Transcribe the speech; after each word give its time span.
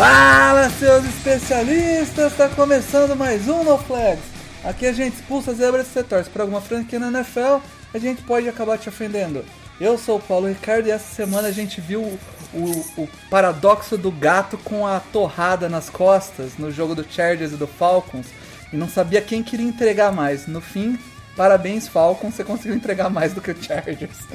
Fala, 0.00 0.70
seus 0.70 1.04
especialistas! 1.04 2.32
Está 2.32 2.48
começando 2.48 3.14
mais 3.14 3.46
um 3.48 3.62
No 3.62 3.76
Flags. 3.76 4.24
Aqui 4.64 4.86
a 4.86 4.94
gente 4.94 5.16
expulsa 5.16 5.52
zebras 5.52 5.94
e 5.94 6.02
torce 6.02 6.30
para 6.30 6.42
alguma 6.42 6.62
franquia 6.62 6.98
na 6.98 7.08
NFL, 7.08 7.58
a 7.92 7.98
gente 7.98 8.22
pode 8.22 8.48
acabar 8.48 8.78
te 8.78 8.88
ofendendo. 8.88 9.44
Eu 9.78 9.98
sou 9.98 10.16
o 10.16 10.22
Paulo 10.22 10.48
Ricardo 10.48 10.86
e 10.86 10.90
essa 10.90 11.14
semana 11.14 11.48
a 11.48 11.52
gente 11.52 11.82
viu 11.82 12.00
o, 12.00 12.18
o, 12.54 13.02
o 13.02 13.08
paradoxo 13.28 13.98
do 13.98 14.10
gato 14.10 14.56
com 14.56 14.86
a 14.86 15.00
torrada 15.00 15.68
nas 15.68 15.90
costas 15.90 16.52
no 16.58 16.72
jogo 16.72 16.94
do 16.94 17.04
Chargers 17.04 17.52
e 17.52 17.56
do 17.56 17.66
Falcons 17.66 18.28
e 18.72 18.78
não 18.78 18.88
sabia 18.88 19.20
quem 19.20 19.42
queria 19.42 19.66
entregar 19.66 20.10
mais. 20.10 20.46
No 20.46 20.62
fim, 20.62 20.98
parabéns 21.36 21.86
Falcons, 21.86 22.36
você 22.36 22.42
conseguiu 22.42 22.74
entregar 22.74 23.10
mais 23.10 23.34
do 23.34 23.42
que 23.42 23.50
o 23.50 23.62
Chargers. 23.62 24.26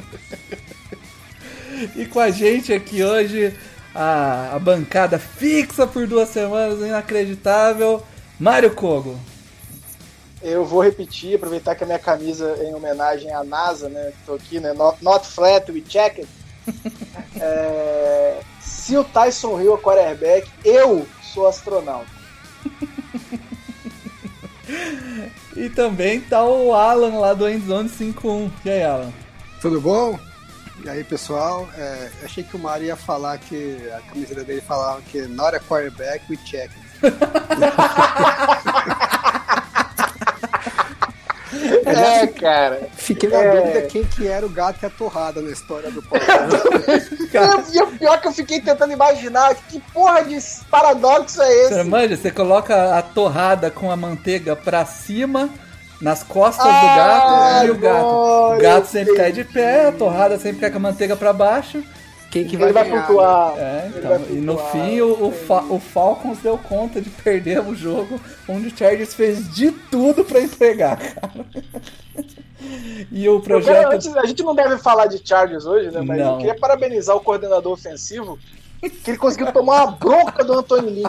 e 1.98 2.06
com 2.06 2.20
a 2.20 2.30
gente 2.30 2.72
aqui 2.72 3.04
hoje 3.04 3.52
a, 3.96 4.54
a 4.54 4.60
bancada 4.60 5.18
fixa 5.18 5.88
por 5.88 6.06
duas 6.06 6.30
semanas, 6.30 6.82
inacreditável, 6.82 8.04
Mário 8.38 8.76
Kogo. 8.76 9.18
Eu 10.42 10.66
vou 10.66 10.84
repetir, 10.84 11.38
aproveitar 11.38 11.76
que 11.76 11.84
a 11.84 11.88
minha 11.88 11.98
camisa 11.98 12.58
é 12.60 12.66
em 12.66 12.76
homenagem 12.76 13.34
à 13.34 13.42
NASA, 13.44 13.90
né? 13.90 14.12
Tô 14.26 14.34
aqui, 14.34 14.60
né? 14.60 14.74
Not, 14.74 15.02
not 15.04 15.26
flat, 15.26 15.72
we 15.72 15.82
check 15.82 16.20
it. 16.20 16.28
é, 17.40 18.42
se 18.60 18.98
o 18.98 19.04
Tyson 19.04 19.60
Hill 19.60 19.76
é 19.76 19.78
quarterback, 19.78 20.52
eu 20.64 21.08
sou 21.34 21.48
astronauta. 21.48 22.12
e 25.56 25.70
também 25.70 26.20
tá 26.20 26.44
o 26.44 26.74
Alan 26.74 27.18
lá 27.18 27.34
do 27.34 27.50
Endzone 27.50 27.90
51. 27.90 28.52
E 28.66 28.70
aí, 28.70 28.84
Alan? 28.84 29.12
Tudo 29.62 29.82
bom? 29.82 30.20
E 30.84 30.90
aí, 30.90 31.04
pessoal? 31.04 31.68
É, 31.78 32.10
achei 32.24 32.44
que 32.44 32.56
o 32.56 32.60
Mário 32.60 32.88
ia 32.88 32.96
falar 32.96 33.38
que 33.38 33.78
a 33.96 34.02
camiseta 34.02 34.44
dele 34.44 34.62
falava 34.62 35.02
que 35.02 35.22
not 35.24 35.56
a 35.56 35.60
quarterback, 35.60 36.24
we 36.30 36.38
check 36.46 36.70
it. 37.02 37.02
É, 41.86 42.28
cara. 42.28 42.90
Fiquei 42.98 43.30
na 43.30 43.38
É. 43.38 43.62
dúvida 43.62 43.82
quem 43.84 44.04
que 44.04 44.28
era 44.28 44.46
o 44.46 44.50
gato 44.50 44.80
e 44.84 44.86
a 44.86 44.90
torrada 44.90 45.42
na 45.42 45.52
história 45.52 45.90
do 45.92 46.02
Paulo. 46.04 46.26
E 47.74 47.82
o 47.82 47.88
pior 47.88 48.22
que 48.22 48.28
eu 48.28 48.32
fiquei 48.34 48.62
tentando 48.62 48.94
imaginar 48.94 49.54
que 49.56 49.80
porra 49.94 50.24
de 50.24 50.38
paradoxo 50.72 51.42
é 51.42 51.68
Você 51.68 51.82
esse? 51.82 51.90
manja, 51.90 52.16
você 52.16 52.32
coloca 52.32 52.98
a 52.98 53.02
torrada 53.02 53.70
com 53.70 53.92
a 53.92 53.96
manteiga 53.98 54.56
pra 54.56 54.86
cima, 54.86 55.50
nas 56.02 56.24
costas 56.24 56.66
Ah, 56.68 56.82
do 56.82 56.88
gato, 56.96 57.66
e 57.66 57.72
o 57.72 57.76
gato. 57.78 58.06
O 58.06 58.58
gato 58.58 58.86
sempre 58.88 59.16
cai 59.16 59.32
de 59.32 59.42
entendi. 59.42 59.54
pé, 59.54 59.88
a 59.88 59.92
torrada 59.92 60.38
sempre 60.38 60.62
cai 60.62 60.70
com 60.72 60.78
a 60.78 60.82
manteiga 60.82 61.16
pra 61.16 61.32
baixo. 61.34 61.84
Quem 62.32 62.44
que 62.46 62.58
Ele 62.58 62.74
vai 62.74 62.84
ganhar, 62.84 63.06
flutuar. 63.06 63.54
É, 63.58 63.92
então, 63.96 64.10
vai 64.10 64.20
e 64.30 64.34
no 64.42 64.58
fim 64.58 65.00
o, 65.00 65.28
o, 65.28 65.32
Fa- 65.32 65.64
o 65.70 65.80
Falcons 65.80 66.40
deu 66.40 66.58
conta 66.58 67.00
de 67.00 67.10
perder 67.10 67.62
o 67.62 67.74
jogo, 67.74 68.20
onde 68.50 68.68
o 68.68 68.78
Chargers 68.78 69.14
fez 69.14 69.54
de 69.56 69.72
tudo 69.72 70.26
pra 70.26 70.42
entregar, 70.42 70.98
cara. 70.98 71.46
E 73.12 73.30
o 73.30 73.40
quero, 73.40 73.62
projeto. 73.62 73.94
antes, 73.94 74.18
a 74.18 74.26
gente 74.26 74.44
não 74.44 74.54
deve 74.56 74.78
falar 74.78 75.06
de 75.06 75.22
Chargers 75.26 75.66
hoje, 75.66 75.92
né? 75.92 76.02
Mas 76.02 76.18
Não. 76.18 76.32
eu 76.34 76.38
queria 76.40 76.56
parabenizar 76.60 77.16
o 77.16 77.22
coordenador 77.22 77.72
ofensivo, 77.72 78.38
que 78.90 79.12
ele 79.12 79.18
conseguiu 79.18 79.52
tomar 79.52 79.84
uma 79.86 79.92
bronca 79.92 80.44
do 80.44 80.54
Antônio 80.54 80.90
Lin. 80.90 81.04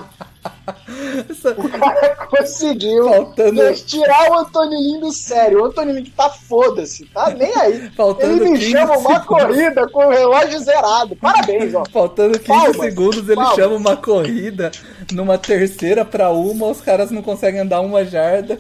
O 1.57 1.69
cara 1.69 2.17
conseguiu 2.27 3.09
Faltando- 3.09 3.75
tirar 3.75 4.31
o 4.31 4.35
Antônio 4.39 4.79
Lin 4.79 5.01
do 5.01 5.13
sério. 5.13 5.63
O 5.63 5.65
Antônio 5.67 5.95
Lin 5.95 6.05
que 6.05 6.11
tá 6.11 6.29
foda-se, 6.31 7.05
tá 7.07 7.31
nem 7.31 7.53
aí. 7.57 7.91
Faltando 7.97 8.45
ele 8.45 8.51
me 8.51 8.59
15 8.59 8.71
chama 8.71 8.97
uma 8.99 9.21
segundos. 9.21 9.27
corrida 9.27 9.89
com 9.89 10.07
o 10.07 10.11
relógio 10.11 10.59
zerado. 10.61 11.17
Parabéns, 11.17 11.75
ó. 11.75 11.85
Faltando 11.93 12.39
15 12.39 12.47
Palmas, 12.49 12.77
segundos, 12.77 13.19
ele 13.29 13.35
palmas. 13.37 13.55
chama 13.55 13.75
uma 13.77 13.97
corrida 13.97 14.71
numa 15.13 15.39
terceira 15.39 16.05
pra 16.05 16.31
uma, 16.31 16.67
os 16.69 16.81
caras 16.81 17.11
não 17.11 17.23
conseguem 17.23 17.61
andar 17.61 17.81
uma 17.81 18.05
jarda. 18.05 18.59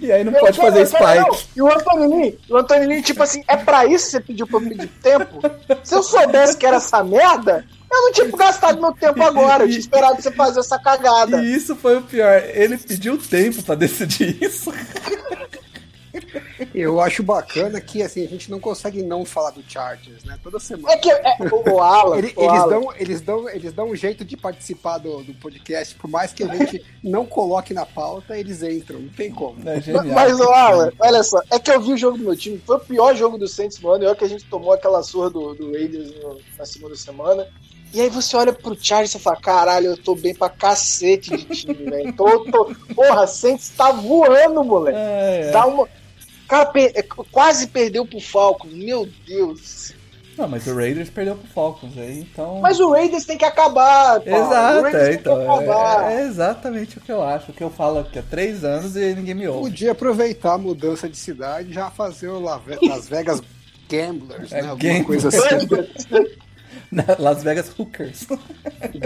E 0.00 0.10
aí 0.12 0.24
não 0.24 0.32
Eu 0.32 0.40
pode 0.40 0.58
fazer 0.58 0.78
não. 0.80 0.86
spike. 0.86 1.46
E 1.56 1.62
o 1.62 1.68
Antônio 1.72 2.08
Lin, 2.20 2.38
o 2.50 2.56
Antônio 2.56 2.88
Lin, 2.88 3.02
tipo 3.02 3.22
assim, 3.22 3.42
é 3.48 3.56
pra 3.56 3.84
isso 3.86 4.06
que 4.06 4.10
você 4.12 4.20
pediu 4.20 4.46
pra 4.46 4.60
eu 4.60 4.68
pedir 4.68 4.88
tempo? 5.02 5.40
Se 5.82 5.94
eu 5.94 6.02
soubesse 6.02 6.56
que 6.56 6.66
era 6.66 6.76
essa 6.76 7.02
merda, 7.04 7.64
eu 7.90 8.02
não 8.02 8.12
tinha 8.12 8.28
gastado 8.36 8.80
meu 8.80 8.92
tempo 8.92 9.22
agora. 9.22 9.64
Eu 9.64 9.68
tinha 9.68 9.78
esperado 9.80 10.20
você 10.20 10.30
fazer 10.32 10.60
essa 10.60 10.78
cagada. 10.78 11.42
E 11.42 11.54
isso 11.54 11.76
foi 11.76 11.96
o 11.98 12.02
pior. 12.02 12.42
Ele 12.52 12.76
pediu 12.76 13.16
tempo 13.18 13.62
pra 13.62 13.74
decidir 13.74 14.36
isso. 14.42 14.72
Eu 16.74 17.00
acho 17.00 17.22
bacana 17.22 17.80
que 17.80 18.02
assim, 18.02 18.24
a 18.24 18.28
gente 18.28 18.50
não 18.50 18.60
consegue 18.60 19.02
não 19.02 19.24
falar 19.24 19.50
do 19.50 19.62
Chargers, 19.68 20.24
né? 20.24 20.38
Toda 20.42 20.58
semana. 20.58 20.92
É 20.94 20.96
que 20.96 21.10
é, 21.10 21.36
o, 21.70 21.80
Alan, 21.80 22.18
Ele- 22.18 22.32
o 22.36 22.42
eles, 22.42 22.60
Alan, 22.60 22.68
dão, 22.68 22.92
eles, 22.96 23.20
dão, 23.20 23.48
eles 23.48 23.72
dão 23.72 23.90
um 23.90 23.96
jeito 23.96 24.24
de 24.24 24.36
participar 24.36 24.98
do, 24.98 25.22
do 25.22 25.34
podcast, 25.34 25.94
por 25.96 26.08
mais 26.08 26.32
que 26.32 26.42
a 26.44 26.54
gente 26.54 26.84
não 27.02 27.24
coloque 27.26 27.72
na 27.74 27.86
pauta, 27.86 28.38
eles 28.38 28.62
entram, 28.62 29.00
não 29.00 29.08
tem 29.08 29.30
como. 29.30 29.56
É. 29.68 29.80
Mas, 30.12 30.38
o 30.38 30.44
Alan, 30.50 30.90
olha 30.98 31.22
só, 31.22 31.40
é 31.50 31.58
que 31.58 31.70
eu 31.70 31.80
vi 31.80 31.92
o 31.92 31.96
jogo 31.96 32.18
do 32.18 32.24
meu 32.24 32.36
time, 32.36 32.60
foi 32.64 32.76
o 32.76 32.80
pior 32.80 33.14
jogo 33.14 33.38
do 33.38 33.48
Saints 33.48 33.80
no 33.80 33.90
ano, 33.90 34.04
e 34.04 34.06
olha 34.06 34.16
que 34.16 34.24
a 34.24 34.28
gente 34.28 34.44
tomou 34.44 34.72
aquela 34.72 35.02
surra 35.02 35.30
do, 35.30 35.54
do 35.54 35.72
Raiders 35.72 36.12
no- 36.22 36.38
na 36.58 36.66
segunda 36.66 36.96
semana. 36.96 37.46
E 37.92 38.00
aí 38.00 38.08
você 38.10 38.36
olha 38.36 38.52
pro 38.52 38.76
Chargers 38.78 39.14
e 39.14 39.18
fala, 39.20 39.36
caralho, 39.36 39.86
eu 39.86 39.96
tô 39.96 40.16
bem 40.16 40.34
pra 40.34 40.48
cacete 40.48 41.30
de 41.36 41.44
time, 41.44 41.74
velho. 41.74 42.12
Tô, 42.16 42.44
tô... 42.50 42.74
Porra, 42.92 43.24
Saints 43.28 43.68
tá 43.68 43.92
voando, 43.92 44.64
moleque. 44.64 44.98
É, 44.98 45.42
é. 45.46 45.50
Dá 45.52 45.64
uma... 45.64 45.88
Cara, 46.48 46.66
pe- 46.66 46.92
é, 46.94 47.02
quase 47.02 47.66
perdeu 47.68 48.06
pro 48.06 48.20
Falcons, 48.20 48.72
meu 48.72 49.08
Deus. 49.26 49.92
Não, 50.36 50.48
mas 50.48 50.66
o 50.66 50.74
Raiders 50.74 51.08
perdeu 51.10 51.36
pro 51.36 51.46
Falcons 51.46 51.96
aí, 51.96 52.18
então. 52.20 52.60
Mas 52.60 52.80
o 52.80 52.90
Raiders 52.90 53.24
tem 53.24 53.38
que 53.38 53.44
acabar, 53.44 54.18
o 54.20 54.28
Exato, 54.28 54.86
é, 54.86 54.90
tem 54.90 55.10
que 55.14 55.20
então. 55.20 55.40
acabar. 55.52 56.10
É, 56.12 56.16
é 56.16 56.26
exatamente 56.26 56.98
o 56.98 57.00
que 57.00 57.12
eu 57.12 57.22
acho. 57.22 57.52
O 57.52 57.54
que 57.54 57.62
eu 57.62 57.70
falo 57.70 58.00
aqui 58.00 58.18
há 58.18 58.22
três 58.22 58.64
anos 58.64 58.96
e 58.96 59.14
ninguém 59.14 59.34
me 59.34 59.46
ouve. 59.46 59.70
Podia 59.70 59.92
aproveitar 59.92 60.54
a 60.54 60.58
mudança 60.58 61.08
de 61.08 61.16
cidade 61.16 61.70
e 61.70 61.72
já 61.72 61.88
fazer 61.88 62.28
o 62.28 62.40
Las 62.40 63.08
Vegas 63.08 63.40
Gamblers, 63.88 64.50
É, 64.50 64.62
né? 64.62 64.68
Alguma 64.70 64.76
Gamblers. 64.92 65.06
coisa 65.06 65.28
assim. 65.28 65.68
Las 67.20 67.42
Vegas 67.44 67.70
Hookers. 67.78 68.26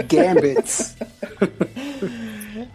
Gambits. 0.07 0.95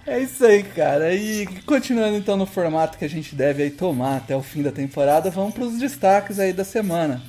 É 0.06 0.18
isso 0.20 0.44
aí, 0.44 0.62
cara. 0.62 1.12
E 1.14 1.46
continuando 1.62 2.16
então 2.16 2.36
no 2.36 2.46
formato 2.46 2.98
que 2.98 3.04
a 3.04 3.08
gente 3.08 3.34
deve 3.34 3.62
aí 3.62 3.70
tomar 3.70 4.18
até 4.18 4.36
o 4.36 4.42
fim 4.42 4.62
da 4.62 4.70
temporada, 4.72 5.30
vamos 5.30 5.54
pros 5.54 5.78
destaques 5.78 6.38
aí 6.38 6.52
da 6.52 6.64
semana. 6.64 7.22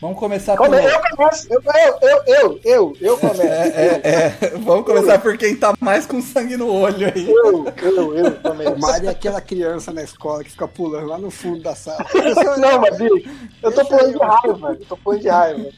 Vamos 0.00 0.18
começar 0.18 0.56
por. 0.56 0.66
Come- 0.66 0.82
Eu 0.84 1.00
começo, 1.16 1.46
eu, 1.50 1.62
eu, 1.62 1.98
eu, 2.02 2.22
eu, 2.26 2.60
eu, 2.64 2.96
eu 3.00 3.18
começo. 3.18 3.40
É, 3.44 3.68
é, 3.68 4.36
é. 4.44 4.48
Vamos 4.58 4.84
começar 4.84 5.18
por 5.18 5.36
quem 5.38 5.56
tá 5.56 5.72
mais 5.80 6.04
com 6.06 6.20
sangue 6.20 6.56
no 6.58 6.70
olho 6.70 7.06
aí. 7.14 7.26
Eu, 7.30 7.64
eu, 7.82 8.16
eu 8.18 8.26
O 8.28 8.40
começo. 8.40 8.78
Mário 8.78 9.08
é 9.08 9.12
aquela 9.12 9.40
criança 9.40 9.92
na 9.92 10.02
escola 10.02 10.44
que 10.44 10.50
fica 10.50 10.68
pulando 10.68 11.06
lá 11.06 11.16
no 11.16 11.30
fundo 11.30 11.62
da 11.62 11.74
sala. 11.74 12.04
Não, 12.58 12.80
mas 12.80 12.98
bicho, 12.98 13.30
eu 13.62 13.72
tô 13.72 13.84
pulando 13.86 14.12
de 14.12 14.18
raiva, 14.18 14.76
eu 14.78 14.86
tô 14.86 14.96
pulando 14.96 15.20
de 15.22 15.28
raiva. 15.28 15.70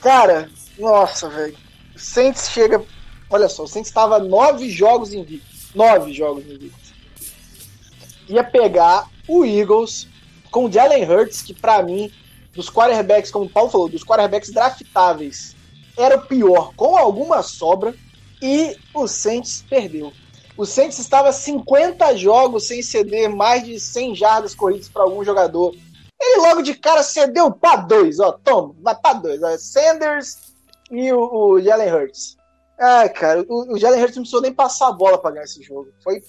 Cara, 0.00 0.48
nossa, 0.78 1.28
velho. 1.28 1.56
O 1.94 1.98
Saints 1.98 2.48
chega. 2.50 2.80
Olha 3.28 3.48
só, 3.48 3.64
o 3.64 3.68
Saints 3.68 3.88
estava 3.88 4.18
nove 4.18 4.70
jogos 4.70 5.12
invictos. 5.12 5.74
Nove 5.74 6.12
jogos 6.12 6.44
invictos. 6.46 6.94
Ia 8.28 8.44
pegar 8.44 9.08
o 9.28 9.44
Eagles 9.44 10.08
com 10.50 10.66
o 10.66 10.72
Jalen 10.72 11.04
Hurts, 11.04 11.42
que 11.42 11.52
pra 11.52 11.82
mim, 11.82 12.10
dos 12.54 12.70
quarterbacks, 12.70 13.30
como 13.30 13.46
o 13.46 13.50
Paulo 13.50 13.70
falou, 13.70 13.88
dos 13.88 14.04
quarterbacks 14.04 14.50
draftáveis, 14.50 15.54
era 15.96 16.16
o 16.16 16.26
pior, 16.26 16.72
com 16.74 16.96
alguma 16.96 17.42
sobra, 17.42 17.94
e 18.40 18.76
o 18.94 19.06
Saints 19.06 19.64
perdeu. 19.68 20.12
O 20.56 20.64
Saints 20.64 20.98
estava 20.98 21.32
50 21.32 22.16
jogos 22.16 22.66
sem 22.66 22.82
ceder 22.82 23.28
mais 23.28 23.64
de 23.64 23.78
100 23.78 24.14
jardas 24.14 24.54
corridas 24.54 24.88
para 24.88 25.02
algum 25.02 25.22
jogador. 25.24 25.74
Ele 26.18 26.40
logo 26.40 26.62
de 26.62 26.74
cara 26.74 27.02
cedeu 27.02 27.50
para 27.52 27.82
dois, 27.82 28.18
ó, 28.20 28.32
toma, 28.32 28.74
vai 28.80 28.94
para 28.94 29.18
dois, 29.18 29.42
ó, 29.42 29.56
Sanders 29.58 30.54
e 30.90 31.12
o, 31.12 31.18
o 31.18 31.60
Jalen 31.60 31.92
Hurts. 31.92 32.35
Ah, 32.78 33.08
cara, 33.08 33.44
o, 33.48 33.74
o 33.74 33.78
Jalen 33.78 34.00
Hurts 34.00 34.16
não 34.16 34.22
precisou 34.22 34.42
nem 34.42 34.52
passar 34.52 34.88
a 34.88 34.92
bola 34.92 35.18
para 35.18 35.32
ganhar 35.32 35.44
esse 35.44 35.62
jogo. 35.62 35.88
Foi 36.02 36.22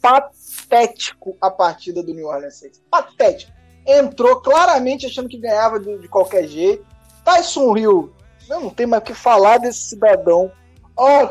patético 0.00 1.36
a 1.40 1.50
partida 1.50 2.02
do 2.02 2.14
New 2.14 2.26
Orleans 2.26 2.58
Saints. 2.58 2.82
Patético. 2.90 3.52
Entrou 3.86 4.40
claramente 4.40 5.06
achando 5.06 5.28
que 5.28 5.38
ganhava 5.38 5.78
de, 5.78 5.98
de 5.98 6.08
qualquer 6.08 6.46
jeito. 6.46 6.84
Tyson 7.24 7.76
Hill 7.76 8.12
não 8.48 8.70
tenho 8.70 8.88
mais 8.88 9.02
o 9.02 9.06
que 9.06 9.14
falar 9.14 9.58
desse 9.58 9.88
cidadão. 9.88 10.50
Ó, 10.96 11.30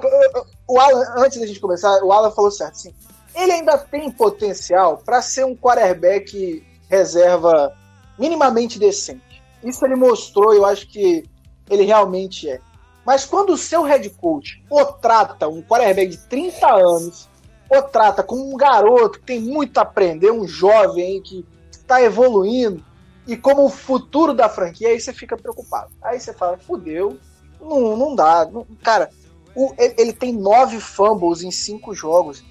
o 0.67 0.79
Alan, 0.79 1.05
antes 1.17 1.39
da 1.39 1.45
gente 1.45 1.59
começar, 1.59 2.03
o 2.03 2.11
Alan 2.11 2.31
falou 2.31 2.51
certo, 2.51 2.75
sim. 2.75 2.93
Ele 3.35 3.51
ainda 3.51 3.77
tem 3.77 4.11
potencial 4.11 4.97
para 4.97 5.21
ser 5.21 5.45
um 5.45 5.55
quarterback 5.55 6.65
reserva 6.89 7.73
minimamente 8.17 8.79
decente. 8.79 9.41
Isso 9.63 9.85
ele 9.85 9.95
mostrou, 9.95 10.53
eu 10.53 10.65
acho 10.65 10.87
que 10.87 11.23
ele 11.69 11.83
realmente 11.83 12.49
é. 12.49 12.59
Mas 13.06 13.25
quando 13.25 13.51
o 13.51 13.57
seu 13.57 13.81
head 13.83 14.09
coach 14.12 14.63
o 14.69 14.86
trata, 14.86 15.48
um 15.48 15.62
quarterback 15.62 16.09
de 16.09 16.18
30 16.18 16.68
anos, 16.68 17.30
o 17.69 17.81
trata 17.81 18.21
como 18.21 18.53
um 18.53 18.57
garoto 18.57 19.19
que 19.19 19.25
tem 19.25 19.39
muito 19.39 19.77
a 19.77 19.81
aprender, 19.81 20.31
um 20.31 20.48
jovem 20.48 21.21
que 21.21 21.45
está 21.71 22.01
evoluindo, 22.01 22.83
e 23.27 23.38
como 23.38 23.65
o 23.65 23.69
futuro 23.69 24.33
da 24.33 24.50
franquia, 24.50 24.89
aí 24.89 25.00
você 25.00 25.13
fica 25.13 25.38
preocupado. 25.38 25.92
Aí 26.01 26.19
você 26.19 26.33
fala, 26.33 26.57
fudeu, 26.57 27.18
não, 27.59 27.95
não 27.95 28.15
dá. 28.15 28.45
Não, 28.45 28.65
cara, 28.83 29.09
o, 29.56 29.74
ele, 29.77 29.95
ele, 29.98 30.13
tem 30.13 30.33
nove 30.33 30.80
fumbles 30.80 31.44
em 31.44 31.51
cinco 31.51 31.94
jogos. 31.94 32.44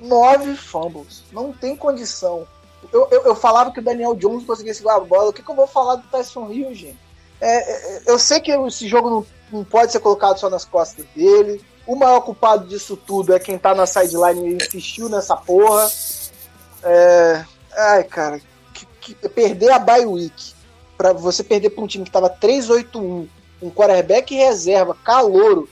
Nove 0.00 0.56
fumbles. 0.56 1.24
Não 1.32 1.52
tem 1.52 1.76
condição. 1.76 2.46
Eu, 2.92 3.08
eu, 3.10 3.22
eu 3.24 3.34
falava 3.34 3.72
que 3.72 3.80
o 3.80 3.82
Daniel 3.82 4.14
Jones 4.14 4.44
conseguia 4.44 4.74
segurar 4.74 4.96
a 4.96 5.00
bola. 5.00 5.30
O 5.30 5.32
que, 5.32 5.42
que 5.42 5.50
eu 5.50 5.54
vou 5.54 5.66
falar 5.66 5.96
do 5.96 6.08
Tyson 6.08 6.50
Hill, 6.50 6.74
gente? 6.74 7.05
É, 7.40 7.56
é, 7.56 8.02
eu 8.06 8.18
sei 8.18 8.40
que 8.40 8.50
esse 8.50 8.88
jogo 8.88 9.10
não, 9.10 9.26
não 9.52 9.64
pode 9.64 9.92
ser 9.92 10.00
colocado 10.00 10.38
só 10.38 10.48
nas 10.48 10.64
costas 10.64 11.04
dele. 11.14 11.62
O 11.86 11.94
maior 11.94 12.20
culpado 12.20 12.66
disso 12.66 12.96
tudo 12.96 13.34
é 13.34 13.38
quem 13.38 13.58
tá 13.58 13.74
na 13.74 13.86
sideline 13.86 14.48
e 14.48 14.56
insistiu 14.56 15.08
nessa 15.08 15.36
porra. 15.36 15.88
É... 16.82 17.44
Ai, 17.76 18.04
cara, 18.04 18.40
que, 18.72 18.86
que, 19.14 19.28
perder 19.28 19.70
a 19.70 19.78
bye 19.78 20.06
week 20.06 20.54
para 20.96 21.12
você 21.12 21.44
perder 21.44 21.70
para 21.70 21.84
um 21.84 21.86
time 21.86 22.04
que 22.04 22.10
tava 22.10 22.30
3-8-1, 22.30 23.28
um 23.62 23.70
quarterback 23.70 24.34
reserva, 24.34 24.96
calouro, 25.04 25.68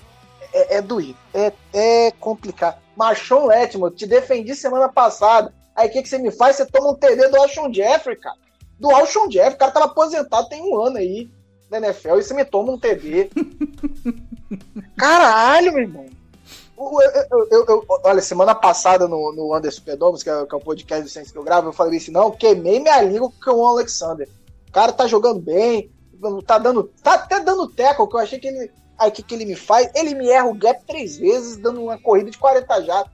é, 0.53 0.77
é 0.77 0.83
doído. 0.83 1.17
É, 1.33 1.53
é 1.73 2.11
complicado. 2.21 2.79
Machon 2.95 3.47
Letmore, 3.47 3.95
te 3.95 4.07
defendi 4.07 4.55
semana 4.55 4.89
passada. 4.89 5.53
Aí 5.75 5.89
o 5.89 5.93
que, 5.93 6.03
que 6.03 6.09
você 6.09 6.19
me 6.19 6.31
faz? 6.31 6.57
Você 6.57 6.67
toma 6.67 6.91
um 6.91 6.95
TD 6.95 7.29
do 7.29 7.37
Alshon 7.37 7.73
Jeffrey, 7.73 8.17
cara. 8.17 8.37
Do 8.79 8.91
Alshon 8.91 9.31
Jeffrey, 9.31 9.55
o 9.55 9.59
cara 9.59 9.73
tava 9.73 9.87
aposentado 9.87 10.49
tem 10.49 10.63
um 10.63 10.81
ano 10.81 10.99
aí 10.99 11.29
na 11.81 11.89
NFL 11.89 12.19
e 12.19 12.23
você 12.23 12.35
me 12.35 12.45
toma 12.45 12.73
um 12.73 12.79
TD. 12.79 13.31
Caralho, 14.97 15.73
meu 15.73 15.83
irmão. 15.83 16.07
Eu, 16.77 17.47
eu, 17.51 17.67
eu, 17.67 17.85
olha, 18.05 18.21
semana 18.21 18.55
passada 18.55 19.07
no, 19.07 19.33
no 19.33 19.57
Under 19.57 19.73
Superdomus, 19.73 20.23
que, 20.23 20.31
é, 20.31 20.45
que 20.45 20.55
é 20.55 20.59
o 20.59 20.61
podcast 20.61 21.05
do 21.05 21.09
Saints 21.09 21.31
que 21.31 21.39
eu 21.39 21.45
gravo, 21.45 21.69
eu 21.69 21.73
falei 21.73 21.99
assim: 21.99 22.11
não, 22.11 22.31
queimei 22.31 22.81
minha 22.81 23.01
língua 23.01 23.33
com 23.43 23.53
o 23.53 23.67
Alexander. 23.67 24.29
O 24.69 24.73
cara 24.73 24.93
tá 24.93 25.07
jogando 25.07 25.41
bem, 25.41 25.91
tá 26.45 26.59
dando. 26.59 26.91
Tá 27.03 27.15
até 27.15 27.41
dando 27.41 27.69
teco, 27.69 28.09
que 28.09 28.17
eu 28.17 28.21
achei 28.21 28.39
que 28.39 28.49
ele. 28.49 28.71
Aí 28.99 29.09
o 29.09 29.13
que, 29.13 29.23
que 29.23 29.35
ele 29.35 29.45
me 29.45 29.57
faz? 29.57 29.91
Ele 29.95 30.15
me 30.15 30.29
erra 30.29 30.47
o 30.47 30.55
gap 30.55 30.85
três 30.87 31.17
vezes, 31.17 31.57
dando 31.57 31.83
uma 31.83 31.99
corrida 31.99 32.31
de 32.31 32.39
40 32.39 32.83
já. 32.83 33.05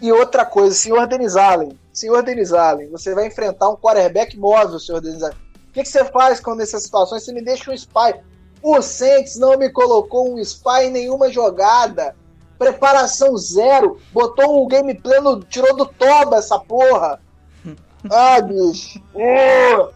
E 0.00 0.12
outra 0.12 0.44
coisa, 0.44 0.74
senhor 0.74 1.06
Denis 1.06 1.36
Allen. 1.36 1.78
Senhor 1.92 2.22
Denis 2.22 2.52
Allen, 2.52 2.90
você 2.90 3.14
vai 3.14 3.26
enfrentar 3.28 3.68
um 3.68 3.76
quarterback 3.76 4.36
móvel, 4.36 4.80
senhor 4.80 5.00
Denis 5.00 5.22
Allen. 5.22 5.43
O 5.74 5.76
que, 5.76 5.82
que 5.82 5.88
você 5.88 6.04
faz 6.04 6.38
quando 6.38 6.58
nessas 6.58 6.84
situações? 6.84 7.24
Você 7.24 7.32
me 7.32 7.42
deixa 7.42 7.68
um 7.68 7.74
spy. 7.74 8.14
O 8.62 8.80
Saints 8.80 9.36
não 9.36 9.58
me 9.58 9.68
colocou 9.68 10.32
um 10.32 10.38
spy 10.38 10.84
em 10.84 10.90
nenhuma 10.92 11.32
jogada. 11.32 12.14
Preparação 12.56 13.36
zero. 13.36 13.98
Botou 14.12 14.62
o 14.62 14.68
gameplay 14.68 15.18
no. 15.18 15.40
Tirou 15.42 15.74
do 15.74 15.84
toba 15.84 16.36
essa 16.36 16.60
porra. 16.60 17.20
Ah, 18.10 18.38
bicho. 18.38 19.02
Oh. 19.14 19.88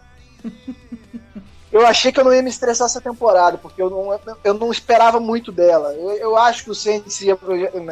Eu 1.71 1.85
achei 1.85 2.11
que 2.11 2.19
eu 2.19 2.23
não 2.23 2.33
ia 2.33 2.41
me 2.41 2.49
estressar 2.49 2.87
essa 2.87 2.99
temporada, 2.99 3.55
porque 3.55 3.79
eu 3.79 3.87
não, 3.87 4.19
eu 4.43 4.53
não 4.55 4.71
esperava 4.71 5.19
muito 5.19 5.51
dela. 5.51 5.93
Eu, 5.93 6.09
eu 6.13 6.35
acho 6.35 6.63
que 6.63 6.71
o 6.71 6.75
Saints 6.75 7.21
ia 7.21 7.37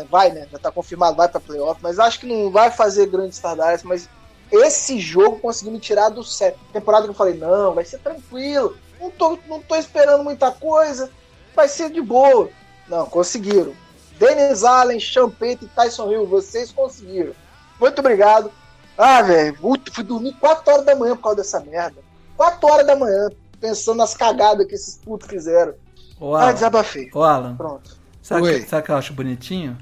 vai, 0.10 0.32
né? 0.32 0.48
Já 0.52 0.58
tá 0.58 0.72
confirmado, 0.72 1.16
vai 1.16 1.30
pra 1.30 1.40
playoff, 1.40 1.80
mas 1.84 2.00
acho 2.00 2.20
que 2.20 2.26
não 2.26 2.50
vai 2.50 2.72
fazer 2.72 3.06
grandes 3.06 3.38
tardadas, 3.38 3.84
mas 3.84 4.10
esse 4.52 5.00
jogo 5.00 5.40
conseguiu 5.40 5.74
me 5.74 5.80
tirar 5.80 6.10
do 6.10 6.24
set. 6.24 6.58
Temporada 6.72 7.06
que 7.06 7.12
eu 7.12 7.16
falei, 7.16 7.36
não, 7.36 7.74
vai 7.74 7.86
ser 7.86 8.00
tranquilo. 8.00 8.78
Não 9.00 9.12
tô, 9.12 9.38
não 9.48 9.62
tô 9.62 9.76
esperando 9.76 10.24
muita 10.24 10.52
coisa. 10.52 11.10
Vai 11.56 11.68
ser 11.68 11.92
de 11.92 12.02
boa. 12.02 12.50
Não, 12.88 13.06
conseguiram. 13.06 13.74
Dennis 14.18 14.64
Allen, 14.64 15.00
Champete 15.00 15.66
e 15.66 15.68
Tyson 15.68 16.12
Hill, 16.12 16.26
vocês 16.26 16.72
conseguiram. 16.72 17.34
Muito 17.80 18.00
obrigado. 18.00 18.52
Ah, 18.98 19.22
velho, 19.22 19.56
fui 19.92 20.04
dormir 20.04 20.34
4 20.40 20.74
horas 20.74 20.86
da 20.86 20.96
manhã 20.96 21.16
por 21.16 21.24
causa 21.24 21.38
dessa 21.38 21.60
merda. 21.60 22.02
4 22.36 22.68
horas 22.68 22.88
da 22.88 22.96
manhã, 22.96 23.30
pensando 23.60 23.98
nas 23.98 24.16
cagadas 24.16 24.66
que 24.66 24.74
esses 24.74 24.98
putos 24.98 25.28
fizeram. 25.28 25.76
Ô, 26.20 26.36
Alan, 26.36 26.50
ah, 26.50 26.52
desabafei. 26.52 27.10
Ô, 27.14 27.22
Alan. 27.22 27.56
Pronto. 27.56 27.96
Sabe, 28.24 28.62
sabe 28.64 28.82
o 28.82 28.86
que 28.86 28.92
eu 28.92 28.96
acho 28.96 29.14
bonitinho? 29.14 29.78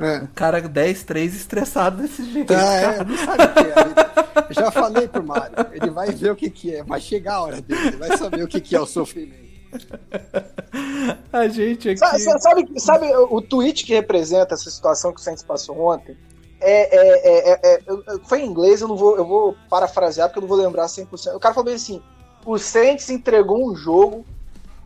É. 0.00 0.22
Um 0.22 0.26
cara 0.28 0.62
10-3 0.62 1.26
estressado 1.26 2.00
desse 2.00 2.24
jeito. 2.32 2.52
Ah, 2.54 2.74
é, 2.74 3.04
não 3.04 3.16
sabe 3.16 3.44
o 3.44 3.54
que 3.54 3.60
é. 3.60 4.48
Eu 4.48 4.54
já 4.64 4.70
falei 4.70 5.06
pro 5.06 5.22
Mário, 5.22 5.54
ele 5.72 5.90
vai 5.90 6.10
ver 6.10 6.32
o 6.32 6.36
que, 6.36 6.48
que 6.48 6.74
é, 6.74 6.82
vai 6.82 7.00
chegar 7.00 7.34
a 7.34 7.42
hora 7.42 7.60
dele, 7.60 7.88
ele 7.88 7.96
vai 7.98 8.16
saber 8.16 8.42
o 8.42 8.48
que, 8.48 8.60
que 8.60 8.74
é 8.74 8.80
o 8.80 8.86
sofrimento. 8.86 9.50
A 11.32 11.46
gente 11.48 11.88
aqui. 11.88 11.98
Sabe, 11.98 12.40
sabe, 12.40 12.80
sabe, 12.80 13.14
o 13.14 13.40
tweet 13.40 13.84
que 13.84 13.94
representa 13.94 14.54
essa 14.54 14.70
situação 14.70 15.12
que 15.12 15.20
o 15.20 15.22
Saints 15.22 15.42
passou 15.42 15.78
ontem? 15.78 16.16
É, 16.60 16.96
é, 16.96 17.52
é, 17.54 17.74
é, 17.74 17.80
foi 18.24 18.42
em 18.42 18.46
inglês, 18.46 18.80
eu 18.80 18.88
não 18.88 18.96
vou, 18.96 19.16
eu 19.16 19.24
vou 19.24 19.56
parafrasear 19.68 20.28
porque 20.28 20.38
eu 20.38 20.42
não 20.42 20.48
vou 20.48 20.58
lembrar 20.58 20.86
100%. 20.86 21.34
O 21.34 21.40
cara 21.40 21.54
falou 21.54 21.66
bem 21.66 21.74
assim: 21.74 22.02
o 22.44 22.58
Saints 22.58 23.08
entregou 23.10 23.70
um 23.70 23.76
jogo 23.76 24.26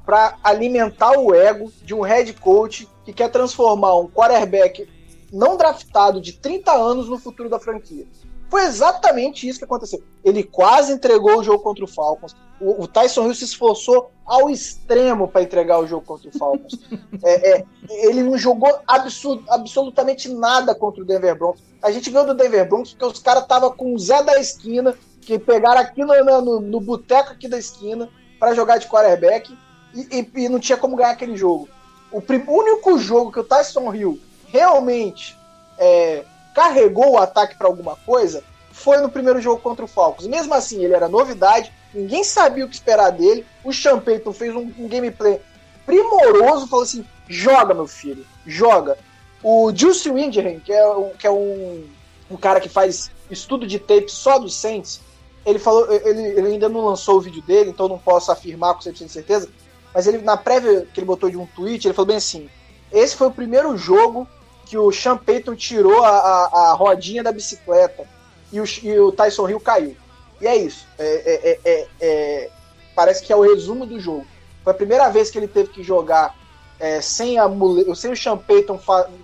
para 0.05 0.37
alimentar 0.45 1.19
o 1.19 1.35
ego 1.35 1.73
de 1.83 1.95
um 1.95 2.03
head 2.03 2.33
coach 2.35 2.89
que 3.05 3.13
quer 3.13 3.31
transformar 3.31 3.97
um 3.97 4.07
quarterback 4.07 4.87
não 5.35 5.57
draftado 5.57 6.21
de 6.21 6.33
30 6.35 6.73
anos 6.73 7.09
no 7.09 7.19
futuro 7.19 7.49
da 7.49 7.59
franquia. 7.59 8.07
Foi 8.49 8.63
exatamente 8.63 9.49
isso 9.49 9.59
que 9.59 9.65
aconteceu. 9.65 10.01
Ele 10.23 10.45
quase 10.45 10.93
entregou 10.93 11.39
o 11.39 11.43
jogo 11.43 11.63
contra 11.63 11.85
o 11.85 11.89
Falcons. 11.89 12.37
O, 12.61 12.85
o 12.85 12.87
Tyson 12.87 13.27
Hill 13.27 13.35
se 13.35 13.45
esforçou 13.45 14.13
ao 14.25 14.49
extremo 14.49 15.27
para 15.27 15.43
entregar 15.43 15.81
o 15.81 15.87
jogo 15.87 16.07
contra 16.07 16.29
o 16.29 16.39
Falcons. 16.39 16.79
é, 17.25 17.59
é, 17.59 17.65
ele 18.07 18.23
não 18.23 18.39
jogou 18.39 18.79
absurd, 18.87 19.43
absolutamente 19.49 20.29
nada 20.29 20.75
contra 20.75 21.03
o 21.03 21.05
Denver 21.05 21.37
Broncos. 21.37 21.63
A 21.83 21.91
gente 21.91 22.11
viu 22.11 22.25
do 22.25 22.33
Denver 22.33 22.69
Broncos 22.69 22.93
porque 22.93 23.05
os 23.05 23.19
caras 23.19 23.43
estavam 23.43 23.73
com 23.73 23.93
o 23.93 23.99
Zé 23.99 24.23
da 24.23 24.39
esquina, 24.39 24.95
que 25.21 25.39
pegaram 25.39 25.81
aqui 25.81 26.05
no, 26.05 26.15
no, 26.41 26.61
no 26.61 26.81
boteco 26.81 27.33
aqui 27.33 27.49
da 27.49 27.59
esquina 27.59 28.09
para 28.39 28.55
jogar 28.55 28.79
de 28.79 28.87
quarterback 28.87 29.57
e, 29.95 30.21
e, 30.21 30.45
e, 30.45 30.49
não 30.49 30.61
tinha 30.61 30.79
como 30.79 30.97
ganhar 30.97 31.11
aquele 31.11 31.37
jogo. 31.37 31.69
O 32.13 32.23
único 32.53 32.99
jogo 32.99 33.33
que 33.33 33.41
o 33.41 33.45
Tyson 33.45 33.93
Hill 33.93 34.21
realmente 34.55 35.37
é, 35.77 36.25
carregou 36.55 37.15
o 37.15 37.19
ataque 37.19 37.57
para 37.57 37.67
alguma 37.67 37.97
coisa 37.97 38.45
foi 38.71 38.99
no 38.99 39.11
primeiro 39.11 39.41
jogo 39.41 39.61
contra 39.61 39.85
o 39.85 39.89
Falcons. 39.89 40.29
Mesmo 40.29 40.55
assim, 40.55 40.85
ele 40.85 40.95
era 40.95 41.09
novidade, 41.09 41.73
ninguém 41.93 42.23
sabia 42.23 42.65
o 42.65 42.69
que 42.69 42.75
esperar 42.77 43.11
dele. 43.11 43.45
O 43.65 43.73
Sean 43.73 43.99
Payton 43.99 44.33
fez 44.33 44.55
um, 44.55 44.73
um 44.79 44.89
gameplay 44.89 45.41
primoroso, 45.85 46.69
falou 46.69 46.85
assim: 46.85 47.05
joga, 47.29 47.75
meu 47.75 47.89
filho, 47.89 48.25
joga. 48.47 48.97
O 49.43 49.73
Juice 49.75 50.09
Windham, 50.09 50.61
que 50.61 50.73
é, 50.73 51.13
que 51.19 51.27
é 51.27 51.31
um, 51.31 51.85
um 52.31 52.37
cara 52.37 52.61
que 52.61 52.69
faz 52.69 53.11
estudo 53.29 53.67
de 53.67 53.81
tape 53.81 54.11
só 54.11 54.39
do 54.39 54.49
Saints, 54.49 55.01
ele 55.45 55.59
falou, 55.59 55.93
ele, 55.93 56.23
ele 56.23 56.49
ainda 56.49 56.69
não 56.69 56.87
lançou 56.87 57.17
o 57.17 57.21
vídeo 57.21 57.43
dele, 57.43 57.71
então 57.71 57.89
não 57.89 57.99
posso 57.99 58.31
afirmar 58.31 58.75
com 58.75 58.81
100% 58.81 58.93
de 58.93 59.09
certeza, 59.09 59.49
mas 59.93 60.07
ele 60.07 60.19
na 60.19 60.37
prévia 60.37 60.87
que 60.93 61.01
ele 61.01 61.07
botou 61.07 61.29
de 61.29 61.37
um 61.37 61.47
tweet, 61.47 61.87
ele 61.87 61.95
falou 61.95 62.07
bem 62.07 62.17
assim: 62.17 62.49
esse 62.93 63.17
foi 63.17 63.27
o 63.27 63.33
primeiro 63.33 63.77
jogo 63.77 64.29
que 64.75 64.79
o 64.79 64.91
Sean 64.91 65.17
Payton 65.17 65.55
tirou 65.55 66.03
a, 66.03 66.09
a, 66.09 66.71
a 66.71 66.73
rodinha 66.73 67.23
da 67.23 67.31
bicicleta 67.31 68.05
e 68.53 68.61
o, 68.61 68.65
e 68.83 68.99
o, 68.99 69.13
Tyson 69.13 69.49
Hill 69.49 69.61
caiu. 69.61 69.97
E 70.41 70.49
é 70.49 70.57
isso. 70.57 70.85
É, 70.99 71.05
é, 71.05 71.61
é, 71.65 71.89
é, 72.01 72.51
parece 72.93 73.23
que 73.23 73.33
é 73.33 73.37
o 73.37 73.43
resumo 73.43 73.87
do 73.87 74.01
jogo. 74.01 74.27
Foi 74.65 74.73
a 74.73 74.77
primeira 74.77 75.09
vez 75.11 75.31
que 75.31 75.39
ele 75.39 75.47
teve 75.47 75.69
que 75.69 75.81
jogar 75.85 76.37
é, 76.81 77.01
sem, 77.01 77.39
a 77.39 77.49
sem 77.95 78.11
o 78.11 78.17
Sean 78.17 78.37
Payton 78.37 78.81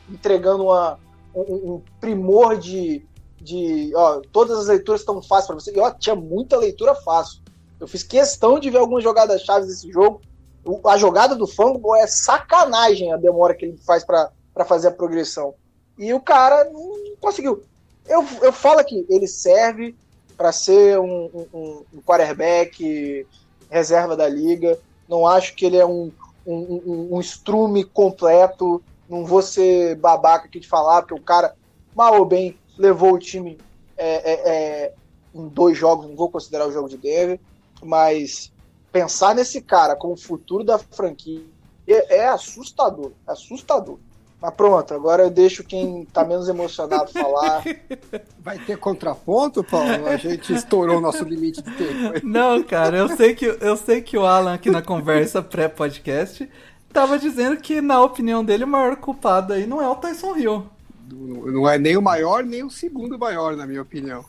entregando 0.09 0.67
uma, 0.67 1.01
um, 1.35 1.41
um, 1.41 1.83
primor 2.01 2.57
de. 2.57 3.05
de 3.41 3.91
ó, 3.97 4.21
todas 4.31 4.57
as 4.57 4.69
leituras 4.69 5.01
estão 5.01 5.21
fáceis 5.21 5.49
para 5.49 5.57
você. 5.57 5.77
E 5.77 5.81
ó, 5.81 5.91
tinha 5.91 6.15
muita 6.15 6.57
leitura 6.57 6.95
fácil. 6.95 7.41
Eu 7.81 7.89
fiz 7.89 8.05
questão 8.05 8.61
de 8.61 8.71
ver 8.71 8.79
algumas 8.79 9.03
jogadas 9.03 9.43
chaves 9.43 9.67
desse 9.67 9.91
jogo. 9.91 10.21
O, 10.65 10.89
a 10.89 10.97
jogada 10.97 11.35
do 11.35 11.49
Fango 11.49 11.97
é 11.97 12.07
sacanagem 12.07 13.13
a 13.13 13.17
demora 13.17 13.53
que 13.53 13.65
ele 13.65 13.79
faz 13.79 14.05
para 14.05 14.31
para 14.55 14.65
fazer 14.65 14.89
a 14.89 14.93
progressão. 14.93 15.55
E 15.99 16.13
o 16.15 16.21
cara 16.21 16.65
não 16.65 17.17
conseguiu. 17.21 17.63
Eu, 18.07 18.25
eu 18.43 18.53
falo 18.53 18.83
que 18.85 19.07
ele 19.09 19.29
serve 19.29 19.95
para 20.37 20.53
ser 20.53 20.99
um, 20.99 21.47
um, 21.53 21.85
um, 21.93 22.01
quarterback 22.03 23.27
reserva 23.69 24.17
da 24.17 24.27
liga. 24.29 24.79
Não 25.07 25.27
acho 25.27 25.55
que 25.55 25.67
ele 25.67 25.77
é 25.77 25.85
um, 25.85 26.11
um, 26.47 27.09
um, 27.13 27.21
strume 27.21 27.85
completo. 27.85 28.83
Não 29.09 29.27
vou 29.27 29.43
ser 29.43 29.97
babaca 29.97 30.47
aqui 30.47 30.59
de 30.59 30.67
falar, 30.67 31.03
porque 31.03 31.15
o 31.15 31.23
cara, 31.23 31.55
mal 31.95 32.19
ou 32.19 32.25
bem, 32.25 32.59
levou 32.79 33.13
o 33.13 33.19
time 33.19 33.59
é, 33.97 34.33
é, 34.33 34.49
é, 34.49 34.95
em 35.35 35.47
dois 35.49 35.77
jogos. 35.77 36.07
Não 36.07 36.17
vou 36.17 36.31
considerar 36.31 36.67
o 36.67 36.73
jogo 36.73 36.89
de 36.89 36.97
Denver, 36.97 37.39
mas 37.83 38.51
pensar 38.91 39.35
nesse 39.35 39.61
cara 39.61 39.95
como 39.95 40.17
futuro 40.17 40.65
da 40.65 40.79
franquia 40.79 41.45
é, 41.87 42.27
assustador. 42.29 43.13
Assustador. 43.27 43.99
Mas 44.41 44.55
pronto, 44.55 44.95
agora 44.95 45.25
eu 45.25 45.31
deixo 45.31 45.63
quem 45.63 46.07
tá 46.07 46.25
menos 46.25 46.49
emocionado 46.49 47.13
falar. 47.13 47.63
Vai 48.41 48.59
ter 48.59 48.79
contraponto, 48.79 49.63
Paulo? 49.63 50.07
A 50.07 50.17
gente 50.17 50.55
estourou 50.55 50.97
o 50.97 51.01
nosso 51.01 51.23
limite 51.25 51.61
de 51.61 51.71
tempo. 51.73 52.27
Não, 52.27 52.63
cara, 52.63 52.97
eu 52.97 53.09
sei 53.17 53.35
que, 53.35 53.45
eu 53.45 53.77
sei 53.77 54.01
que 54.01 54.17
o 54.17 54.25
Alan 54.25 54.55
aqui 54.55 54.71
na 54.71 54.81
conversa 54.81 55.43
pré-podcast 55.43 56.49
tava 56.91 57.19
dizendo 57.19 57.59
que, 57.59 57.83
na 57.83 58.03
opinião 58.03 58.43
dele, 58.43 58.65
o 58.65 58.69
maior 58.69 58.97
culpado 58.97 59.53
aí 59.53 59.67
não 59.67 59.81
é 59.83 59.89
o 59.89 59.97
Tyson 59.97 60.37
Hill. 60.37 60.67
Não 61.13 61.69
é 61.69 61.79
nem 61.79 61.97
o 61.97 62.03
maior, 62.03 62.43
nem 62.43 62.65
o 62.65 62.71
segundo 62.71 63.19
maior, 63.19 63.55
na 63.57 63.67
minha 63.67 63.83
opinião. 63.83 64.25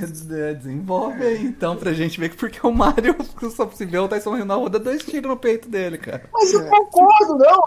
É, 0.00 0.54
desenvolve 0.54 1.22
aí, 1.22 1.44
então, 1.44 1.76
pra 1.76 1.92
gente 1.92 2.18
ver 2.20 2.28
que 2.28 2.36
porque 2.36 2.64
o 2.64 2.70
Mario, 2.70 3.16
só 3.50 3.68
se 3.70 3.84
vê 3.84 3.98
o 3.98 4.08
Tyson 4.08 4.36
Hill 4.36 4.44
na 4.44 4.54
roda, 4.54 4.78
dois 4.78 5.04
tiros 5.04 5.28
no 5.28 5.36
peito 5.36 5.68
dele, 5.68 5.98
cara. 5.98 6.28
Mas 6.32 6.52
eu 6.52 6.64
concordo, 6.66 7.36
não. 7.36 7.60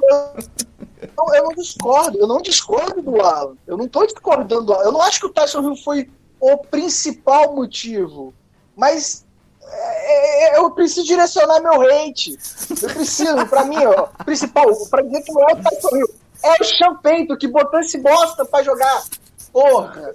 Eu, 1.18 1.26
eu, 1.28 1.36
eu 1.36 1.44
não 1.44 1.54
discordo, 1.56 2.18
eu 2.18 2.28
não 2.28 2.42
discordo 2.42 3.02
do 3.02 3.22
Alan. 3.22 3.56
Eu 3.68 3.78
não 3.78 3.88
tô 3.88 4.06
discordando 4.06 4.64
do 4.64 4.74
Alan. 4.74 4.84
Eu 4.84 4.92
não 4.92 5.02
acho 5.02 5.20
que 5.20 5.26
o 5.26 5.30
Tyson 5.30 5.62
Hill 5.62 5.76
foi 5.78 6.10
o 6.40 6.58
principal 6.58 7.56
motivo. 7.56 8.34
Mas 8.76 9.26
é, 9.62 10.56
é, 10.56 10.58
eu 10.58 10.72
preciso 10.72 11.06
direcionar 11.06 11.62
meu 11.62 11.82
hate. 11.82 12.38
Eu 12.82 12.90
preciso, 12.90 13.48
pra 13.48 13.66
mim, 13.66 13.78
ó, 13.86 14.08
principal, 14.24 14.66
pra 14.90 15.02
dizer 15.02 15.22
que 15.22 15.32
não 15.32 15.42
é 15.50 15.54
o 15.54 15.64
Tyson 15.64 15.98
Hill. 15.98 16.10
É 16.44 16.62
o 16.62 16.64
Champeito 16.64 17.38
que 17.38 17.48
botou 17.48 17.80
esse 17.80 17.98
bosta 18.00 18.44
pra 18.46 18.64
jogar. 18.64 19.04
Porra. 19.52 20.14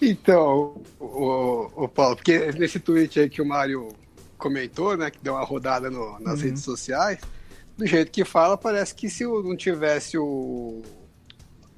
Então, 0.00 0.76
o, 0.98 1.70
o 1.74 1.88
Paulo, 1.88 2.16
porque 2.16 2.52
nesse 2.52 2.78
tweet 2.78 3.20
aí 3.20 3.28
que 3.28 3.42
o 3.42 3.46
Mário 3.46 3.88
comentou, 4.38 4.96
né, 4.96 5.10
que 5.10 5.18
deu 5.20 5.34
uma 5.34 5.44
rodada 5.44 5.90
no, 5.90 6.18
nas 6.20 6.38
uhum. 6.38 6.46
redes 6.46 6.62
sociais, 6.62 7.18
do 7.80 7.86
jeito 7.86 8.12
que 8.12 8.24
fala, 8.24 8.58
parece 8.58 8.94
que 8.94 9.08
se 9.08 9.24
não 9.24 9.56
tivesse 9.56 10.18
o 10.18 10.82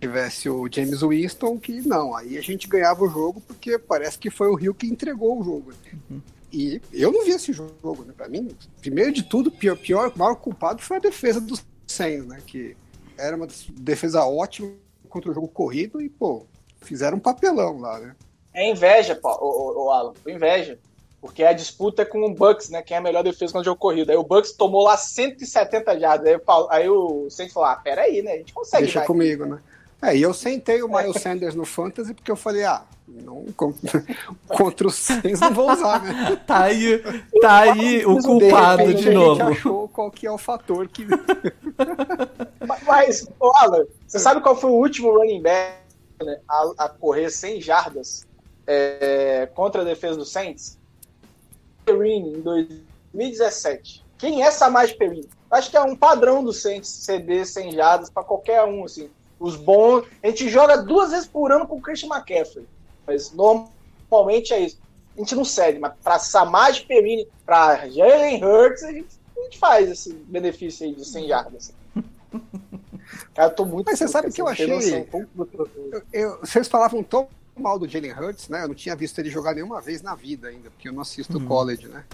tivesse 0.01 0.51
o 0.51 0.69
James 0.69 1.01
Winston, 1.01 1.61
que 1.61 1.81
não, 1.87 2.17
aí 2.17 2.37
a 2.37 2.41
gente 2.41 2.67
ganhava 2.67 3.05
o 3.05 3.09
jogo, 3.09 3.41
porque 3.41 3.79
parece 3.79 4.19
que 4.19 4.31
foi 4.31 4.49
o 4.49 4.55
Rio 4.57 4.75
que 4.75 4.89
entregou 4.89 5.41
o 5.41 5.45
jogo. 5.45 5.73
Uhum. 6.11 6.21
E 6.53 6.83
eu 6.93 7.13
não 7.13 7.25
vi 7.25 7.31
esse 7.31 7.53
jogo, 7.53 8.03
né? 8.05 8.13
Pra 8.17 8.29
mim, 8.29 8.49
primeiro 8.81 9.13
de 9.13 9.23
tudo, 9.23 9.49
pior, 9.49 9.77
pior, 9.77 10.13
maior 10.17 10.35
culpado 10.35 10.83
foi 10.83 10.97
a 10.97 11.01
defesa 11.01 11.41
do 11.41 11.57
Sainz, 11.87 12.27
né? 12.27 12.43
Que 12.45 12.77
era 13.17 13.37
uma 13.37 13.47
defesa 13.75 14.25
ótima 14.25 14.73
contra 15.09 15.31
o 15.31 15.35
jogo 15.35 15.47
corrido 15.47 16.01
e, 16.01 16.09
pô, 16.09 16.47
fizeram 16.81 17.19
um 17.19 17.21
papelão 17.21 17.79
lá, 17.79 18.01
né? 18.01 18.17
É 18.53 18.69
inveja, 18.69 19.19
o, 19.23 19.29
o, 19.29 19.85
o 19.85 19.91
Alan, 19.93 20.15
inveja. 20.27 20.81
Porque 21.23 21.45
a 21.45 21.53
disputa 21.53 22.03
é 22.03 22.05
com 22.05 22.21
o 22.27 22.35
Bucks, 22.35 22.69
né? 22.69 22.83
Quem 22.83 22.97
é 22.97 22.99
a 22.99 23.01
melhor 23.01 23.23
defesa 23.23 23.53
quando 23.53 23.63
o 23.63 23.65
jogo 23.65 23.79
corrido. 23.79 24.11
Aí 24.11 24.17
o 24.17 24.25
Bucks 24.25 24.51
tomou 24.51 24.83
lá 24.83 24.97
170 24.97 26.01
jardas. 26.01 26.27
Aí, 26.27 26.41
aí 26.69 26.89
o 26.89 27.31
Saints 27.31 27.55
falou: 27.55 27.69
ah, 27.69 27.77
peraí, 27.77 28.23
né? 28.23 28.33
A 28.33 28.37
gente 28.39 28.53
consegue. 28.53 28.83
Deixa 28.83 29.03
comigo, 29.03 29.47
né? 29.47 29.61
É, 30.03 30.17
e 30.17 30.23
eu 30.23 30.35
sentei 30.35 30.83
o 30.83 30.89
Miles 30.89 31.23
Sanders 31.23 31.55
no 31.55 31.65
Fantasy 31.65 32.13
porque 32.13 32.29
eu 32.33 32.35
falei, 32.35 32.65
ah, 32.65 32.83
não, 33.07 33.47
contra 34.49 34.89
o 34.89 34.91
Saints 34.91 35.39
não 35.39 35.55
vou 35.55 35.71
usar, 35.71 36.03
né? 36.03 36.43
Tá 36.45 36.65
aí, 36.65 36.99
tá 37.41 37.59
aí 37.61 38.05
o 38.05 38.21
culpado 38.21 38.93
de, 38.93 39.05
de 39.05 39.11
novo. 39.11 39.41
A 39.41 39.53
gente 39.53 39.59
achou 39.59 39.87
qual 39.87 40.11
que 40.11 40.27
é 40.27 40.33
o 40.33 40.37
fator 40.37 40.89
que... 40.89 41.07
mas, 42.67 42.83
mas 42.85 43.29
Alan, 43.41 43.85
você 44.05 44.19
sabe 44.19 44.41
qual 44.41 44.57
foi 44.57 44.71
o 44.71 44.75
último 44.75 45.17
running 45.17 45.41
back 45.41 45.77
né, 46.21 46.41
a, 46.49 46.73
a, 46.79 46.89
correr 46.89 47.31
100 47.31 47.61
jardas 47.61 48.27
é, 48.67 49.49
contra 49.55 49.83
a 49.83 49.85
defesa 49.85 50.17
do 50.17 50.25
Saints? 50.25 50.82
Perine, 51.85 52.39
em 52.39 52.41
2017. 52.41 54.05
Quem 54.19 54.43
é 54.43 54.51
Samaj 54.51 54.93
Perine? 54.95 55.29
Acho 55.51 55.71
que 55.71 55.77
é 55.77 55.83
um 55.83 55.97
padrão 55.97 56.43
do 56.43 56.53
Saints 56.53 56.89
ceder 56.89 57.47
100 57.47 57.73
jardas 57.73 58.11
para 58.11 58.23
qualquer 58.23 58.65
um, 58.65 58.85
assim. 58.85 59.11
Os 59.39 59.57
bons. 59.57 60.07
A 60.23 60.29
gente 60.29 60.49
joga 60.49 60.79
duas 60.79 61.11
vezes 61.11 61.27
por 61.27 61.53
ano 61.53 61.67
com 61.67 61.77
o 61.77 61.81
Christian 61.81 62.09
McCaffrey. 62.09 62.67
Mas 63.07 63.33
normalmente 63.33 64.55
é 64.55 64.61
isso. 64.61 64.79
A 65.17 65.21
gente 65.21 65.35
não 65.35 65.45
cede, 65.45 65.79
mas 65.79 65.93
para 66.03 66.19
Samaj 66.19 66.87
Perine, 66.87 67.29
para 67.45 67.89
Jalen 67.89 68.43
Hurts, 68.43 68.83
a 68.83 68.93
gente, 68.93 69.09
a 69.37 69.43
gente, 69.43 69.59
faz 69.59 69.91
esse 69.91 70.15
benefício 70.15 70.87
aí 70.87 70.95
de 70.95 71.05
100 71.05 71.29
jardas. 71.29 71.75
Cara, 73.35 73.51
eu 73.51 73.55
tô 73.55 73.67
muito. 73.67 73.85
Mas 73.85 73.99
você 73.99 74.09
sabe 74.09 74.33
que 74.33 74.41
eu 74.41 74.49
achei. 74.49 74.71
Eu, 74.71 76.03
eu, 76.13 76.39
vocês 76.41 76.67
falavam 76.67 77.03
tão 77.03 77.29
mal 77.63 77.79
do 77.79 77.89
Jalen 77.89 78.13
Hurts, 78.13 78.49
né? 78.49 78.65
Eu 78.65 78.69
não 78.69 78.75
tinha 78.75 78.97
visto 78.97 79.19
ele 79.19 79.31
jogar 79.31 79.55
nenhuma 79.55 79.81
vez 79.81 80.03
na 80.03 80.15
vida 80.15 80.49
ainda, 80.49 80.71
porque 80.71 80.89
eu 80.89 80.93
não 80.93 81.03
assisto 81.03 81.39
uhum. 81.39 81.47
college, 81.47 81.89
né? 81.89 82.05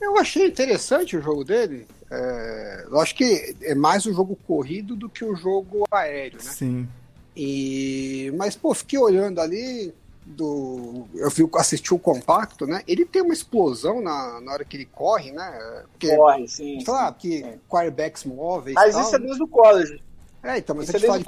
Eu 0.00 0.16
achei 0.18 0.46
interessante 0.46 1.16
o 1.16 1.22
jogo 1.22 1.44
dele. 1.44 1.86
É, 2.10 2.86
eu 2.90 3.00
acho 3.00 3.14
que 3.14 3.56
é 3.62 3.74
mais 3.74 4.06
o 4.06 4.12
jogo 4.12 4.36
corrido 4.46 4.94
do 4.94 5.08
que 5.08 5.24
o 5.24 5.34
jogo 5.34 5.84
aéreo, 5.90 6.38
né? 6.42 6.50
Sim. 6.50 6.88
E, 7.36 8.32
mas, 8.36 8.56
pô, 8.56 8.74
fiquei 8.74 8.98
olhando 8.98 9.40
ali. 9.40 9.94
Do, 10.30 11.06
eu 11.14 11.30
vi, 11.30 11.48
assisti 11.54 11.94
o 11.94 11.98
compacto, 11.98 12.66
né? 12.66 12.82
Ele 12.86 13.06
tem 13.06 13.22
uma 13.22 13.32
explosão 13.32 14.02
na, 14.02 14.38
na 14.42 14.52
hora 14.52 14.64
que 14.64 14.76
ele 14.76 14.84
corre, 14.84 15.32
né? 15.32 15.84
Porque, 15.90 16.14
corre, 16.14 16.46
sim. 16.46 16.78
Sei 16.80 16.92
lá, 16.92 17.10
que 17.10 17.58
quarterbacks 17.66 18.24
móveis. 18.24 18.74
Mas 18.74 18.92
tal, 18.94 19.02
isso 19.02 19.16
é 19.16 19.18
desde 19.18 19.42
o 19.42 19.48
college. 19.48 20.02
É, 20.42 20.58
então, 20.58 20.76
mas 20.76 20.86
isso 20.86 20.96
a 20.96 21.00
gente 21.00 21.06
é 21.06 21.08
fala 21.08 21.18
de 21.18 21.24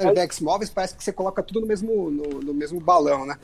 quarterbacks 0.00 0.40
móveis, 0.40 0.70
parece 0.70 0.94
que 0.94 1.04
você 1.04 1.12
coloca 1.12 1.42
tudo 1.42 1.60
no 1.60 1.66
mesmo, 1.66 2.10
no, 2.10 2.40
no 2.40 2.54
mesmo 2.54 2.80
balão, 2.80 3.26
né? 3.26 3.36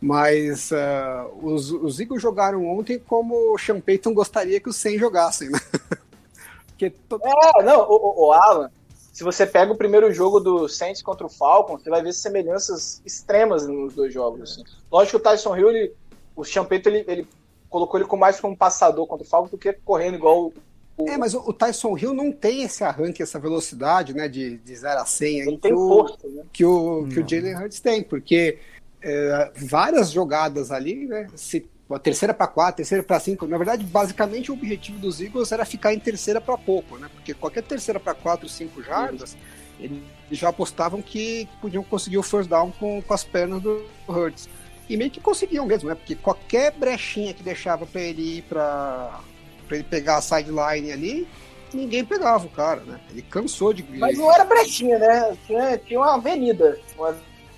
Mas 0.00 0.70
uh, 0.70 1.30
os, 1.42 1.70
os 1.70 1.98
Eagles 1.98 2.20
jogaram 2.20 2.66
ontem 2.66 2.98
como 2.98 3.54
o 3.54 3.58
Sean 3.58 3.80
Payton 3.80 4.12
gostaria 4.12 4.60
que 4.60 4.68
os 4.68 4.76
100 4.76 4.98
jogassem, 4.98 5.50
né? 5.50 5.58
Porque 6.68 6.90
to... 6.90 7.18
É, 7.22 7.62
não, 7.62 7.88
o, 7.88 8.26
o, 8.26 8.32
Alan, 8.32 8.70
se 9.12 9.24
você 9.24 9.46
pega 9.46 9.72
o 9.72 9.76
primeiro 9.76 10.12
jogo 10.12 10.40
do 10.40 10.68
Saints 10.68 11.00
contra 11.00 11.26
o 11.26 11.30
Falcons, 11.30 11.82
você 11.82 11.88
vai 11.88 12.02
ver 12.02 12.12
semelhanças 12.12 13.00
extremas 13.04 13.66
nos 13.66 13.94
dois 13.94 14.12
jogos. 14.12 14.42
Assim. 14.42 14.64
Lógico 14.90 15.18
que 15.18 15.28
o 15.28 15.30
Tyson 15.30 15.56
Hill, 15.56 15.70
ele, 15.70 15.92
o 16.36 16.44
Sean 16.44 16.64
Payton, 16.64 16.90
ele, 16.90 17.04
ele 17.06 17.28
colocou 17.70 17.98
ele 17.98 18.08
com 18.08 18.16
mais 18.16 18.40
como 18.40 18.56
passador 18.56 19.06
contra 19.06 19.24
o 19.24 19.28
Falcons 19.28 19.50
do 19.52 19.58
que 19.58 19.72
correndo 19.72 20.16
igual 20.16 20.46
o, 20.46 20.54
é, 20.98 21.16
mas 21.18 21.34
o, 21.34 21.52
Tyson 21.52 21.98
Hill 21.98 22.14
não 22.14 22.30
tem 22.30 22.62
esse 22.62 22.84
arranque, 22.84 23.22
essa 23.22 23.38
velocidade, 23.38 24.14
né, 24.14 24.28
de, 24.28 24.58
de 24.58 24.76
0 24.76 25.00
a 25.00 25.04
100 25.04 25.40
ele 25.40 25.58
tem 25.58 25.72
o, 25.72 25.88
força, 25.88 26.28
né? 26.28 26.42
que 26.52 26.64
o, 26.64 27.06
que 27.08 27.20
o 27.20 27.28
Jalen 27.28 27.56
Hurts 27.56 27.80
tem, 27.80 28.02
porque 28.02 28.58
é, 29.02 29.50
várias 29.56 30.10
jogadas 30.10 30.70
ali, 30.70 31.06
né? 31.06 31.26
Se, 31.34 31.68
a 31.90 31.98
terceira 31.98 32.32
para 32.32 32.46
quatro, 32.46 32.76
terceira 32.76 33.04
para 33.04 33.20
cinco. 33.20 33.46
Na 33.46 33.58
verdade, 33.58 33.84
basicamente 33.84 34.50
o 34.50 34.54
objetivo 34.54 34.98
dos 34.98 35.20
Eagles 35.20 35.52
era 35.52 35.64
ficar 35.64 35.92
em 35.92 35.98
terceira 35.98 36.40
para 36.40 36.56
pouco, 36.56 36.96
né? 36.96 37.10
Porque 37.12 37.34
qualquer 37.34 37.62
terceira 37.62 38.00
para 38.00 38.14
quatro, 38.14 38.48
cinco 38.48 38.82
jardas, 38.82 39.36
eles 39.78 40.00
já 40.30 40.48
apostavam 40.48 41.02
que 41.02 41.46
podiam 41.60 41.84
conseguir 41.84 42.16
o 42.16 42.22
first 42.22 42.48
down 42.48 42.72
com, 42.72 43.02
com 43.02 43.14
as 43.14 43.22
pernas 43.22 43.60
do 43.60 43.84
Hurts. 44.08 44.48
E 44.88 44.96
meio 44.96 45.10
que 45.10 45.20
conseguiam 45.20 45.66
mesmo, 45.66 45.88
né? 45.88 45.94
Porque 45.94 46.14
qualquer 46.14 46.72
brechinha 46.72 47.34
que 47.34 47.42
deixava 47.42 47.84
para 47.84 48.00
ele 48.00 48.38
ir 48.38 48.42
para 48.42 49.20
para 49.66 49.76
ele 49.76 49.84
pegar 49.84 50.18
a 50.18 50.22
sideline 50.22 50.92
ali, 50.92 51.28
ninguém 51.72 52.04
pegava 52.04 52.46
o 52.46 52.50
cara, 52.50 52.80
né? 52.82 53.00
Ele 53.10 53.22
cansou 53.22 53.72
de. 53.72 53.84
Mas 53.98 54.16
não 54.16 54.32
era 54.32 54.44
brechinha, 54.44 54.98
né? 54.98 55.36
Tinha, 55.46 55.78
tinha 55.78 55.98
uma 55.98 56.14
avenida. 56.14 56.78
Uma 56.96 57.14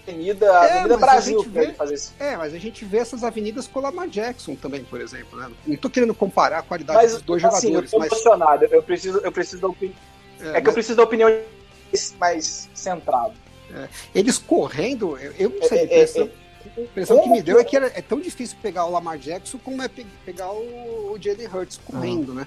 Avenida, 0.08 0.46
é, 0.46 0.72
Avenida 0.72 0.96
Brasil 0.98 1.42
vê, 1.42 1.72
fazer 1.72 1.94
isso. 1.94 2.14
É, 2.20 2.36
mas 2.36 2.54
a 2.54 2.58
gente 2.58 2.84
vê 2.84 2.98
essas 2.98 3.25
avenidas 3.25 3.66
com 3.66 3.80
o 3.80 3.82
Lamar 3.82 4.06
Jackson 4.06 4.54
também, 4.54 4.84
por 4.84 5.00
exemplo. 5.00 5.36
Né? 5.36 5.50
Não 5.66 5.76
tô 5.76 5.90
querendo 5.90 6.14
comparar 6.14 6.60
a 6.60 6.62
qualidade 6.62 7.00
mas, 7.00 7.12
dos 7.14 7.22
dois 7.22 7.44
assim, 7.44 7.68
jogadores. 7.68 7.92
Eu 7.92 7.98
tô 7.98 8.04
mas... 8.04 8.12
emocionado, 8.12 8.64
eu 8.66 8.82
preciso, 8.82 9.18
eu 9.18 9.32
preciso 9.32 9.62
da 9.62 9.68
opinião. 9.68 9.96
É, 10.40 10.42
é 10.42 10.52
que 10.52 10.52
mas... 10.52 10.66
eu 10.66 10.72
preciso 10.72 10.96
da 10.96 11.02
opinião 11.02 11.40
mais 12.20 12.68
centrada. 12.72 13.34
É. 13.75 13.88
Eles 14.14 14.38
correndo, 14.38 15.18
eu, 15.18 15.32
eu 15.38 15.50
não 15.50 15.68
sei, 15.68 15.88
é, 15.90 16.06
a 16.76 16.80
impressão, 16.80 17.23
que 17.23 17.28
me 17.28 17.42
deu 17.42 17.58
é 17.58 17.64
que 17.64 17.76
era, 17.76 17.87
é 17.87 18.02
tão 18.02 18.20
difícil 18.20 18.56
pegar 18.62 18.85
o 18.85 18.90
Lamar 18.90 19.18
Jackson 19.18 19.58
como 19.58 19.82
é 19.82 19.90
pegar 20.25 20.50
o, 20.50 21.12
o 21.12 21.18
Jalen 21.20 21.49
Hurts 21.49 21.80
correndo, 21.85 22.32
ah. 22.32 22.35
né? 22.37 22.46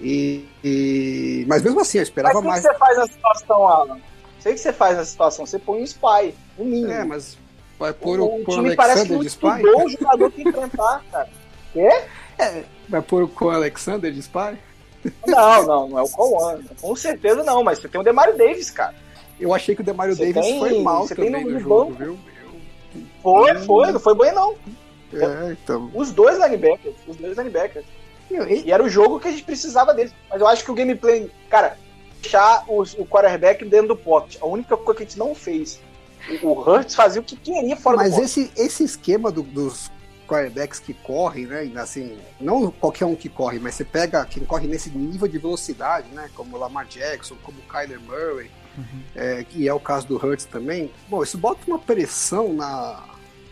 E, 0.00 0.48
e, 0.64 1.44
Mas 1.46 1.62
mesmo 1.62 1.80
assim, 1.80 1.98
eu 1.98 2.02
esperava 2.02 2.40
mas 2.40 2.44
mais. 2.44 2.64
O 2.64 2.68
que 2.68 2.72
você 2.72 2.78
faz 2.78 2.96
na 2.96 3.06
situação, 3.06 3.68
Alan? 3.68 4.00
Sei 4.38 4.54
que 4.54 4.60
você 4.60 4.72
faz 4.72 4.96
na 4.96 5.04
situação, 5.04 5.46
você 5.46 5.58
põe 5.58 5.82
um 5.82 5.84
spy, 5.84 6.34
um 6.58 6.64
mínimo. 6.64 6.90
É, 6.90 7.04
mas 7.04 7.36
vai 7.78 7.92
pôr 7.92 8.20
o, 8.20 8.36
o 8.36 8.44
time 8.44 8.74
parece 8.74 9.06
que 9.06 9.12
não 9.12 9.22
estudou 9.22 9.84
o 9.84 9.88
jogador 9.90 10.30
que 10.32 10.42
enfrentar, 10.42 11.04
cara. 11.12 11.28
Quê? 11.72 12.02
É, 12.38 12.64
vai 12.88 13.02
pôr 13.02 13.30
o 13.40 13.50
Alexander 13.50 14.10
de 14.10 14.20
spy? 14.20 14.56
Não, 15.26 15.66
não, 15.66 15.88
não 15.88 15.98
é 15.98 16.02
o 16.02 16.08
Coan. 16.08 16.60
Com 16.80 16.96
certeza 16.96 17.42
não, 17.42 17.62
mas 17.62 17.78
você 17.78 17.88
tem 17.88 18.00
o 18.00 18.04
Demario 18.04 18.36
Davis, 18.36 18.70
cara. 18.70 18.94
Eu 19.38 19.54
achei 19.54 19.74
que 19.74 19.80
o 19.80 19.84
Demario 19.84 20.14
você 20.14 20.32
Davis 20.32 20.50
tem, 20.50 20.58
foi 20.58 20.82
mal 20.82 21.06
você 21.06 21.14
também 21.14 21.32
tem 21.32 21.44
no, 21.44 21.50
no 21.52 21.60
jogo, 21.60 21.90
banco. 21.90 22.04
viu? 22.04 22.18
Foi, 23.22 23.54
foi, 23.58 23.92
não 23.92 24.00
foi 24.00 24.14
bem 24.14 24.32
não. 24.32 24.54
É, 25.12 25.52
então. 25.52 25.90
Os 25.94 26.12
dois 26.12 26.38
linebackers, 26.38 26.94
os 27.06 27.16
dois 27.16 27.36
linebackers. 27.36 27.84
E, 28.30 28.66
e 28.66 28.72
era 28.72 28.82
o 28.82 28.88
jogo 28.88 29.18
que 29.18 29.28
a 29.28 29.30
gente 29.30 29.42
precisava 29.42 29.92
deles. 29.92 30.12
Mas 30.28 30.40
eu 30.40 30.46
acho 30.46 30.64
que 30.64 30.70
o 30.70 30.74
gameplay, 30.74 31.30
cara, 31.48 31.76
deixar 32.20 32.64
o, 32.68 32.82
o 32.82 33.06
quarterback 33.06 33.64
dentro 33.64 33.88
do 33.88 33.96
pocket. 33.96 34.40
A 34.40 34.46
única 34.46 34.76
coisa 34.76 34.98
que 34.98 35.02
a 35.02 35.06
gente 35.06 35.18
não 35.18 35.34
fez. 35.34 35.80
O, 36.42 36.48
o 36.48 36.60
Hurts 36.60 36.94
fazia 36.94 37.20
o 37.20 37.24
que 37.24 37.36
queria 37.36 37.76
fora 37.76 37.96
Mas 37.96 38.14
do 38.14 38.22
esse, 38.22 38.52
esse 38.56 38.84
esquema 38.84 39.32
do, 39.32 39.42
dos 39.42 39.90
quarterbacks 40.28 40.78
que 40.78 40.94
correm, 40.94 41.46
né? 41.46 41.72
Assim, 41.76 42.16
não 42.40 42.70
qualquer 42.70 43.04
um 43.04 43.16
que 43.16 43.28
corre, 43.28 43.58
mas 43.58 43.74
você 43.74 43.84
pega 43.84 44.24
quem 44.26 44.44
corre 44.44 44.68
nesse 44.68 44.90
nível 44.90 45.26
de 45.26 45.38
velocidade, 45.38 46.08
né? 46.12 46.30
Como 46.36 46.56
o 46.56 46.60
Lamar 46.60 46.86
Jackson, 46.86 47.34
como 47.42 47.58
o 47.58 47.62
Kyler 47.62 48.00
Murray, 48.00 48.50
uhum. 48.76 49.00
é, 49.14 49.44
que 49.44 49.68
é 49.68 49.72
o 49.72 49.80
caso 49.80 50.06
do 50.06 50.16
Hurts 50.16 50.44
também. 50.44 50.90
Bom, 51.08 51.22
isso 51.22 51.38
bota 51.38 51.60
uma 51.66 51.78
pressão 51.78 52.52
na, 52.52 53.02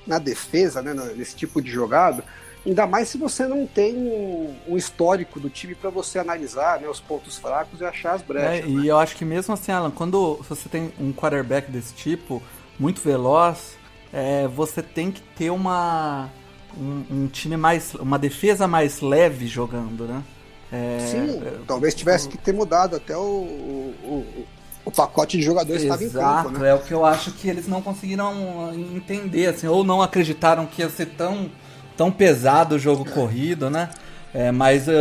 na 0.07 0.19
defesa, 0.19 0.83
né? 0.83 0.95
Nesse 1.17 1.37
tipo 1.37 1.61
de 1.61 1.71
jogada. 1.71 2.25
Ainda 2.67 2.87
mais 2.87 3.09
se 3.09 3.17
você 3.17 3.47
não 3.47 3.67
tem 3.67 3.97
um, 3.97 4.55
um 4.69 4.77
histórico 4.77 5.39
do 5.41 5.49
time 5.49 5.75
para 5.75 5.91
você 5.91 6.19
analisar 6.19 6.81
né, 6.81 6.89
os 6.89 7.01
pontos 7.01 7.37
fracos 7.37 7.81
e 7.81 7.85
achar 7.85 8.15
as 8.15 8.23
brechas. 8.23 8.61
É, 8.61 8.63
né? 8.63 8.83
E 8.83 8.89
eu 8.89 8.99
acho 8.99 9.17
que 9.17 9.25
mesmo 9.25 9.55
assim, 9.55 9.73
Alan, 9.73 9.91
quando 9.91 10.41
você 10.49 10.69
tem 10.69 10.93
um 10.99 11.13
quarterback 11.13 11.71
desse 11.71 11.95
tipo, 11.95 12.43
muito 12.79 13.01
veloz, 13.01 13.77
é, 14.13 14.47
você 14.49 14.83
tem 14.83 15.11
que 15.11 15.21
ter 15.21 15.51
uma 15.51 16.29
um, 16.77 17.05
um, 17.11 17.27
time 17.27 17.57
mais, 17.57 17.95
uma 17.95 18.19
defesa 18.19 18.67
mais 18.67 19.01
leve 19.01 19.47
jogando, 19.47 20.05
né? 20.05 20.23
É, 20.71 20.99
Sim, 21.01 21.43
é, 21.43 21.59
talvez 21.67 21.95
tivesse 21.95 22.29
que 22.29 22.37
ter 22.37 22.53
mudado 22.53 22.97
até 22.97 23.17
o, 23.17 23.21
o, 23.21 24.27
o 24.37 24.47
pacote 24.91 25.37
de 25.37 25.43
jogadores 25.43 25.83
estava 25.83 26.03
em 26.03 26.11
campo, 26.11 26.51
né? 26.51 26.71
É 26.71 26.75
o 26.75 26.79
que 26.79 26.93
eu 26.93 27.05
acho 27.05 27.33
que 27.33 27.49
eles 27.49 27.69
não 27.69 27.83
conseguiram 27.83 28.73
entender, 28.95 29.47
assim, 29.47 29.67
ou 29.67 29.85
não 29.85 30.01
acreditaram 30.01 30.67
que 30.67 30.83
ia 30.83 30.89
ser 30.89 31.07
tão, 31.07 31.51
tão 31.97 32.11
pesado 32.11 32.77
o 32.77 32.79
jogo 32.79 33.07
é. 33.07 33.13
corrido, 33.13 33.69
né? 33.69 33.91
É, 34.33 34.51
mas 34.51 34.87
uh, 34.89 34.93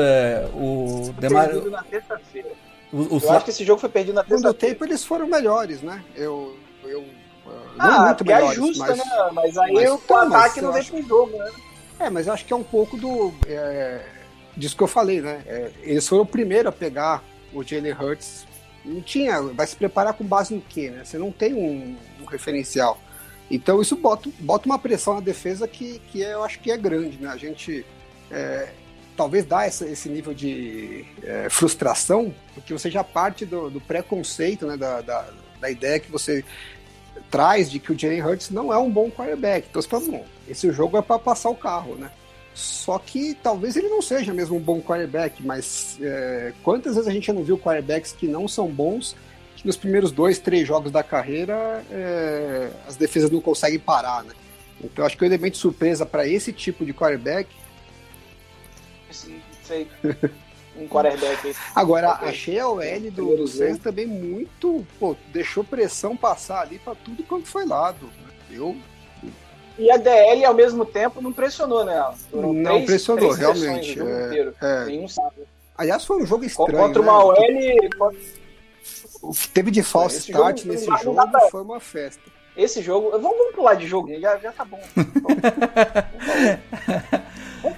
o 0.56 1.14
Demar... 1.20 1.54
na 1.54 1.84
terça-feira. 1.84 2.50
Eu 2.92 3.32
acho 3.32 3.46
que 3.46 3.52
esse 3.52 3.66
jogo 3.66 3.80
foi 3.80 3.90
perdido 3.90 4.16
na 4.16 4.24
terça-feira. 4.24 4.48
No 4.48 4.54
tempo 4.54 4.86
eles 4.86 5.04
foram 5.04 5.28
melhores, 5.28 5.82
né? 5.82 6.04
Eu, 6.16 6.58
eu 6.84 7.06
ah, 7.78 8.06
muito 8.06 8.24
que 8.24 8.32
é 8.32 8.54
justa, 8.54 8.88
mas, 8.88 8.98
né? 8.98 9.06
Mas 9.34 9.58
aí 9.58 9.74
mas, 9.74 9.92
o 9.92 9.98
pô, 10.00 10.16
ataque 10.16 10.62
não 10.62 10.74
vem 10.74 10.84
pro 10.84 11.02
jogo, 11.04 11.38
né? 11.38 11.52
É, 12.00 12.10
mas 12.10 12.28
eu 12.28 12.34
acho 12.34 12.46
que 12.46 12.54
é 12.54 12.56
um 12.56 12.64
pouco 12.64 12.98
do. 12.98 13.34
É, 13.48 14.02
disso 14.56 14.76
que 14.76 14.84
eu 14.84 14.88
falei, 14.88 15.22
né? 15.22 15.44
É, 15.46 15.72
eles 15.82 16.08
foram 16.08 16.24
o 16.24 16.26
primeiro 16.26 16.70
a 16.70 16.72
pegar 16.72 17.24
o 17.54 17.64
Jalen 17.64 17.94
Hurts. 17.94 18.47
Não 18.88 19.02
tinha. 19.02 19.42
Vai 19.42 19.68
se 19.68 19.76
preparar 19.76 20.14
com 20.14 20.24
base 20.24 20.54
no 20.54 20.62
quê, 20.62 20.90
né? 20.90 21.04
Você 21.04 21.18
não 21.18 21.32
tem 21.32 21.54
um, 21.54 21.96
um 22.22 22.26
referencial. 22.26 23.00
Então 23.50 23.82
isso 23.82 23.96
bota, 23.96 24.30
bota 24.40 24.66
uma 24.66 24.80
pressão 24.80 25.16
na 25.16 25.22
defesa 25.22 25.68
que, 25.68 26.00
que 26.12 26.24
é, 26.24 26.34
eu 26.34 26.44
acho 26.44 26.60
que 26.60 26.72
é 26.72 26.78
grande, 26.78 27.18
né? 27.18 27.30
A 27.30 27.38
gente. 27.38 27.86
É, 28.30 28.70
talvez 29.16 29.46
dá 29.46 29.66
essa, 29.66 29.86
esse 29.88 30.08
nível 30.08 30.34
de 30.34 31.06
é, 31.24 31.50
frustração, 31.50 32.34
porque 32.54 32.72
você 32.72 32.92
já 32.92 33.04
parte 33.04 33.46
do, 33.46 33.70
do 33.70 33.82
preconceito, 33.82 34.68
né, 34.68 34.78
da, 34.78 35.02
da, 35.02 35.30
da, 35.60 35.72
ideia 35.72 36.00
que 36.00 36.12
você 36.12 36.46
traz 37.32 37.72
de 37.72 37.80
que 37.80 37.92
o 37.92 37.98
Jalen 37.98 38.22
Hurts 38.22 38.52
não 38.52 38.72
é 38.72 38.78
um 38.78 38.92
bom 38.92 39.10
quarterback. 39.10 39.68
Então 39.70 39.82
você 39.82 39.88
fala, 39.88 40.06
bom, 40.06 40.26
esse 40.48 40.72
jogo 40.72 40.98
é 40.98 41.02
para 41.02 41.18
passar 41.18 41.50
o 41.50 41.56
carro, 41.56 41.96
né? 41.96 42.12
Só 42.58 42.98
que 42.98 43.36
talvez 43.36 43.76
ele 43.76 43.88
não 43.88 44.02
seja 44.02 44.34
mesmo 44.34 44.58
um 44.58 44.60
bom 44.60 44.82
quarterback, 44.82 45.44
mas 45.44 45.96
é, 46.02 46.54
quantas 46.64 46.96
vezes 46.96 47.08
a 47.08 47.14
gente 47.14 47.32
não 47.32 47.44
viu 47.44 47.56
quarterbacks 47.56 48.14
que 48.14 48.28
não 48.28 48.48
são 48.48 48.68
bons, 48.68 49.16
que 49.56 49.68
nos 49.68 49.78
primeiros 49.78 50.12
dois, 50.12 50.40
três 50.40 50.68
jogos 50.68 50.92
da 50.92 51.04
carreira 51.04 51.86
é, 51.92 52.72
as 52.88 52.96
defesas 52.96 53.30
não 53.30 53.40
conseguem 53.40 53.78
parar, 53.78 54.24
né? 54.24 54.34
Então 54.84 55.06
acho 55.06 55.16
que 55.16 55.24
o 55.24 55.28
elemento 55.28 55.56
surpresa 55.56 56.04
para 56.04 56.28
esse 56.28 56.52
tipo 56.52 56.84
de 56.84 56.96
quarterback. 56.96 57.48
Sim, 59.12 59.40
sei. 59.64 59.88
um 60.76 60.88
quarterback. 60.88 61.56
Agora, 61.76 62.14
achei 62.14 62.60
a 62.60 62.68
OL 62.68 63.12
do, 63.12 63.38
do 63.38 63.48
Saints 63.48 63.84
também 63.84 64.08
muito. 64.08 64.84
Pô, 65.00 65.16
deixou 65.32 65.64
pressão 65.64 66.18
passar 66.18 66.62
ali 66.62 66.80
para 66.80 66.96
tudo 66.96 67.22
quanto 67.22 67.46
foi 67.48 67.68
lado. 67.68 68.10
Eu. 68.50 68.76
E 69.78 69.92
a 69.92 69.98
DL, 69.98 70.46
ao 70.46 70.54
mesmo 70.54 70.86
tempo, 70.86 71.22
não 71.22 71.32
pressionou, 71.32 71.86
né? 71.86 72.14
Foram 72.32 72.54
não 72.54 72.72
três, 72.72 72.86
pressionou, 72.86 73.36
três 73.36 73.38
realmente. 73.38 74.00
É, 74.00 74.54
é. 74.62 74.86
Nenhum 74.86 75.08
sabe. 75.08 75.44
Aliás, 75.78 76.04
foi 76.04 76.22
um 76.22 76.26
jogo 76.26 76.44
estranho. 76.46 76.78
Contra 76.78 77.02
uma 77.02 77.34
né? 77.34 77.90
OL. 78.02 78.16
Teve 79.54 79.70
de 79.72 79.84
false 79.84 80.18
start 80.20 80.60
jogo, 80.60 80.72
nesse 80.72 80.86
jogo 81.04 81.22
foi 81.52 81.62
uma 81.62 81.80
festa. 81.80 82.22
Esse 82.56 82.82
jogo. 82.82 83.12
Vamos, 83.12 83.38
vamos 83.38 83.56
pular 83.56 83.76
de 83.76 83.86
jogo, 83.86 84.10
já, 84.20 84.38
já 84.38 84.52
tá 84.52 84.66
bom. 84.66 84.80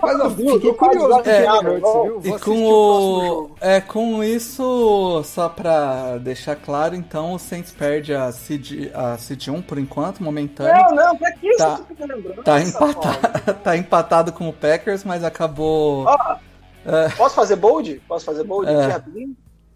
Mas 0.02 0.20
eu 0.20 0.30
fiquei 0.32 0.74
curioso 0.74 1.22
é, 1.30 1.46
viu? 1.62 2.22
E 2.24 2.39
com 2.39 2.63
o, 2.65 3.52
é 3.60 3.82
com 3.82 4.24
isso, 4.24 5.24
só 5.24 5.50
pra 5.50 6.18
deixar 6.18 6.56
claro, 6.56 6.96
então 6.96 7.34
o 7.34 7.39
Saints 7.39 7.72
perde 7.72 8.13
a 8.13 8.32
Seed, 8.32 8.92
a 8.94 9.18
Seed 9.18 9.48
1 9.48 9.62
por 9.62 9.78
enquanto, 9.78 10.24
momentâneo. 10.24 10.74
Não, 10.89 10.96
não, 10.96 11.18
pra 11.18 11.32
que 11.34 11.56
tá, 11.58 11.82
isso 11.89 12.06
lembrando? 12.06 12.44
Tá 12.44 12.62
empatado, 12.62 13.54
tá 13.63 13.78
empatado 13.78 14.34
com 14.34 14.50
o 14.50 14.54
Packers, 14.54 15.04
mas 15.04 15.24
acabou. 15.24 16.06
Ó, 16.06 16.38
é. 16.86 17.10
Posso 17.10 17.36
fazer 17.36 17.56
bold? 17.56 18.02
Posso 18.08 18.26
fazer 18.26 18.44
bold? 18.44 18.70
É. 18.70 19.02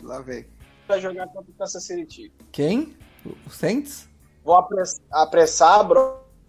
Lá 0.02 0.20
vem. 0.20 0.46
Vai 0.88 1.00
jogar 1.00 1.28
contra 1.28 1.50
o 1.52 1.54
Kansas 1.58 1.84
City. 1.84 2.32
Quem? 2.52 2.96
O 3.26 3.50
Saints? 3.50 4.08
Vou 4.44 4.56
apressar 5.12 5.88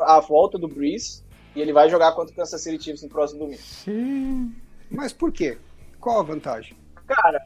a 0.01 0.21
volta 0.21 0.59
do 0.59 0.67
Breeze 0.67 1.24
e 1.55 1.61
ele 1.61 1.73
vai 1.73 1.89
jogar 1.89 2.13
contra 2.13 2.33
o 2.33 2.37
Kansas 2.37 2.61
City 2.61 2.83
Chiefs 2.83 3.03
no 3.03 3.09
próximo 3.09 3.41
domingo. 3.41 3.61
Sim. 3.61 4.55
Mas 4.91 5.13
por 5.13 5.33
quê? 5.33 5.59
Qual 6.01 6.21
a 6.21 6.23
vantagem? 6.23 6.77
Cara, 7.07 7.41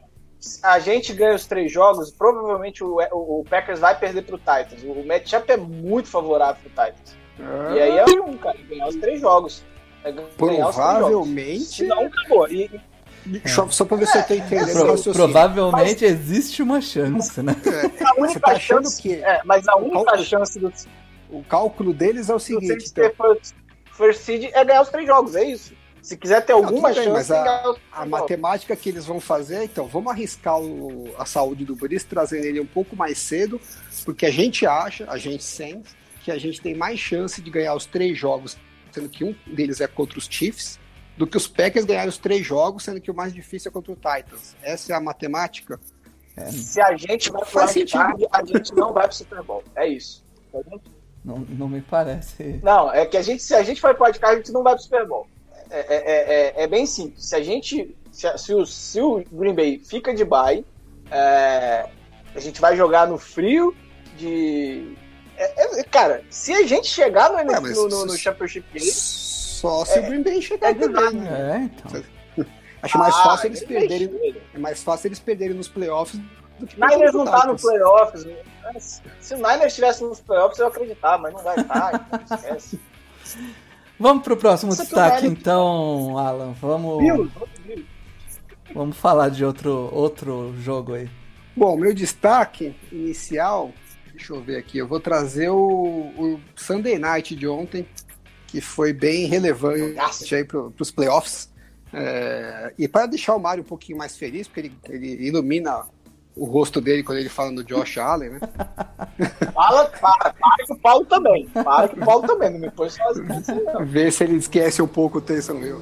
a 0.63 0.79
gente 0.79 1.13
ganha 1.13 1.35
os 1.35 1.45
três 1.45 1.71
jogos, 1.71 2.11
provavelmente 2.11 2.83
o, 2.83 2.97
o, 3.11 3.41
o 3.41 3.45
Packers 3.49 3.79
vai 3.79 3.97
perder 3.97 4.23
pro 4.23 4.37
Titans. 4.37 4.83
O 4.83 5.05
matchup 5.05 5.51
é 5.51 5.57
muito 5.57 6.07
favorável 6.07 6.61
pro 6.61 6.69
Titans. 6.69 7.17
Ah. 7.39 7.75
E 7.75 7.79
aí 7.79 7.97
é 7.97 8.05
um, 8.21 8.37
cara, 8.37 8.57
ganhar 8.67 8.87
os 8.87 8.95
três 8.95 9.21
jogos. 9.21 9.63
É 10.03 10.11
provavelmente. 10.11 11.83
Não, 11.83 12.05
acabou. 12.05 12.47
E, 12.47 12.69
é. 13.43 13.47
Só 13.47 13.85
pra 13.85 13.97
ver 13.97 14.07
se 14.07 14.17
eu 14.17 14.23
tô 14.23 14.33
entendendo. 14.33 15.01
Pro, 15.03 15.13
provavelmente 15.13 16.03
mas, 16.03 16.11
existe 16.11 16.63
uma 16.63 16.81
chance, 16.81 17.41
né? 17.41 17.55
É. 17.65 18.03
A 18.07 18.13
única 18.21 18.39
tá 18.39 18.59
chance, 18.59 19.01
que... 19.01 19.13
É, 19.13 19.41
mas 19.43 19.67
a 19.67 19.75
única 19.75 20.17
chance 20.19 20.57
do. 20.57 20.71
O 21.29 21.43
cálculo 21.43 21.93
deles 21.93 22.29
é 22.29 22.33
o 22.33 22.39
seguinte. 22.39 22.89
Então 22.91 23.11
first 23.99 24.21
seed 24.21 24.45
é 24.45 24.63
ganhar 24.63 24.81
os 24.81 24.89
três 24.89 25.05
jogos, 25.05 25.35
é 25.35 25.43
isso. 25.43 25.73
Se 26.01 26.15
quiser 26.15 26.43
ter 26.45 26.53
alguma 26.53 26.93
bem, 26.93 27.03
chance, 27.03 27.33
a, 27.33 27.75
a 27.91 28.05
matemática 28.05 28.73
que 28.75 28.87
eles 28.87 29.05
vão 29.05 29.19
fazer, 29.19 29.63
então, 29.65 29.85
vamos 29.85 30.11
arriscar 30.11 30.57
o, 30.57 31.13
a 31.17 31.25
saúde 31.25 31.65
do 31.65 31.75
Brice, 31.75 32.05
trazendo 32.05 32.45
ele 32.45 32.61
um 32.61 32.65
pouco 32.65 32.95
mais 32.95 33.17
cedo, 33.17 33.59
porque 34.05 34.25
a 34.25 34.31
gente 34.31 34.65
acha, 34.65 35.05
a 35.09 35.17
gente 35.17 35.43
sente, 35.43 35.89
que 36.23 36.31
a 36.31 36.37
gente 36.37 36.61
tem 36.61 36.73
mais 36.73 36.97
chance 36.97 37.41
de 37.41 37.51
ganhar 37.51 37.75
os 37.75 37.85
três 37.85 38.17
jogos, 38.17 38.57
sendo 38.93 39.09
que 39.09 39.25
um 39.25 39.35
deles 39.45 39.81
é 39.81 39.87
contra 39.87 40.17
os 40.17 40.25
Chiefs, 40.25 40.79
do 41.17 41.27
que 41.27 41.35
os 41.35 41.47
Packers 41.47 41.85
ganharem 41.85 42.07
os 42.09 42.17
três 42.17 42.45
jogos, 42.45 42.85
sendo 42.85 43.01
que 43.01 43.11
o 43.11 43.13
mais 43.13 43.33
difícil 43.33 43.69
é 43.69 43.73
contra 43.73 43.91
o 43.91 43.95
Titans. 43.95 44.55
Essa 44.61 44.93
é 44.93 44.95
a 44.95 45.01
matemática. 45.01 45.77
É. 46.37 46.45
Se 46.45 46.79
a 46.79 46.95
gente 46.95 47.29
vai 47.29 47.45
para 47.45 47.65
a 47.65 48.45
gente 48.45 48.73
não 48.73 48.93
vai 48.93 49.03
para 49.03 49.11
o 49.11 49.15
Super 49.15 49.43
Bowl. 49.43 49.63
É 49.75 49.85
isso. 49.85 50.23
Tá 50.51 50.59
não, 51.23 51.39
não 51.49 51.67
me 51.67 51.81
parece. 51.81 52.59
Não, 52.63 52.91
é 52.91 53.05
que 53.05 53.17
a 53.17 53.21
gente, 53.21 53.43
se 53.43 53.53
a 53.53 53.63
gente 53.63 53.81
vai 53.81 53.93
para 53.93 54.05
wildcard, 54.05 54.35
a 54.35 54.37
gente 54.37 54.51
não 54.51 54.63
vai 54.63 54.73
para 54.73 54.79
o 54.79 54.83
Super 54.83 55.07
Bowl. 55.07 55.27
É, 55.69 55.79
é, 55.79 55.97
é, 55.97 56.63
é, 56.63 56.67
bem 56.67 56.85
simples. 56.85 57.25
Se 57.25 57.35
a 57.35 57.43
gente. 57.43 57.95
Se, 58.11 58.37
se, 58.37 58.53
o, 58.53 58.65
se 58.65 58.99
o 58.99 59.23
Green 59.31 59.53
Bay 59.53 59.79
fica 59.79 60.13
de 60.13 60.25
bye, 60.25 60.65
é, 61.11 61.87
a 62.33 62.39
gente 62.39 62.59
vai 62.59 62.75
jogar 62.75 63.07
no 63.07 63.17
frio 63.17 63.75
de. 64.17 64.95
É, 65.37 65.79
é, 65.79 65.83
cara, 65.83 66.23
se 66.29 66.51
a 66.53 66.65
gente 66.65 66.87
chegar 66.87 67.31
no, 67.31 67.39
é, 67.39 67.43
no, 67.43 67.87
no, 67.87 68.05
no 68.07 68.17
Championship 68.17 68.65
Game. 68.73 68.91
Só 68.91 69.85
se 69.85 69.99
o 69.99 70.03
Green 70.03 70.23
Bay 70.23 70.41
chegar 70.41 70.73
também. 70.73 71.13
Né? 71.13 71.69
É, 71.85 71.87
então. 71.87 72.03
Acho 72.81 72.97
mais 72.97 73.13
ah, 73.13 73.23
fácil 73.23 73.47
eles 73.47 73.63
perderem. 73.63 74.37
É 74.53 74.57
mais 74.57 74.81
fácil 74.81 75.09
eles 75.09 75.19
perderem 75.19 75.55
nos 75.55 75.67
playoffs 75.67 76.19
do 76.59 76.67
que 76.67 76.79
Niners 76.79 77.13
não 77.13 77.25
tá 77.25 77.45
no 77.45 77.57
playoffs. 77.57 78.25
Né? 78.25 78.35
Se 79.19 79.33
o 79.33 79.37
Niners 79.37 79.67
estivesse 79.67 80.03
nos 80.03 80.19
playoffs, 80.19 80.59
eu 80.59 80.67
acreditar, 80.67 81.17
mas 81.17 81.33
não 81.33 81.41
vai 81.41 81.59
estar, 81.59 82.07
então 82.13 82.37
esquece. 82.37 82.79
Vamos 83.99 84.23
pro 84.23 84.37
próximo 84.37 84.71
Isso 84.71 84.83
destaque, 84.83 85.25
então, 85.25 86.17
Alan. 86.17 86.53
Vamos. 86.53 87.31
Vamos 88.73 88.97
falar 88.97 89.29
de 89.29 89.43
outro, 89.43 89.89
outro 89.91 90.53
jogo 90.59 90.93
aí. 90.93 91.09
Bom, 91.55 91.75
meu 91.75 91.93
destaque 91.93 92.75
inicial, 92.91 93.73
deixa 94.13 94.33
eu 94.33 94.41
ver 94.41 94.57
aqui, 94.57 94.77
eu 94.77 94.87
vou 94.87 94.99
trazer 94.99 95.49
o, 95.49 95.57
o 95.57 96.39
Sunday 96.55 96.99
Night 96.99 97.35
de 97.35 97.47
ontem, 97.47 97.85
que 98.47 98.61
foi 98.61 98.93
bem 98.93 99.25
relevante 99.25 100.35
aí 100.35 100.45
para 100.45 100.71
os 100.79 100.91
playoffs. 100.91 101.49
É, 101.91 102.71
e 102.77 102.87
para 102.87 103.07
deixar 103.07 103.35
o 103.35 103.39
Mário 103.39 103.63
um 103.63 103.67
pouquinho 103.67 103.97
mais 103.97 104.15
feliz, 104.15 104.47
porque 104.47 104.59
ele, 104.59 104.77
ele 104.87 105.27
ilumina 105.27 105.85
o 106.39 106.45
rosto 106.45 106.79
dele 106.79 107.03
quando 107.03 107.17
ele 107.17 107.29
fala 107.29 107.51
no 107.51 107.63
Josh 107.63 107.97
Allen, 107.99 108.29
né? 108.29 108.39
Fala, 109.53 109.85
para, 109.85 110.33
para 110.33 110.65
que 110.65 110.73
o 110.73 110.77
Paulo 110.77 111.05
também. 111.05 111.47
Para 111.49 111.89
que 111.89 111.99
o 111.99 112.05
Paulo 112.05 112.25
também, 112.25 112.49
não 112.51 112.59
me 112.59 112.71
põe 112.71 112.89
sozinho. 112.89 113.27
Vê 113.85 114.09
se 114.09 114.23
ele 114.23 114.37
esquece 114.37 114.81
um 114.81 114.87
pouco 114.87 115.17
o 115.17 115.21
Taysom 115.21 115.59
Hill. 115.59 115.81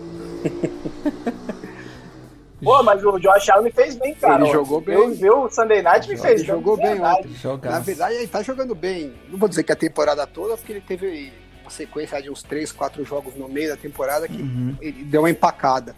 Pô, 2.63 2.81
mas 2.81 3.03
o 3.05 3.19
Josh 3.19 3.49
Allen 3.49 3.71
fez 3.71 3.95
bem, 3.95 4.15
cara. 4.15 4.43
Ele 4.43 4.51
jogou 4.51 4.81
bem. 4.81 4.95
Eu 4.95 5.13
vi 5.13 5.29
o 5.29 5.47
Sunday 5.47 5.83
Night 5.83 6.09
me 6.09 6.17
fez. 6.17 6.41
Ele 6.41 6.47
jogou 6.47 6.75
bem 6.75 6.99
ontem. 6.99 7.29
Na 7.63 7.79
verdade, 7.79 8.15
ele 8.15 8.27
tá 8.27 8.41
jogando 8.41 8.73
bem. 8.73 9.13
Não 9.29 9.37
vou 9.37 9.47
dizer 9.47 9.63
que 9.63 9.71
a 9.71 9.75
temporada 9.75 10.25
toda, 10.25 10.57
porque 10.57 10.73
ele 10.73 10.81
teve 10.81 11.31
uma 11.61 11.69
sequência 11.69 12.19
de 12.21 12.31
uns 12.31 12.41
3, 12.41 12.71
4 12.71 13.05
jogos 13.05 13.35
no 13.35 13.47
meio 13.47 13.69
da 13.69 13.77
temporada 13.77 14.27
que 14.27 14.41
uhum. 14.41 14.75
ele 14.81 15.03
deu 15.03 15.21
uma 15.21 15.29
empacada. 15.29 15.95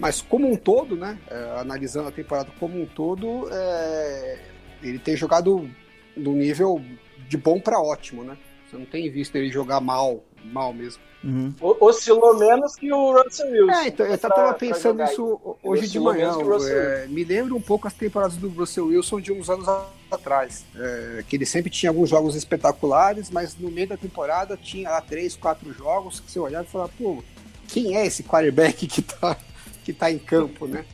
Mas 0.00 0.22
como 0.22 0.50
um 0.50 0.56
todo, 0.56 0.96
né? 0.96 1.18
É, 1.28 1.60
analisando 1.60 2.08
a 2.08 2.12
temporada 2.12 2.50
como 2.58 2.80
um 2.80 2.86
todo, 2.86 3.46
é, 3.52 4.38
ele 4.82 4.98
tem 4.98 5.14
jogado 5.14 5.70
do 6.16 6.32
nível 6.32 6.82
de 7.28 7.36
bom 7.36 7.60
para 7.60 7.78
ótimo, 7.78 8.24
né? 8.24 8.36
Você 8.68 8.78
não 8.78 8.86
tem 8.86 9.10
visto 9.10 9.36
ele 9.36 9.50
jogar 9.50 9.78
mal, 9.80 10.24
mal 10.42 10.72
mesmo. 10.72 11.02
Uhum. 11.22 11.54
Oscilou 11.60 12.38
menos 12.38 12.76
que 12.76 12.90
o 12.90 13.12
Russell 13.12 13.50
Wilson. 13.50 13.72
É, 13.72 13.88
então, 13.88 14.06
eu 14.06 14.14
estava 14.14 14.54
pensando 14.54 15.02
isso 15.02 15.58
hoje 15.62 15.86
de 15.86 16.00
manhã. 16.00 16.32
É, 16.66 17.06
me 17.08 17.22
lembra 17.22 17.54
um 17.54 17.60
pouco 17.60 17.86
as 17.86 17.92
temporadas 17.92 18.38
do 18.38 18.48
Russell 18.48 18.86
Wilson 18.86 19.20
de 19.20 19.30
uns 19.30 19.50
anos 19.50 19.68
atrás. 20.10 20.64
É, 20.74 21.22
que 21.28 21.36
ele 21.36 21.44
sempre 21.44 21.68
tinha 21.68 21.90
alguns 21.90 22.08
jogos 22.08 22.34
espetaculares, 22.34 23.28
mas 23.28 23.54
no 23.54 23.70
meio 23.70 23.88
da 23.88 23.98
temporada 23.98 24.56
tinha 24.56 24.88
lá 24.88 25.00
três, 25.02 25.36
quatro 25.36 25.70
jogos 25.74 26.20
que 26.20 26.30
você 26.30 26.38
olhava 26.38 26.64
e 26.66 26.70
falava, 26.70 26.90
pô, 26.98 27.22
quem 27.68 27.98
é 27.98 28.06
esse 28.06 28.22
quarterback 28.22 28.86
que 28.86 29.02
tá, 29.02 29.36
que 29.84 29.92
tá 29.92 30.10
em 30.10 30.18
campo, 30.18 30.66
né? 30.66 30.84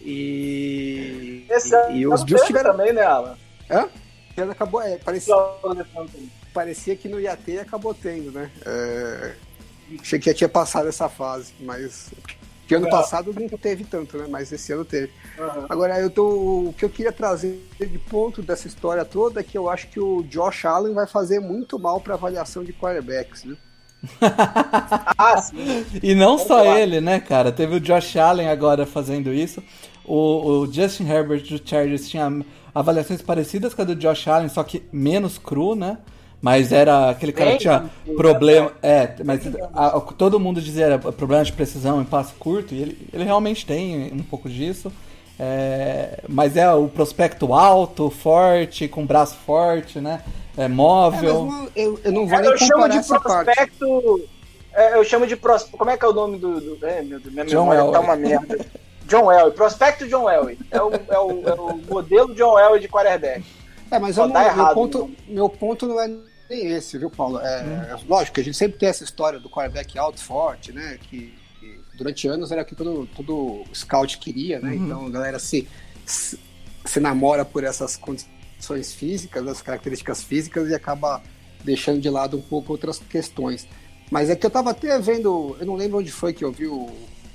E, 0.00 1.46
esse 1.50 1.74
e, 1.90 1.98
e 1.98 2.06
os 2.06 2.22
Bills 2.22 2.46
tiveram 2.46 2.72
também, 2.72 2.92
né, 2.92 3.02
Alan? 3.02 3.36
Hã? 3.70 3.88
acabou, 4.50 4.82
é, 4.82 4.98
parecia, 4.98 5.34
parecia 6.52 6.96
que 6.96 7.08
não 7.08 7.20
ia 7.20 7.36
ter 7.36 7.52
e 7.52 7.58
acabou 7.60 7.94
tendo, 7.94 8.32
né? 8.32 8.50
É, 8.66 9.34
achei 10.00 10.18
que 10.18 10.30
já 10.30 10.34
tinha 10.34 10.48
passado 10.48 10.88
essa 10.88 11.08
fase, 11.08 11.52
mas 11.60 12.10
que 12.66 12.74
ano 12.74 12.86
é. 12.86 12.90
passado 12.90 13.32
não 13.32 13.48
teve 13.58 13.84
tanto, 13.84 14.16
né? 14.16 14.26
Mas 14.28 14.50
esse 14.50 14.72
ano 14.72 14.84
teve. 14.84 15.12
Uhum. 15.38 15.66
Agora, 15.68 16.00
eu 16.00 16.10
tô, 16.10 16.68
o 16.68 16.74
que 16.76 16.84
eu 16.84 16.90
queria 16.90 17.12
trazer 17.12 17.62
de 17.78 17.98
ponto 17.98 18.42
dessa 18.42 18.66
história 18.66 19.04
toda 19.04 19.40
é 19.40 19.42
que 19.42 19.56
eu 19.56 19.68
acho 19.68 19.88
que 19.88 20.00
o 20.00 20.22
Josh 20.24 20.64
Allen 20.64 20.94
vai 20.94 21.06
fazer 21.06 21.40
muito 21.40 21.78
mal 21.78 22.00
para 22.00 22.14
avaliação 22.14 22.64
de 22.64 22.72
quarterbacks, 22.72 23.44
né? 23.44 23.56
ah, 25.18 25.36
sim. 25.38 25.84
E 26.02 26.14
não 26.14 26.36
Vamos 26.36 26.42
só 26.42 26.62
lá. 26.62 26.80
ele, 26.80 27.00
né, 27.00 27.20
cara? 27.20 27.52
Teve 27.52 27.76
o 27.76 27.80
Josh 27.80 28.16
Allen 28.16 28.48
agora 28.48 28.86
fazendo 28.86 29.32
isso. 29.32 29.62
O, 30.04 30.62
o 30.62 30.72
Justin 30.72 31.08
Herbert 31.08 31.42
do 31.42 31.60
Chargers 31.68 32.08
tinha 32.08 32.44
avaliações 32.74 33.22
parecidas 33.22 33.72
com 33.72 33.82
a 33.82 33.84
do 33.84 33.94
Josh 33.94 34.28
Allen, 34.28 34.48
só 34.48 34.62
que 34.62 34.82
menos 34.92 35.38
cru, 35.38 35.74
né? 35.74 35.98
Mas 36.42 36.72
era 36.72 37.08
aquele 37.08 37.32
cara 37.32 37.52
que 37.52 37.58
tinha 37.58 37.88
problema. 38.16 38.72
É, 38.82 39.14
mas 39.24 39.40
a, 39.72 39.98
todo 40.00 40.38
mundo 40.38 40.60
dizia 40.60 40.84
era 40.84 40.98
problema 40.98 41.42
de 41.42 41.52
precisão 41.52 42.02
em 42.02 42.04
passo 42.04 42.34
curto, 42.38 42.74
e 42.74 42.82
ele, 42.82 43.08
ele 43.12 43.24
realmente 43.24 43.64
tem 43.64 44.12
um 44.12 44.22
pouco 44.22 44.48
disso. 44.48 44.92
É, 45.38 46.20
mas 46.28 46.56
é 46.56 46.70
o 46.72 46.86
prospecto 46.86 47.54
alto, 47.54 48.10
forte, 48.10 48.86
com 48.86 49.06
braço 49.06 49.36
forte, 49.46 50.00
né? 50.00 50.20
É 50.56 50.68
móvel. 50.68 51.70
É, 51.74 51.82
eu, 51.84 52.00
eu, 52.04 52.12
não 52.12 52.26
vou 52.26 52.38
é, 52.38 52.42
nem 52.42 52.50
eu 52.50 52.58
chamo 52.58 52.88
de 52.88 53.02
prospecto. 53.06 54.28
É, 54.72 54.94
eu 54.96 55.04
chamo 55.04 55.26
de 55.26 55.36
prospecto. 55.36 55.76
Como 55.76 55.90
é 55.90 55.96
que 55.96 56.04
é 56.04 56.08
o 56.08 56.12
nome 56.12 56.38
do. 56.38 56.60
do 56.60 56.86
é, 56.86 57.02
meu 57.02 57.18
Deus, 57.18 57.32
minha 57.32 57.44
John 57.44 57.68
memória 57.68 57.92
tá 57.92 58.00
uma 58.00 58.16
merda. 58.16 58.66
John 59.06 59.30
Elway, 59.30 59.52
prospecto 59.52 60.08
John 60.08 60.30
Elway. 60.30 60.58
É 60.70 60.80
o, 60.80 60.94
é 60.94 61.18
o, 61.18 61.48
é 61.48 61.54
o 61.54 61.76
modelo 61.76 62.34
John 62.34 62.58
Elway 62.58 62.80
de 62.80 62.88
quarterback. 62.88 63.44
É, 63.90 63.98
mas 63.98 64.16
eu 64.16 64.26
não, 64.26 64.40
errado, 64.40 64.56
meu, 64.56 64.74
ponto, 64.74 65.10
meu 65.28 65.48
ponto 65.48 65.86
não 65.86 66.00
é 66.00 66.08
nem 66.48 66.66
esse, 66.72 66.98
viu, 66.98 67.10
Paulo? 67.10 67.38
É, 67.40 67.94
hum. 67.94 67.98
Lógico 68.08 68.34
que 68.34 68.40
a 68.40 68.44
gente 68.44 68.56
sempre 68.56 68.78
tem 68.78 68.88
essa 68.88 69.04
história 69.04 69.38
do 69.38 69.50
quarterback 69.50 69.98
alto, 69.98 70.22
forte, 70.22 70.72
né? 70.72 70.98
Que, 71.02 71.34
que 71.60 71.80
durante 71.96 72.26
anos 72.26 72.50
era 72.50 72.62
o 72.62 72.64
que 72.64 72.74
todo, 72.74 73.06
todo 73.14 73.64
scout 73.74 74.18
queria, 74.18 74.58
né? 74.58 74.70
Uhum. 74.70 74.86
Então 74.86 75.06
a 75.06 75.10
galera 75.10 75.38
se, 75.38 75.68
se, 76.06 76.38
se 76.84 77.00
namora 77.00 77.44
por 77.44 77.62
essas 77.62 77.96
condições 77.96 78.33
físicas, 78.92 79.46
as 79.46 79.62
características 79.62 80.22
físicas 80.22 80.68
e 80.68 80.74
acaba 80.74 81.22
deixando 81.64 82.00
de 82.00 82.10
lado 82.10 82.36
um 82.36 82.42
pouco 82.42 82.72
outras 82.72 82.98
questões. 82.98 83.66
Mas 84.10 84.30
é 84.30 84.36
que 84.36 84.46
eu 84.46 84.50
tava 84.50 84.70
até 84.70 84.98
vendo, 84.98 85.56
eu 85.58 85.66
não 85.66 85.74
lembro 85.74 85.98
onde 85.98 86.12
foi 86.12 86.32
que 86.32 86.44
eu 86.44 86.52
vi 86.52 86.66
o 86.66 86.88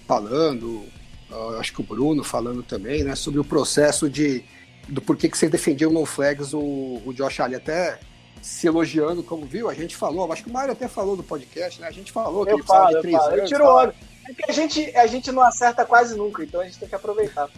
falando, 0.08 0.84
uh, 1.30 1.58
acho 1.60 1.74
que 1.74 1.82
o 1.82 1.84
Bruno 1.84 2.24
falando 2.24 2.64
também, 2.64 3.04
né, 3.04 3.16
sobre 3.16 3.40
o 3.40 3.44
processo 3.44 4.10
de 4.10 4.44
do 4.88 5.02
porquê 5.02 5.30
que 5.30 5.38
vocês 5.38 5.52
defendiam 5.52 5.92
no 5.92 6.04
flags 6.06 6.52
o, 6.52 6.60
o 7.06 7.14
Josh 7.14 7.40
Allen 7.40 7.58
até 7.58 8.00
se 8.42 8.68
elogiando, 8.68 9.22
como 9.22 9.46
viu, 9.46 9.70
a 9.70 9.74
gente 9.74 9.96
falou, 9.96 10.32
acho 10.32 10.44
que 10.44 10.50
o 10.50 10.54
Mário 10.54 10.72
até 10.72 10.88
falou 10.88 11.16
no 11.16 11.24
podcast, 11.24 11.80
né? 11.82 11.88
A 11.88 11.92
gente 11.92 12.12
falou 12.12 12.46
que 12.46 12.54
eu 12.54 12.58
ele 12.58 12.66
falo, 12.66 12.96
de 12.96 13.02
três 13.02 13.18
falo. 13.18 13.34
anos. 13.34 13.50
Tiro 13.50 13.66
olho. 13.66 13.94
É 14.28 14.34
que 14.34 14.50
a 14.50 14.54
gente, 14.54 14.96
a 14.96 15.08
gente 15.08 15.32
não 15.32 15.44
acerta 15.44 15.86
quase 15.86 16.16
nunca, 16.16 16.44
então 16.44 16.62
a 16.62 16.64
gente 16.64 16.80
tem 16.80 16.88
que 16.88 16.96
aproveitar. 16.96 17.50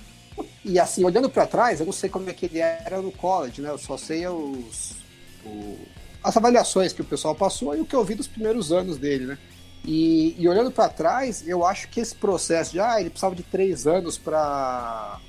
E 0.63 0.79
assim, 0.79 1.03
olhando 1.03 1.29
para 1.29 1.47
trás, 1.47 1.79
eu 1.79 1.85
não 1.85 1.93
sei 1.93 2.09
como 2.09 2.29
é 2.29 2.33
que 2.33 2.45
ele 2.45 2.59
era 2.59 3.01
no 3.01 3.11
college, 3.11 3.61
né? 3.61 3.69
Eu 3.69 3.77
só 3.77 3.97
sei 3.97 4.27
os, 4.27 4.95
o, 5.43 5.79
as 6.23 6.37
avaliações 6.37 6.93
que 6.93 7.01
o 7.01 7.05
pessoal 7.05 7.33
passou 7.33 7.75
e 7.75 7.81
o 7.81 7.85
que 7.85 7.95
eu 7.95 8.03
vi 8.03 8.13
dos 8.13 8.27
primeiros 8.27 8.71
anos 8.71 8.97
dele, 8.97 9.25
né? 9.25 9.37
E, 9.83 10.35
e 10.37 10.47
olhando 10.47 10.71
para 10.71 10.89
trás, 10.89 11.47
eu 11.47 11.65
acho 11.65 11.89
que 11.89 11.99
esse 11.99 12.15
processo 12.15 12.73
de 12.73 12.79
ah, 12.79 12.99
ele 12.99 13.09
precisava 13.09 13.35
de 13.35 13.43
três 13.43 13.87
anos 13.87 14.17
para 14.17 15.19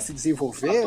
se 0.00 0.14
desenvolver, 0.14 0.86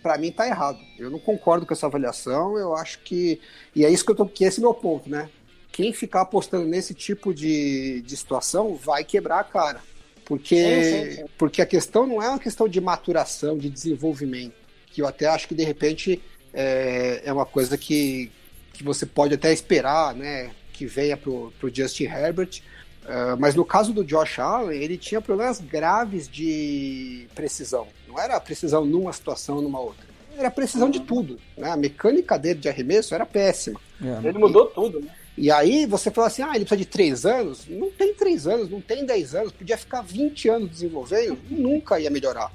para 0.00 0.16
mim 0.18 0.30
tá 0.30 0.46
errado. 0.46 0.78
Eu 0.96 1.10
não 1.10 1.18
concordo 1.18 1.66
com 1.66 1.74
essa 1.74 1.86
avaliação. 1.86 2.56
Eu 2.56 2.76
acho 2.76 3.00
que 3.00 3.40
e 3.74 3.84
é 3.84 3.90
isso 3.90 4.04
que 4.04 4.12
eu 4.12 4.16
tô 4.16 4.26
que 4.26 4.44
esse 4.44 4.60
é 4.60 4.62
meu 4.62 4.72
ponto, 4.72 5.10
né? 5.10 5.28
Quem 5.72 5.92
ficar 5.92 6.22
apostando 6.22 6.64
nesse 6.64 6.94
tipo 6.94 7.34
de, 7.34 8.00
de 8.02 8.16
situação 8.16 8.76
vai 8.76 9.04
quebrar 9.04 9.40
a 9.40 9.44
cara, 9.44 9.80
porque 10.26 10.56
sim, 10.56 10.82
sim, 10.82 11.16
sim. 11.16 11.24
porque 11.38 11.62
a 11.62 11.66
questão 11.66 12.06
não 12.06 12.22
é 12.22 12.28
uma 12.28 12.38
questão 12.38 12.68
de 12.68 12.80
maturação, 12.80 13.56
de 13.56 13.70
desenvolvimento, 13.70 14.54
que 14.86 15.00
eu 15.00 15.06
até 15.06 15.26
acho 15.26 15.48
que 15.48 15.54
de 15.54 15.64
repente 15.64 16.20
é, 16.52 17.22
é 17.24 17.32
uma 17.32 17.46
coisa 17.46 17.78
que 17.78 18.30
que 18.74 18.84
você 18.84 19.06
pode 19.06 19.32
até 19.32 19.50
esperar, 19.54 20.14
né? 20.14 20.50
que 20.76 20.84
venha 20.84 21.16
para 21.16 21.30
o 21.30 21.52
Justin 21.72 22.04
Herbert. 22.04 22.60
Uh, 23.04 23.38
mas 23.38 23.54
no 23.54 23.64
caso 23.64 23.92
do 23.92 24.04
Josh 24.04 24.38
Allen, 24.38 24.82
ele 24.82 24.98
tinha 24.98 25.20
problemas 25.20 25.60
graves 25.60 26.28
de 26.28 27.26
precisão. 27.34 27.86
Não 28.06 28.18
era 28.18 28.38
precisão 28.40 28.84
numa 28.84 29.12
situação, 29.12 29.62
numa 29.62 29.80
outra. 29.80 30.04
Era 30.36 30.50
precisão 30.50 30.90
de 30.90 31.00
tudo. 31.00 31.38
Né? 31.56 31.70
A 31.70 31.76
mecânica 31.76 32.38
dele 32.38 32.58
de 32.58 32.68
arremesso 32.68 33.14
era 33.14 33.24
péssima. 33.24 33.80
É, 34.02 34.28
ele 34.28 34.38
mudou 34.38 34.68
e, 34.70 34.74
tudo, 34.74 35.00
né? 35.00 35.08
E 35.36 35.50
aí 35.50 35.84
você 35.86 36.10
fala 36.10 36.28
assim, 36.28 36.42
ah, 36.42 36.52
ele 36.54 36.64
precisa 36.64 36.78
de 36.78 36.86
três 36.86 37.26
anos? 37.26 37.66
Não 37.68 37.90
tem 37.90 38.14
três 38.14 38.46
anos, 38.46 38.70
não 38.70 38.80
tem 38.80 39.04
dez 39.04 39.34
anos, 39.34 39.52
podia 39.52 39.76
ficar 39.76 40.00
20 40.00 40.48
anos 40.48 40.70
desenvolvendo, 40.70 41.38
nunca 41.50 42.00
ia 42.00 42.10
melhorar. 42.10 42.50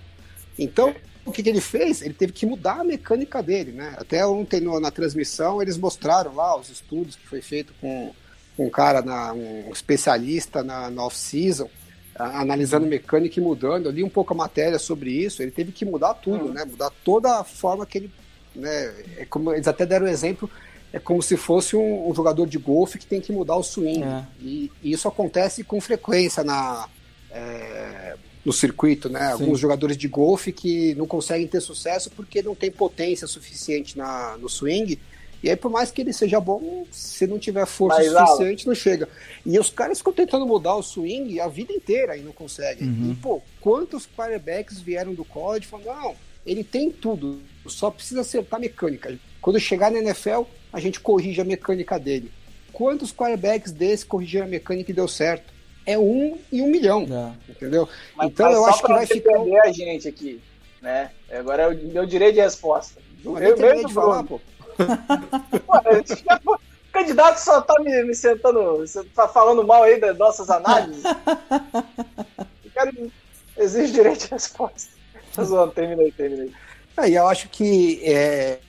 Então, 0.58 0.96
o 1.24 1.32
que, 1.32 1.44
que, 1.44 1.50
ele 1.50 1.62
fez? 1.62 2.02
Ele 2.02 2.14
teve 2.14 2.34
que 2.34 2.46
mudar 2.46 2.80
a 2.80 2.84
mecânica 2.84 3.44
dele, 3.44 3.72
né? 3.72 3.96
Até 3.98 4.26
ontem 4.26 4.60
no, 4.60 4.80
na 4.80 4.90
transmissão 4.90 5.62
eles 5.62 5.78
mostraram 5.78 6.36
lá 6.36 6.60
os 6.60 6.70
estudos 6.70 7.16
que 7.16 7.28
foi 7.28 7.42
feito 7.42 7.74
com, 7.80 8.12
um 8.58 8.70
cara, 8.70 9.02
na, 9.02 9.34
um 9.34 9.70
especialista 9.72 10.64
na, 10.64 10.90
na 10.90 11.04
off-season, 11.04 11.70
analisando 12.16 12.86
mecânica 12.86 13.40
e 13.40 13.44
mudando. 13.44 13.86
Eu 13.86 13.92
li 13.92 14.04
um 14.04 14.10
pouco 14.10 14.34
a 14.34 14.38
matéria 14.38 14.80
sobre 14.80 15.12
isso. 15.12 15.42
Ele 15.42 15.52
teve 15.52 15.72
que 15.72 15.86
mudar 15.86 16.16
tudo, 16.16 16.46
uhum. 16.46 16.54
né? 16.54 16.66
Mudar 16.66 16.92
toda 17.04 17.40
a 17.40 17.44
forma 17.44 17.86
que 17.86 18.00
ele. 18.00 18.12
Né? 18.56 18.94
É 19.18 19.26
como, 19.26 19.54
eles 19.54 19.68
até 19.68 19.86
deram 19.86 20.06
um 20.06 20.10
exemplo. 20.10 20.50
É 20.94 21.00
como 21.00 21.22
se 21.22 21.38
fosse 21.38 21.76
um, 21.76 22.10
um 22.10 22.14
jogador 22.14 22.46
de 22.46 22.58
golfe 22.58 22.98
que 22.98 23.06
tem 23.06 23.22
que 23.22 23.32
mudar 23.32 23.56
o 23.56 23.64
swing. 23.64 24.04
É. 24.04 24.26
E, 24.42 24.72
e, 24.84 24.92
isso 24.92 25.08
acontece 25.08 25.64
com 25.64 25.80
frequência 25.80 26.44
na. 26.44 26.88
É, 27.32 28.18
no 28.44 28.52
circuito, 28.52 29.08
né? 29.08 29.28
Sim. 29.28 29.44
Alguns 29.44 29.60
jogadores 29.60 29.96
de 29.96 30.08
golfe 30.08 30.52
que 30.52 30.96
não 30.96 31.06
conseguem 31.06 31.48
ter 31.48 31.62
sucesso 31.62 32.10
porque 32.12 32.42
não 32.42 32.56
tem 32.56 32.72
potência 32.72 33.28
suficiente 33.28 33.98
na, 33.98 34.38
no 34.38 34.50
swing. 34.50 35.00
E 35.44 35.50
aí, 35.50 35.56
por 35.56 35.72
mais 35.72 35.90
que 35.90 36.02
ele 36.02 36.14
seja 36.14 36.40
bom, 36.40 36.86
se 36.92 37.26
não 37.26 37.40
tiver 37.40 37.66
força 37.66 37.98
Mas, 37.98 38.12
suficiente, 38.12 38.68
não 38.68 38.76
chega. 38.76 39.10
E 39.46 39.58
os 39.58 39.70
caras 39.70 39.98
ficam 39.98 40.14
tentando 40.14 40.46
mudar 40.46 40.76
o 40.76 40.84
swing 40.84 41.40
a 41.40 41.48
vida 41.48 41.74
inteira 41.74 42.16
e 42.16 42.22
não 42.22 42.32
conseguem. 42.32 42.88
Uhum. 42.88 43.12
E, 43.12 43.16
pô, 43.16 43.42
quantos 43.60 44.08
quarterbacks 44.08 44.80
vieram 44.80 45.14
do 45.14 45.26
college 45.26 45.66
falando, 45.66 45.88
não, 45.88 46.16
ele 46.46 46.64
tem 46.64 46.92
tudo, 46.92 47.40
só 47.66 47.90
precisa 47.90 48.22
acertar 48.22 48.60
a 48.60 48.62
mecânica. 48.62 49.18
Quando 49.42 49.60
chegar 49.60 49.92
na 49.92 50.00
NFL, 50.00 50.44
a 50.72 50.80
gente 50.80 51.00
corrige 51.00 51.42
a 51.42 51.46
mecânica 51.46 52.00
dele. 52.00 52.32
Quantos 52.72 53.12
quarterbacks 53.12 53.72
desse 53.72 54.06
corrigiram 54.06 54.46
a 54.46 54.50
mecânica 54.50 54.92
e 54.92 54.94
deu 54.94 55.08
certo? 55.08 55.52
é 55.86 55.98
um 55.98 56.38
em 56.52 56.62
um 56.62 56.68
milhão, 56.68 57.04
é. 57.04 57.52
entendeu? 57.52 57.88
Mas, 58.16 58.28
então 58.28 58.48
mas 58.48 58.56
eu 58.56 58.66
acho 58.66 58.82
que 58.82 58.94
vai 58.94 59.06
ficar. 59.06 59.34
a 59.64 59.72
gente 59.72 60.08
aqui, 60.08 60.42
né? 60.82 61.12
Agora 61.32 61.64
é 61.64 61.68
o 61.68 61.92
meu 61.92 62.06
direito 62.06 62.36
de 62.36 62.42
resposta. 62.42 63.02
Não, 63.24 63.38
eu 63.38 63.58
mesmo 63.58 63.88
de 63.88 63.94
falar, 63.94 64.24
pô. 64.24 64.40
pô 66.46 66.54
o 66.56 66.92
candidato 66.92 67.38
só 67.38 67.62
tá 67.62 67.82
me, 67.82 68.04
me 68.04 68.14
sentando, 68.14 68.78
você 68.80 69.04
tá 69.16 69.28
falando 69.28 69.66
mal 69.66 69.84
aí 69.84 70.00
das 70.00 70.18
nossas 70.18 70.50
análises. 70.50 71.04
eu 72.66 72.72
quero, 72.74 73.12
exige 73.58 73.94
direito 73.94 74.26
de 74.26 74.32
resposta. 74.32 74.92
Tá 75.34 75.44
zoando, 75.44 75.72
terminei, 75.72 76.12
terminei. 76.12 76.52
Aí 76.98 77.16
eu 77.16 77.26
acho 77.28 77.48
que 77.48 78.02
é, 78.04 78.14
é, 78.14 78.60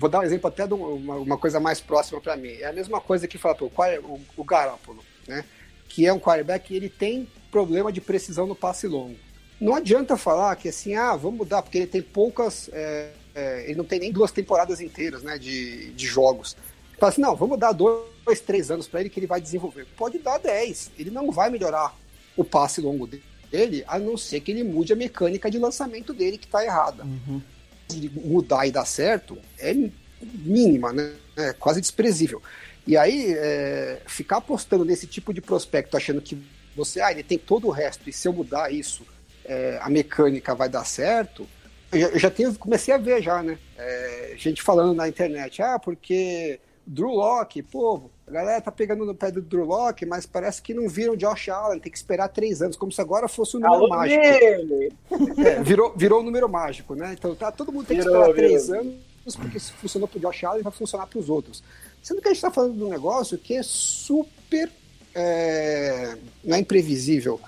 vou 0.00 0.08
dar 0.08 0.20
um 0.20 0.22
exemplo 0.22 0.48
até 0.48 0.66
de 0.66 0.72
uma, 0.72 1.14
uma 1.16 1.38
coisa 1.38 1.60
mais 1.60 1.80
próxima 1.80 2.20
para 2.20 2.36
mim. 2.36 2.52
É 2.52 2.66
a 2.66 2.72
mesma 2.72 3.00
coisa 3.00 3.28
que 3.28 3.36
falar, 3.36 3.54
pô, 3.54 3.66
o, 3.66 4.20
o 4.36 4.44
Garoppolo, 4.44 5.04
né? 5.28 5.44
que 5.88 6.06
é 6.06 6.12
um 6.12 6.18
quarterback, 6.18 6.74
ele 6.74 6.88
tem 6.88 7.28
problema 7.50 7.92
de 7.92 8.00
precisão 8.00 8.46
no 8.46 8.54
passe 8.54 8.86
longo. 8.86 9.16
Não 9.60 9.74
adianta 9.74 10.16
falar 10.16 10.56
que 10.56 10.68
assim, 10.70 10.94
ah, 10.94 11.14
vamos 11.14 11.38
mudar, 11.40 11.62
porque 11.62 11.78
ele 11.78 11.86
tem 11.86 12.00
poucas. 12.00 12.70
É, 12.72 13.10
é, 13.34 13.64
ele 13.66 13.74
não 13.74 13.84
tem 13.84 14.00
nem 14.00 14.10
duas 14.10 14.32
temporadas 14.32 14.80
inteiras 14.80 15.22
né, 15.22 15.36
de, 15.36 15.92
de 15.92 16.06
jogos. 16.06 16.56
fala 16.98 17.12
assim, 17.12 17.20
não, 17.20 17.36
vamos 17.36 17.58
dar 17.58 17.72
dois, 17.72 18.40
três 18.46 18.70
anos 18.70 18.88
para 18.88 19.00
ele 19.00 19.10
que 19.10 19.20
ele 19.20 19.26
vai 19.26 19.40
desenvolver. 19.40 19.86
Pode 19.96 20.18
dar 20.18 20.38
dez. 20.38 20.90
Ele 20.98 21.10
não 21.10 21.30
vai 21.30 21.50
melhorar 21.50 21.94
o 22.36 22.44
passe 22.44 22.80
longo 22.80 23.06
dele, 23.06 23.84
a 23.86 23.98
não 23.98 24.16
ser 24.16 24.40
que 24.40 24.50
ele 24.50 24.64
mude 24.64 24.94
a 24.94 24.96
mecânica 24.96 25.50
de 25.50 25.58
lançamento 25.58 26.14
dele 26.14 26.38
que 26.38 26.46
está 26.46 26.64
errada. 26.64 27.04
Uhum. 27.04 27.42
Se 27.90 28.08
mudar 28.08 28.66
e 28.66 28.70
dar 28.70 28.84
certo, 28.84 29.38
é 29.58 29.74
mínima, 30.22 30.92
né? 30.92 31.12
É 31.36 31.52
quase 31.52 31.80
desprezível. 31.80 32.42
E 32.86 32.96
aí, 32.96 33.34
é, 33.36 34.00
ficar 34.06 34.38
apostando 34.38 34.84
nesse 34.84 35.06
tipo 35.06 35.32
de 35.32 35.40
prospecto, 35.40 35.96
achando 35.96 36.20
que 36.20 36.36
você, 36.74 37.00
ah, 37.00 37.10
ele 37.10 37.22
tem 37.22 37.38
todo 37.38 37.66
o 37.66 37.70
resto, 37.70 38.08
e 38.08 38.12
se 38.12 38.26
eu 38.26 38.32
mudar 38.32 38.72
isso, 38.72 39.06
é, 39.44 39.78
a 39.82 39.88
mecânica 39.90 40.54
vai 40.54 40.68
dar 40.68 40.84
certo, 40.84 41.46
eu 41.92 42.00
já, 42.00 42.08
eu 42.08 42.18
já 42.18 42.30
tenho, 42.30 42.54
comecei 42.54 42.94
a 42.94 42.98
ver 42.98 43.22
já, 43.22 43.42
né? 43.42 43.58
É, 43.76 44.34
gente 44.36 44.62
falando 44.62 44.94
na 44.94 45.08
internet, 45.08 45.60
ah, 45.62 45.78
porque 45.78 46.60
Drew 46.86 47.10
Locke, 47.10 47.62
pô, 47.62 48.10
a 48.26 48.30
galera 48.30 48.60
tá 48.60 48.72
pegando 48.72 49.04
no 49.04 49.14
pé 49.14 49.30
do 49.30 49.40
Drew 49.40 49.64
Locke, 49.64 50.06
mas 50.06 50.26
parece 50.26 50.60
que 50.62 50.74
não 50.74 50.88
viram 50.88 51.16
Josh 51.16 51.48
Allen, 51.48 51.78
tem 51.78 51.90
que 51.90 51.98
esperar 51.98 52.28
três 52.28 52.62
anos, 52.62 52.76
como 52.76 52.90
se 52.90 53.00
agora 53.00 53.28
fosse 53.28 53.56
um 53.56 53.60
número 53.60 53.84
Alô 53.84 53.88
mágico. 53.88 54.20
É, 55.40 55.62
virou, 55.62 55.92
virou 55.96 56.20
um 56.20 56.22
número 56.22 56.48
mágico, 56.48 56.94
né? 56.94 57.14
Então 57.18 57.34
tá, 57.34 57.50
todo 57.50 57.72
mundo 57.72 57.86
tem 57.86 57.96
que 57.96 58.02
esperar 58.02 58.32
virou. 58.32 58.34
três 58.34 58.70
anos, 58.70 58.96
porque 59.36 59.58
se 59.58 59.72
funcionou 59.72 60.08
pro 60.08 60.20
Josh 60.20 60.44
Allen, 60.44 60.62
vai 60.62 60.72
funcionar 60.72 61.06
pros 61.06 61.28
outros. 61.28 61.62
Sendo 62.02 62.20
que 62.20 62.28
a 62.28 62.32
gente 62.32 62.42
tá 62.42 62.50
falando 62.50 62.76
de 62.76 62.82
um 62.82 62.88
negócio 62.88 63.36
que 63.36 63.54
é 63.54 63.62
super. 63.62 64.70
É, 65.14 66.16
não 66.44 66.56
é 66.56 66.60
imprevisível, 66.60 67.40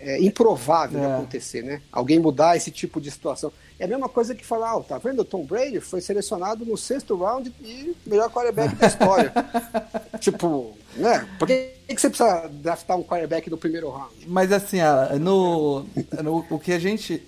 é 0.00 0.20
improvável 0.22 0.98
é. 0.98 1.06
de 1.06 1.12
acontecer, 1.12 1.62
né? 1.62 1.82
Alguém 1.92 2.18
mudar 2.18 2.56
esse 2.56 2.70
tipo 2.70 3.00
de 3.00 3.10
situação. 3.10 3.52
É 3.78 3.84
a 3.84 3.88
mesma 3.88 4.08
coisa 4.08 4.34
que 4.34 4.44
falar, 4.44 4.76
oh, 4.76 4.82
tá 4.82 4.98
vendo? 4.98 5.20
O 5.20 5.24
Tom 5.24 5.44
Brady 5.44 5.80
foi 5.80 6.00
selecionado 6.00 6.64
no 6.64 6.76
sexto 6.76 7.16
round 7.16 7.52
e 7.62 7.94
melhor 8.06 8.30
quarterback 8.30 8.74
da 8.74 8.86
história. 8.86 9.32
tipo, 10.20 10.76
né? 10.96 11.26
Por 11.38 11.46
que, 11.46 11.72
que 11.86 12.00
você 12.00 12.08
precisa 12.08 12.48
draftar 12.50 12.96
um 12.96 13.02
quarterback 13.02 13.48
no 13.48 13.56
primeiro 13.56 13.90
round? 13.90 14.12
Mas 14.26 14.52
assim, 14.52 14.78
no, 15.20 15.84
no 16.22 16.46
o 16.50 16.58
que 16.58 16.72
a 16.72 16.78
gente. 16.78 17.22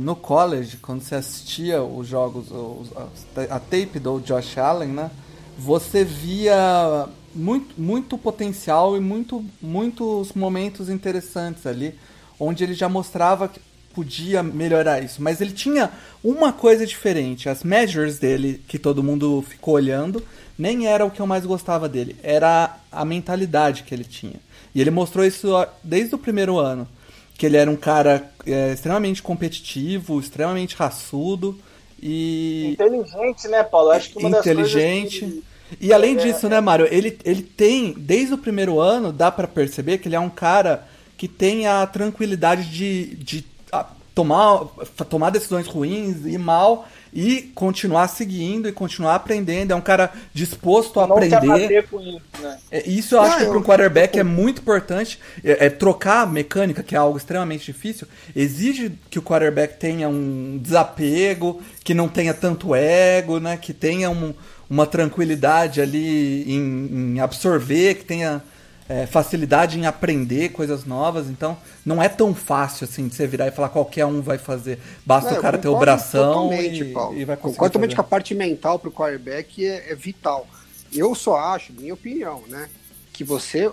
No 0.00 0.14
college, 0.16 0.76
quando 0.78 1.02
você 1.02 1.14
assistia 1.14 1.82
os 1.82 2.06
jogos, 2.06 2.46
a 3.50 3.58
tape 3.58 3.98
do 3.98 4.20
Josh 4.20 4.58
Allen, 4.58 4.90
né? 4.90 5.10
Você 5.58 6.04
via 6.04 7.08
muito, 7.36 7.80
muito 7.80 8.18
potencial 8.18 8.96
e 8.96 9.00
muito, 9.00 9.44
muitos 9.60 10.32
momentos 10.32 10.88
interessantes 10.88 11.66
ali, 11.66 11.94
onde 12.38 12.64
ele 12.64 12.74
já 12.74 12.88
mostrava 12.88 13.48
que 13.48 13.60
podia 13.94 14.42
melhorar 14.42 15.02
isso, 15.02 15.22
mas 15.22 15.40
ele 15.40 15.52
tinha 15.52 15.90
uma 16.22 16.52
coisa 16.52 16.86
diferente. 16.86 17.48
As 17.48 17.64
measures 17.64 18.18
dele, 18.18 18.62
que 18.68 18.78
todo 18.78 19.02
mundo 19.02 19.42
ficou 19.48 19.74
olhando, 19.74 20.22
nem 20.58 20.86
era 20.86 21.04
o 21.04 21.10
que 21.10 21.20
eu 21.20 21.26
mais 21.26 21.46
gostava 21.46 21.88
dele, 21.88 22.14
era 22.22 22.76
a 22.92 23.04
mentalidade 23.06 23.84
que 23.84 23.94
ele 23.94 24.04
tinha. 24.04 24.36
E 24.74 24.80
ele 24.82 24.90
mostrou 24.90 25.24
isso 25.24 25.48
desde 25.82 26.14
o 26.14 26.18
primeiro 26.18 26.58
ano, 26.58 26.86
que 27.38 27.46
ele 27.46 27.56
era 27.56 27.70
um 27.70 27.76
cara 27.76 28.30
é, 28.46 28.72
extremamente 28.72 29.22
competitivo, 29.22 30.20
extremamente 30.20 30.76
raçudo 30.76 31.58
e 32.02 32.72
inteligente, 32.72 33.48
né, 33.48 33.62
Paulo? 33.62 33.90
Acho 33.90 34.10
que 34.10 34.18
uma 34.18 34.38
inteligente. 34.38 35.20
Das 35.20 35.30
coisas 35.30 35.44
que... 35.44 35.56
E 35.80 35.92
além 35.92 36.16
é, 36.16 36.20
disso, 36.20 36.48
né, 36.48 36.60
Mário, 36.60 36.86
ele, 36.90 37.18
ele 37.24 37.42
tem, 37.42 37.94
desde 37.96 38.34
o 38.34 38.38
primeiro 38.38 38.78
ano, 38.78 39.12
dá 39.12 39.32
para 39.32 39.48
perceber 39.48 39.98
que 39.98 40.06
ele 40.06 40.14
é 40.14 40.20
um 40.20 40.30
cara 40.30 40.86
que 41.16 41.28
tem 41.28 41.66
a 41.66 41.86
tranquilidade 41.86 42.70
de, 42.70 43.16
de 43.16 43.44
tomar, 44.16 44.64
tomar 45.10 45.28
decisões 45.28 45.66
ruins 45.66 46.24
e 46.24 46.38
mal 46.38 46.88
e 47.12 47.50
continuar 47.54 48.08
seguindo 48.08 48.66
e 48.66 48.72
continuar 48.72 49.14
aprendendo. 49.14 49.72
É 49.72 49.74
um 49.74 49.80
cara 49.80 50.10
disposto 50.32 51.00
a 51.00 51.06
não 51.06 51.16
aprender. 51.16 51.86
Com 51.88 52.00
isso, 52.00 52.20
né? 52.40 52.58
é, 52.70 52.88
isso 52.88 53.14
eu 53.14 53.20
acho 53.20 53.38
que 53.38 53.44
para 53.44 53.58
um 53.58 53.62
quarterback 53.62 54.16
eu... 54.16 54.20
é 54.20 54.24
muito 54.24 54.60
importante. 54.60 55.18
É, 55.44 55.66
é, 55.66 55.70
trocar 55.70 56.22
a 56.22 56.26
mecânica, 56.26 56.82
que 56.82 56.94
é 56.94 56.98
algo 56.98 57.18
extremamente 57.18 57.66
difícil, 57.66 58.06
exige 58.34 58.92
que 59.10 59.18
o 59.18 59.22
quarterback 59.22 59.78
tenha 59.78 60.08
um 60.08 60.58
desapego, 60.62 61.62
que 61.84 61.92
não 61.92 62.08
tenha 62.08 62.32
tanto 62.32 62.74
ego, 62.74 63.38
né? 63.38 63.58
Que 63.58 63.74
tenha 63.74 64.10
um, 64.10 64.34
uma 64.68 64.86
tranquilidade 64.86 65.80
ali 65.80 66.42
em, 66.50 67.14
em 67.14 67.20
absorver, 67.20 67.96
que 67.96 68.04
tenha 68.04 68.42
é, 68.88 69.06
facilidade 69.06 69.78
em 69.78 69.86
aprender 69.86 70.50
coisas 70.50 70.84
novas, 70.84 71.28
então 71.28 71.58
não 71.84 72.02
é 72.02 72.08
tão 72.08 72.34
fácil 72.34 72.84
assim 72.84 73.08
de 73.08 73.14
você 73.14 73.26
virar 73.26 73.48
e 73.48 73.50
falar 73.50 73.68
qualquer 73.68 74.06
um 74.06 74.20
vai 74.20 74.38
fazer. 74.38 74.78
Basta 75.04 75.32
não, 75.32 75.38
o 75.38 75.42
cara 75.42 75.58
ter 75.58 75.68
o 75.68 75.76
bração 75.76 76.52
e, 76.52 76.94
e, 77.14 77.24
vai 77.24 77.36
conseguir. 77.36 77.58
Totalmente 77.58 77.94
que 77.94 78.00
a 78.00 78.04
parte 78.04 78.34
mental 78.34 78.78
para 78.78 78.88
o 78.88 78.92
quarterback 78.92 79.64
é, 79.64 79.90
é, 79.90 79.94
vital. 79.94 80.46
Eu 80.92 81.14
só 81.14 81.36
acho, 81.36 81.72
minha 81.72 81.94
opinião, 81.94 82.44
né, 82.48 82.68
que 83.12 83.24
você 83.24 83.70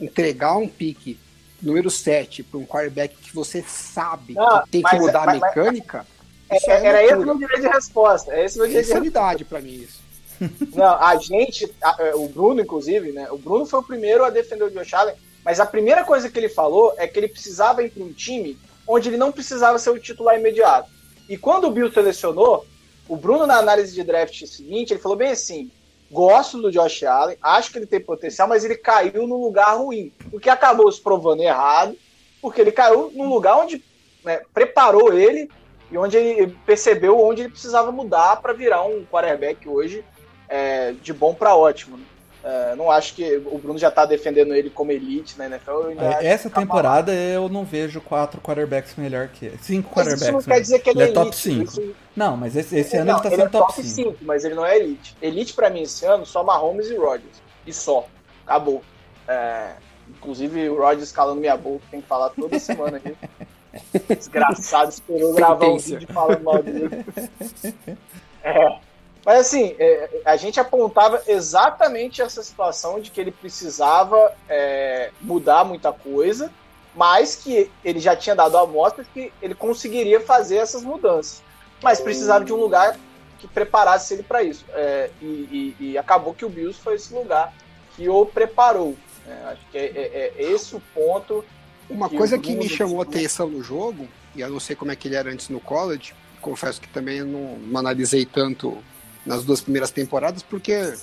entregar 0.00 0.56
um 0.56 0.68
pique 0.68 1.18
número 1.60 1.90
7 1.90 2.44
para 2.44 2.58
um 2.58 2.66
quarterback 2.66 3.16
que 3.16 3.34
você 3.34 3.64
sabe 3.66 4.34
não, 4.34 4.62
que 4.62 4.70
tem 4.70 4.82
que 4.82 4.96
mudar 4.96 5.26
mas, 5.26 5.42
a 5.42 5.46
mecânica. 5.46 6.06
Mas, 6.48 6.62
é, 6.68 6.86
era 6.86 7.02
esse 7.02 7.14
o 7.14 7.24
meu 7.24 7.38
direito 7.38 7.62
de 7.62 7.68
resposta. 7.68 8.32
É 8.32 8.44
esse 8.44 8.56
o 8.56 8.58
meu 8.60 8.68
direito 8.68 8.86
de 8.86 8.92
resposta. 8.92 9.44
para 9.46 9.60
mim 9.60 9.74
isso. 9.82 10.03
Não, 10.74 10.94
a 10.94 11.16
gente, 11.16 11.70
a, 11.82 11.96
é, 12.00 12.14
o 12.14 12.28
Bruno, 12.28 12.60
inclusive, 12.60 13.12
né? 13.12 13.28
O 13.30 13.38
Bruno 13.38 13.66
foi 13.66 13.80
o 13.80 13.84
primeiro 13.84 14.24
a 14.24 14.30
defender 14.30 14.64
o 14.64 14.70
Josh 14.70 14.94
Allen, 14.94 15.14
mas 15.44 15.60
a 15.60 15.66
primeira 15.66 16.04
coisa 16.04 16.30
que 16.30 16.38
ele 16.38 16.48
falou 16.48 16.94
é 16.96 17.06
que 17.06 17.18
ele 17.18 17.28
precisava 17.28 17.82
ir 17.82 17.90
para 17.90 18.02
um 18.02 18.12
time 18.12 18.58
onde 18.86 19.08
ele 19.08 19.16
não 19.16 19.32
precisava 19.32 19.78
ser 19.78 19.90
o 19.90 19.98
titular 19.98 20.38
imediato. 20.38 20.90
E 21.28 21.36
quando 21.36 21.66
o 21.66 21.70
Bill 21.70 21.90
selecionou, 21.92 22.66
o 23.08 23.16
Bruno, 23.16 23.46
na 23.46 23.58
análise 23.58 23.94
de 23.94 24.02
draft 24.02 24.46
seguinte, 24.46 24.92
ele 24.92 25.00
falou 25.00 25.16
bem 25.16 25.30
assim: 25.30 25.70
gosto 26.10 26.60
do 26.60 26.70
Josh 26.70 27.02
Allen, 27.04 27.36
acho 27.42 27.70
que 27.70 27.78
ele 27.78 27.86
tem 27.86 28.00
potencial, 28.00 28.48
mas 28.48 28.64
ele 28.64 28.76
caiu 28.76 29.26
num 29.26 29.40
lugar 29.40 29.76
ruim. 29.76 30.12
O 30.32 30.40
que 30.40 30.50
acabou 30.50 30.90
se 30.90 31.00
provando 31.00 31.42
errado, 31.42 31.96
porque 32.40 32.60
ele 32.60 32.72
caiu 32.72 33.10
num 33.14 33.28
lugar 33.28 33.56
onde 33.58 33.82
né, 34.24 34.40
preparou 34.52 35.12
ele 35.12 35.50
e 35.90 35.98
onde 35.98 36.16
ele 36.16 36.56
percebeu 36.66 37.20
onde 37.20 37.42
ele 37.42 37.50
precisava 37.50 37.92
mudar 37.92 38.36
para 38.40 38.52
virar 38.52 38.84
um 38.84 39.04
quarterback 39.04 39.68
hoje 39.68 40.04
é, 40.48 40.92
de 40.92 41.12
bom 41.12 41.34
para 41.34 41.54
ótimo. 41.54 41.96
Né? 41.96 42.04
É, 42.44 42.76
não 42.76 42.90
acho 42.90 43.14
que 43.14 43.42
o 43.46 43.56
Bruno 43.56 43.78
já 43.78 43.90
tá 43.90 44.04
defendendo 44.04 44.54
ele 44.54 44.68
como 44.68 44.92
elite 44.92 45.38
na 45.38 45.46
NFL. 45.46 45.98
É, 45.98 46.26
essa 46.26 46.50
temporada 46.50 47.10
eu 47.10 47.48
não 47.48 47.64
vejo 47.64 48.02
quatro 48.02 48.38
quarterbacks 48.38 48.96
melhor 48.96 49.28
que 49.28 49.46
ele. 49.46 49.58
Cinco 49.62 49.90
mas 49.96 50.06
quarterbacks. 50.06 50.22
Isso 50.22 50.32
não 50.32 50.54
quer 50.54 50.60
dizer 50.60 50.78
que 50.80 50.90
ele, 50.90 50.98
ele 51.00 51.08
é, 51.08 51.10
é 51.10 51.14
top 51.14 51.34
5. 51.34 51.64
Isso... 51.64 51.94
Não, 52.14 52.36
mas 52.36 52.54
esse, 52.54 52.76
esse 52.76 52.96
ano 52.98 53.06
não, 53.06 53.14
ele 53.14 53.22
tá 53.22 53.28
ele 53.28 53.36
sendo 53.36 53.46
é 53.46 53.50
top 53.50 53.82
5. 53.82 54.16
Mas 54.20 54.44
ele 54.44 54.54
não 54.54 54.66
é 54.66 54.76
elite. 54.76 55.16
Elite 55.22 55.54
para 55.54 55.70
mim 55.70 55.82
esse 55.82 56.04
ano 56.04 56.26
só 56.26 56.44
Mahomes 56.44 56.90
e 56.90 56.96
Rodgers. 56.96 57.42
E 57.66 57.72
só. 57.72 58.06
Acabou. 58.46 58.82
É, 59.26 59.70
inclusive 60.10 60.68
o 60.68 60.78
Rodgers 60.78 61.12
calando 61.12 61.40
minha 61.40 61.56
boca, 61.56 61.82
tem 61.90 62.02
que 62.02 62.06
falar 62.06 62.28
toda 62.28 62.58
semana 62.58 62.98
aqui. 62.98 63.16
Desgraçado, 64.14 64.90
esperou 64.90 65.32
gravar 65.32 65.66
um 65.66 65.78
vídeo 65.78 66.06
falando 66.12 66.42
mal 66.42 66.62
dele. 66.62 66.90
É. 68.46 68.78
Mas 69.24 69.40
assim, 69.40 69.74
é, 69.78 70.20
a 70.24 70.36
gente 70.36 70.60
apontava 70.60 71.22
exatamente 71.26 72.20
essa 72.20 72.42
situação 72.42 73.00
de 73.00 73.10
que 73.10 73.20
ele 73.20 73.30
precisava 73.30 74.32
é, 74.48 75.10
mudar 75.20 75.64
muita 75.64 75.92
coisa, 75.92 76.52
mas 76.94 77.34
que 77.34 77.70
ele 77.82 78.00
já 78.00 78.14
tinha 78.14 78.36
dado 78.36 78.58
amostras 78.58 79.06
que 79.12 79.32
ele 79.40 79.54
conseguiria 79.54 80.20
fazer 80.20 80.56
essas 80.56 80.82
mudanças. 80.82 81.42
Mas 81.82 82.00
precisava 82.00 82.44
de 82.44 82.52
um 82.52 82.56
lugar 82.56 82.96
que 83.38 83.48
preparasse 83.48 84.14
ele 84.14 84.22
para 84.22 84.42
isso. 84.42 84.64
É, 84.70 85.10
e, 85.20 85.26
e, 85.26 85.76
e, 85.80 85.98
acabou 85.98 86.34
que 86.34 86.44
o 86.44 86.48
Bills 86.48 86.78
foi 86.78 86.94
esse 86.94 87.12
lugar 87.12 87.52
que 87.96 88.08
o 88.08 88.26
preparou. 88.26 88.94
É, 89.26 89.52
acho 89.52 89.62
que 89.70 89.78
é, 89.78 89.84
é, 89.84 90.32
é, 90.36 90.42
esse 90.52 90.76
o 90.76 90.82
ponto. 90.94 91.44
Uma 91.88 92.08
que 92.08 92.16
coisa 92.16 92.38
que 92.38 92.54
me 92.54 92.68
chamou 92.68 93.00
a 93.00 93.04
atenção 93.04 93.48
no 93.48 93.62
jogo, 93.62 94.06
e 94.34 94.40
eu 94.40 94.50
não 94.50 94.60
sei 94.60 94.76
como 94.76 94.92
é 94.92 94.96
que 94.96 95.08
ele 95.08 95.16
era 95.16 95.30
antes 95.30 95.48
no 95.48 95.60
college, 95.60 96.14
confesso 96.40 96.80
que 96.80 96.88
também 96.88 97.22
não, 97.22 97.58
não 97.58 97.80
analisei 97.80 98.24
tanto 98.24 98.82
nas 99.24 99.44
duas 99.44 99.60
primeiras 99.60 99.90
temporadas, 99.90 100.42
porque, 100.42 100.94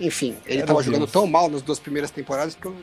enfim, 0.00 0.36
ele 0.46 0.60
estava 0.60 0.82
jogando 0.82 1.06
tão 1.06 1.26
mal 1.26 1.48
nas 1.48 1.62
duas 1.62 1.78
primeiras 1.78 2.10
temporadas 2.10 2.54
que 2.54 2.66
eu 2.66 2.76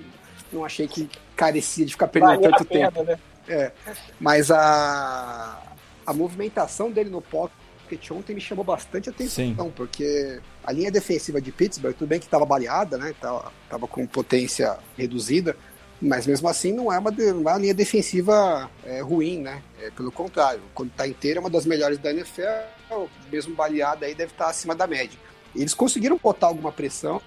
não 0.52 0.63
achei 0.63 0.88
que 0.88 1.10
carecia 1.36 1.86
de 1.86 1.91
ficar 1.91 2.08
perdendo 2.08 2.41
tanto 2.41 2.65
pena, 2.65 2.91
tempo. 2.91 3.04
Né? 3.04 3.19
É, 3.47 3.71
mas 4.19 4.52
a, 4.52 5.62
a 6.06 6.13
movimentação 6.13 6.91
dele 6.91 7.10
no 7.10 7.21
pocket 7.21 8.12
ontem 8.12 8.34
me 8.34 8.41
chamou 8.41 8.65
bastante 8.65 9.10
atenção, 9.10 9.45
Sim. 9.45 9.73
porque 9.76 10.39
a 10.63 10.71
linha 10.71 10.91
defensiva 10.91 11.41
de 11.41 11.52
Pittsburgh, 11.52 11.93
tudo 11.93 12.10
bem 12.10 12.19
que 12.19 12.26
estava 12.26 12.45
baleada, 12.45 12.97
né? 12.97 13.13
Tava, 13.19 13.52
tava 13.69 13.88
com 13.88 14.06
potência 14.06 14.78
reduzida, 14.97 15.56
mas 16.02 16.28
mesmo 16.28 16.48
assim 16.48 16.72
não 16.72 16.92
é 16.92 17.00
uma, 17.00 17.10
uma 17.10 17.58
linha 17.58 17.74
defensiva 17.74 18.70
é, 18.84 19.02
ruim, 19.02 19.40
né? 19.42 19.64
É, 19.82 19.90
pelo 19.90 20.12
contrário, 20.12 20.62
quando 20.74 20.92
está 20.92 21.08
inteira 21.08 21.40
é 21.40 21.42
uma 21.42 21.50
das 21.50 21.66
melhores 21.66 21.98
da 21.98 22.12
NFL, 22.12 23.06
mesmo 23.32 23.56
baleada 23.56 24.06
aí 24.06 24.14
deve 24.14 24.32
estar 24.32 24.46
tá 24.46 24.52
acima 24.52 24.76
da 24.76 24.86
média. 24.86 25.18
Eles 25.56 25.74
conseguiram 25.74 26.20
botar 26.22 26.48
alguma 26.48 26.72
pressão, 26.72 27.22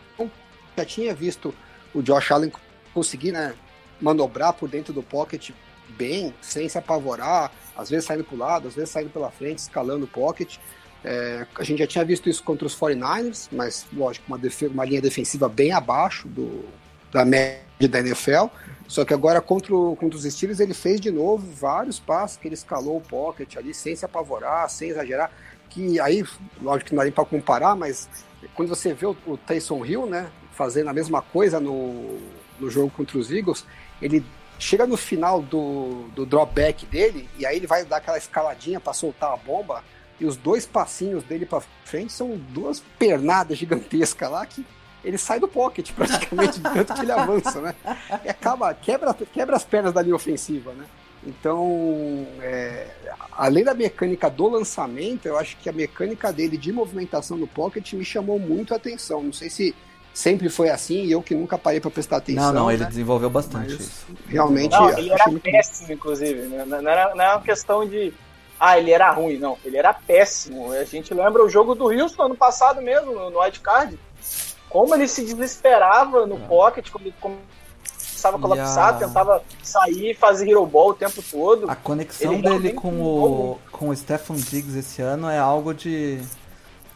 já 0.77 0.85
tinha 0.85 1.15
visto 1.15 1.55
o 1.93 2.01
Josh 2.01 2.31
Allen 2.31 2.53
conseguir 2.95 3.33
né, 3.33 3.55
manobrar 4.01 4.53
por 4.53 4.69
dentro 4.69 4.93
do 4.93 5.03
pocket 5.03 5.51
bem, 5.91 6.33
sem 6.41 6.69
se 6.69 6.79
apavorar, 6.79 7.51
às 7.77 7.91
vezes 7.91 8.05
saindo 8.05 8.25
para 8.25 8.35
o 8.35 8.39
lado, 8.39 8.69
às 8.69 8.75
vezes 8.75 8.91
saindo 8.91 9.11
pela 9.11 9.31
frente, 9.31 9.59
escalando 9.59 10.05
o 10.05 10.09
pocket. 10.09 10.59
É, 11.03 11.47
a 11.57 11.65
gente 11.65 11.79
já 11.79 11.87
tinha 11.87 12.05
visto 12.05 12.29
isso 12.29 12.43
contra 12.45 12.67
os 12.67 12.79
49ers, 12.79 13.49
mas 13.51 13.87
lógico, 13.93 14.27
uma, 14.29 14.41
uma 14.73 14.85
linha 14.85 15.01
defensiva 15.01 15.49
bem 15.49 15.73
abaixo 15.73 16.29
do, 16.29 16.65
da 17.11 17.25
média 17.25 17.70
da 17.89 18.01
NFL. 18.01 18.47
Só 18.87 19.05
que 19.05 19.15
agora 19.15 19.41
contra, 19.41 19.75
o, 19.75 19.95
contra 19.95 20.19
os 20.19 20.25
Steelers 20.25 20.59
ele 20.59 20.75
fez 20.75 21.01
de 21.01 21.11
novo 21.11 21.47
vários 21.53 22.01
passos 22.01 22.37
que 22.37 22.49
ele 22.49 22.55
escalou 22.55 22.97
o 22.97 23.01
pocket 23.01 23.57
ali 23.57 23.73
sem 23.73 23.95
se 23.95 24.05
apavorar, 24.05 24.69
sem 24.69 24.91
exagerar. 24.91 25.31
Que 25.69 26.01
aí, 26.01 26.25
lógico 26.61 26.89
que 26.89 26.95
não 26.97 27.05
dá 27.05 27.13
para 27.13 27.25
comparar, 27.25 27.77
mas 27.77 28.09
quando 28.55 28.69
você 28.69 28.93
vê 28.93 29.07
o, 29.07 29.17
o 29.27 29.37
Tyson 29.37 29.85
Hill, 29.85 30.07
né, 30.07 30.29
fazendo 30.53 30.91
a 30.91 30.93
mesma 30.93 31.23
coisa 31.23 31.61
no, 31.61 32.19
no 32.59 32.69
jogo 32.69 32.91
contra 32.91 33.17
os 33.17 33.31
Eagles, 33.31 33.65
ele 34.03 34.25
chega 34.59 34.87
no 34.87 34.97
final 34.97 35.41
do, 35.41 36.09
do 36.15 36.27
dropback 36.27 36.85
dele 36.87 37.29
e 37.39 37.47
aí 37.47 37.57
ele 37.57 37.67
vai 37.67 37.85
dar 37.85 37.97
aquela 37.97 38.19
escaladinha 38.19 38.79
para 38.79 38.93
soltar 38.93 39.33
a 39.33 39.37
bomba 39.37 39.83
e 40.21 40.27
os 40.27 40.37
dois 40.37 40.67
passinhos 40.67 41.25
dele 41.25 41.47
para 41.47 41.63
frente 41.85 42.13
são 42.13 42.37
duas 42.37 42.81
pernadas 42.99 43.57
gigantescas 43.57 44.31
lá 44.31 44.45
que 44.45 44.67
ele 45.05 45.19
sai 45.19 45.41
do 45.41 45.49
pocket 45.49 45.93
praticamente 45.95 46.61
de 46.61 46.63
tanto 46.63 46.95
que 46.95 47.01
ele 47.01 47.13
avança, 47.13 47.61
né? 47.61 47.75
E 48.25 48.29
acaba, 48.29 48.73
quebra, 48.75 49.15
quebra 49.15 49.57
as 49.57 49.65
pernas 49.65 49.93
da 49.93 50.03
linha 50.03 50.15
ofensiva, 50.15 50.73
né? 50.73 50.85
Então, 51.27 52.27
é, 52.41 52.87
além 53.33 53.63
da 53.63 53.75
mecânica 53.75 54.31
do 54.31 54.49
lançamento, 54.49 55.27
eu 55.27 55.39
acho 55.39 55.57
que 55.59 55.69
a 55.69 55.73
mecânica 55.73 56.33
dele 56.33 56.57
de 56.57 56.73
movimentação 56.73 57.37
no 57.37 57.47
pocket 57.47 57.93
me 57.93 58.05
chamou 58.05 58.39
muito 58.39 58.73
a 58.73 58.79
atenção. 58.79 59.23
Não 59.23 59.33
sei 59.33 59.51
se 59.51 59.75
sempre 60.15 60.49
foi 60.49 60.71
assim 60.71 61.05
e 61.05 61.13
eu 61.13 61.23
que 61.23 61.35
nunca 61.35 61.59
parei 61.59 61.79
para 61.79 61.91
prestar 61.91 62.17
atenção. 62.17 62.47
Não, 62.47 62.61
não, 62.61 62.67
né? 62.69 62.75
ele 62.75 62.85
desenvolveu 62.87 63.29
bastante 63.29 63.75
Mas, 63.75 63.81
isso. 63.81 64.07
Realmente. 64.27 64.73
Não, 64.73 64.99
ele 64.99 65.11
era 65.11 65.25
péssimo, 65.41 65.89
muito... 65.89 65.93
inclusive. 65.93 66.41
Né? 66.43 66.65
Não 66.65 66.79
era, 66.79 67.15
não 67.15 67.23
era 67.23 67.37
uma 67.37 67.43
questão 67.43 67.87
de 67.87 68.15
ah, 68.59 68.79
ele 68.79 68.91
era 68.91 69.11
ruim. 69.11 69.39
Não, 69.39 69.57
ele 69.65 69.79
era 69.79 69.95
péssimo. 69.95 70.73
A 70.73 70.85
gente 70.85 71.15
lembra 71.15 71.43
o 71.43 71.49
jogo 71.49 71.75
do 71.75 71.87
Houston 71.87 72.25
ano 72.25 72.37
passado 72.37 72.83
mesmo, 72.83 73.31
no 73.31 73.43
White 73.43 73.61
Card. 73.61 73.99
Como 74.71 74.95
ele 74.95 75.07
se 75.07 75.23
desesperava 75.23 76.27
no 76.27 76.37
é. 76.37 76.47
pocket, 76.47 76.89
quando 76.91 77.07
ele 77.07 77.15
começava 77.21 78.37
a 78.37 78.41
colapsar, 78.41 78.89
a... 78.89 78.93
tentava 78.95 79.43
sair, 79.63 80.15
fazer 80.15 80.49
hero 80.49 80.65
ball 80.65 80.91
o 80.91 80.95
tempo 80.95 81.23
todo. 81.23 81.71
A 81.71 81.77
conexão 81.77 82.33
ele 82.33 82.43
dele 82.43 82.73
com 82.73 83.03
o, 83.03 83.59
com 83.71 83.89
o 83.91 83.97
Stephen 83.97 84.37
Diggs 84.37 84.79
esse 84.79 85.03
ano 85.03 85.29
é 85.29 85.39
algo 85.39 85.75
de 85.75 86.21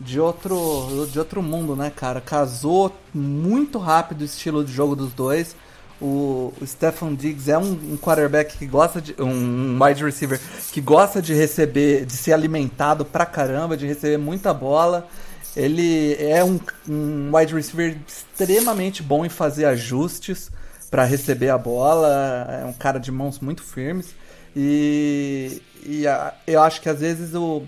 de 0.01 0.19
outro 0.19 1.07
de 1.11 1.19
outro 1.19 1.43
mundo, 1.43 1.77
né, 1.77 1.91
cara? 1.95 2.21
Casou 2.21 2.91
muito 3.13 3.79
rápido 3.79 4.23
o 4.23 4.25
estilo 4.25 4.65
de 4.65 4.73
jogo 4.73 4.97
dos 4.97 5.13
dois 5.13 5.55
o, 6.01 6.53
o 6.61 6.67
Stefan 6.67 7.15
Diggs 7.15 7.51
é 7.51 7.57
um, 7.57 7.73
um, 7.73 7.97
quarterback 7.97 8.59
que 8.59 8.67
gosta 8.67 9.01
de. 9.01 9.15
Um, 9.21 9.79
wide 9.83 10.05
receiver 10.05 10.41
que 10.73 10.81
gosta 10.81 11.23
de 11.23 11.33
receber, 11.33 12.05
de 12.05 12.13
ser 12.13 12.33
alimentado 12.33 13.05
pra 13.05 13.25
caramba, 13.25 13.77
de 13.77 13.87
receber 13.87 14.19
muita 14.19 14.53
bola. 14.53 15.09
Ele 15.57 16.17
é 16.19 16.43
um, 16.45 16.59
um 16.89 17.37
wide 17.37 17.55
receiver 17.55 17.97
extremamente 18.07 19.03
bom 19.03 19.25
em 19.25 19.29
fazer 19.29 19.67
ajustes 19.67 20.51
para 20.91 21.05
receber 21.05 21.51
a 21.51 21.59
bola. 21.59 22.47
É 22.63 22.65
um 22.65 22.73
cara 22.73 22.99
de 22.99 23.13
mãos 23.13 23.39
muito 23.39 23.63
firmes. 23.63 24.15
E, 24.57 25.63
e 25.85 26.07
a, 26.07 26.35
eu 26.47 26.63
acho 26.63 26.81
que 26.81 26.89
às 26.89 27.01
vezes 27.01 27.35
o, 27.35 27.63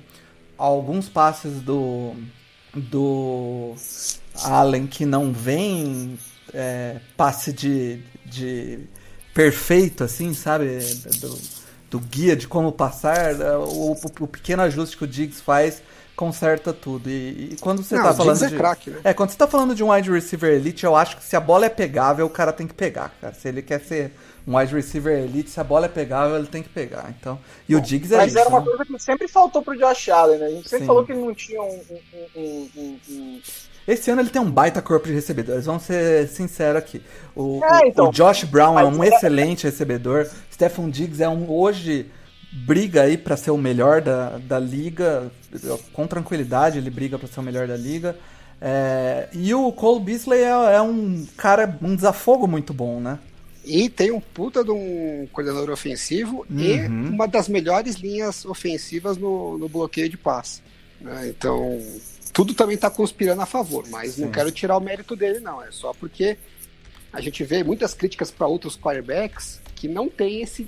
alguns 0.57 1.09
passes 1.09 1.61
do, 1.61 2.15
do 2.75 3.75
Allen 4.43 4.87
que 4.87 5.05
não 5.05 5.33
vem 5.33 6.19
é, 6.53 7.01
passe 7.17 7.53
de, 7.53 8.01
de 8.25 8.81
perfeito, 9.35 10.05
assim, 10.05 10.33
sabe? 10.35 10.79
Do, 11.21 11.39
do 11.91 12.01
guia 12.01 12.37
de 12.37 12.49
como 12.49 12.73
passar, 12.73 13.35
o, 13.59 13.93
o, 13.93 14.01
o, 14.21 14.27
pequeno 14.27 14.63
ajuste 14.63 14.97
que 14.97 15.05
o 15.05 15.07
Diggs 15.07 15.43
faz 15.43 15.83
conserta 16.17 16.73
tudo. 16.73 17.09
E, 17.11 17.53
e 17.53 17.57
quando 17.61 17.83
você 17.83 17.95
Não, 17.95 18.03
tá 18.03 18.15
falando 18.15 18.43
é 18.43 18.49
de. 18.49 18.57
Crack, 18.57 18.91
né? 18.91 19.01
É, 19.05 19.15
quando 19.15 19.31
você 19.31 19.37
tá 19.37 19.47
falando 19.47 19.75
de 19.75 19.85
um 19.85 19.93
wide 19.93 20.11
receiver 20.11 20.53
elite, 20.53 20.85
eu 20.85 20.97
acho 20.97 21.19
que 21.19 21.25
se 21.25 21.37
a 21.37 21.41
bola 21.41 21.67
é 21.67 21.69
pegável, 21.69 22.27
o 22.27 22.31
cara 22.31 22.53
tem 22.53 22.67
que 22.67 22.75
pegar, 22.75 23.15
cara. 23.21 23.35
Se 23.35 23.47
ele 23.47 23.63
quer 23.63 23.81
ser 23.81 24.13
um 24.47 24.57
wide 24.57 24.75
receiver 24.75 25.19
elite, 25.19 25.51
se 25.51 25.61
a 25.61 25.65
bola 25.65 25.87
é 25.87 25.89
pegável, 25.89 26.37
ele 26.37 26.47
tem 26.47 26.63
que 26.63 26.69
pegar. 26.69 27.15
Então, 27.19 27.39
e 27.69 27.75
Bom, 27.75 27.81
o 27.81 27.83
Diggs 27.83 28.13
é 28.15 28.17
Mas 28.17 28.29
isso, 28.29 28.39
era 28.39 28.49
uma 28.49 28.61
né? 28.61 28.67
coisa 28.67 28.85
que 28.85 28.99
sempre 28.99 29.29
faltou 29.29 29.63
pro 29.63 29.77
Josh 29.77 30.09
Allen, 30.09 30.39
né? 30.39 30.47
A 30.47 30.51
gente 30.51 30.69
sempre 30.69 30.81
Sim. 30.81 30.87
falou 30.87 31.05
que 31.05 31.13
ele 31.13 31.21
não 31.21 31.35
tinha 31.35 31.63
um, 31.63 31.81
um, 32.35 32.69
um, 33.09 33.41
esse 33.87 34.11
ano 34.11 34.21
ele 34.21 34.31
tem 34.31 34.43
um 34.43 34.51
baita 34.51 34.83
corpo 34.83 35.07
de 35.07 35.13
recebedores, 35.13 35.67
vamos 35.67 35.85
ser 35.85 36.27
sinceros 36.29 36.79
aqui. 36.79 37.01
O, 37.37 37.61
é, 37.63 37.89
então, 37.89 38.09
o 38.09 38.11
Josh 38.11 38.43
Brown 38.45 38.79
é 38.79 38.85
um 38.85 39.05
é... 39.05 39.09
excelente 39.09 39.65
recebedor. 39.65 40.27
Stephen 40.53 40.91
Diggs 40.91 41.23
é 41.23 41.29
um 41.29 41.51
hoje 41.51 42.11
briga 42.65 43.03
aí 43.03 43.19
para 43.19 43.37
ser 43.37 43.51
o 43.51 43.59
melhor 43.59 44.01
da, 44.01 44.39
da 44.39 44.59
liga, 44.59 45.31
com 45.93 46.07
tranquilidade 46.07 46.79
ele 46.79 46.91
briga 46.91 47.19
para 47.19 47.29
ser 47.29 47.41
o 47.41 47.43
melhor 47.43 47.67
da 47.67 47.77
liga. 47.77 48.17
É, 48.61 49.29
e 49.33 49.53
o 49.55 49.71
Cole 49.73 50.03
Beasley 50.03 50.41
é, 50.41 50.77
é, 50.77 50.81
um 50.81 51.27
cara, 51.37 51.79
um 51.83 51.95
desafogo 51.95 52.47
muito 52.47 52.73
bom, 52.73 53.01
né? 53.01 53.19
E 53.65 53.91
tem 53.91 54.13
um 54.13 54.21
puta 54.21 54.65
de 54.65 54.71
um 54.71 55.29
coordenador 55.33 55.71
ofensivo 55.71 56.47
uhum. 56.49 56.59
e 56.59 56.87
uma 56.87 57.27
das 57.27 57.49
melhores 57.49 57.97
linhas 57.97 58.45
ofensivas 58.45 59.17
no, 59.17 59.59
no 59.59 59.69
bloqueio 59.69 60.09
de 60.09 60.17
passe. 60.17 60.63
Né? 61.01 61.29
Então, 61.29 61.83
tudo 62.33 62.55
também 62.55 62.77
está 62.77 62.89
conspirando 62.89 63.43
a 63.43 63.47
favor, 63.47 63.85
mas 63.91 64.13
Sim. 64.13 64.23
não 64.23 64.31
quero 64.31 64.51
tirar 64.53 64.77
o 64.77 64.81
mérito 64.81 65.17
dele, 65.17 65.41
não. 65.41 65.63
É 65.63 65.71
só 65.73 65.93
porque 65.93 66.39
a 67.13 67.21
gente 67.21 67.43
vê 67.45 67.65
muitas 67.65 67.93
críticas 67.93 68.31
para 68.31 68.47
outros 68.47 68.77
quarterbacks 68.77 69.61
que 69.75 69.89
não 69.89 70.09
tem 70.09 70.43
esse, 70.43 70.67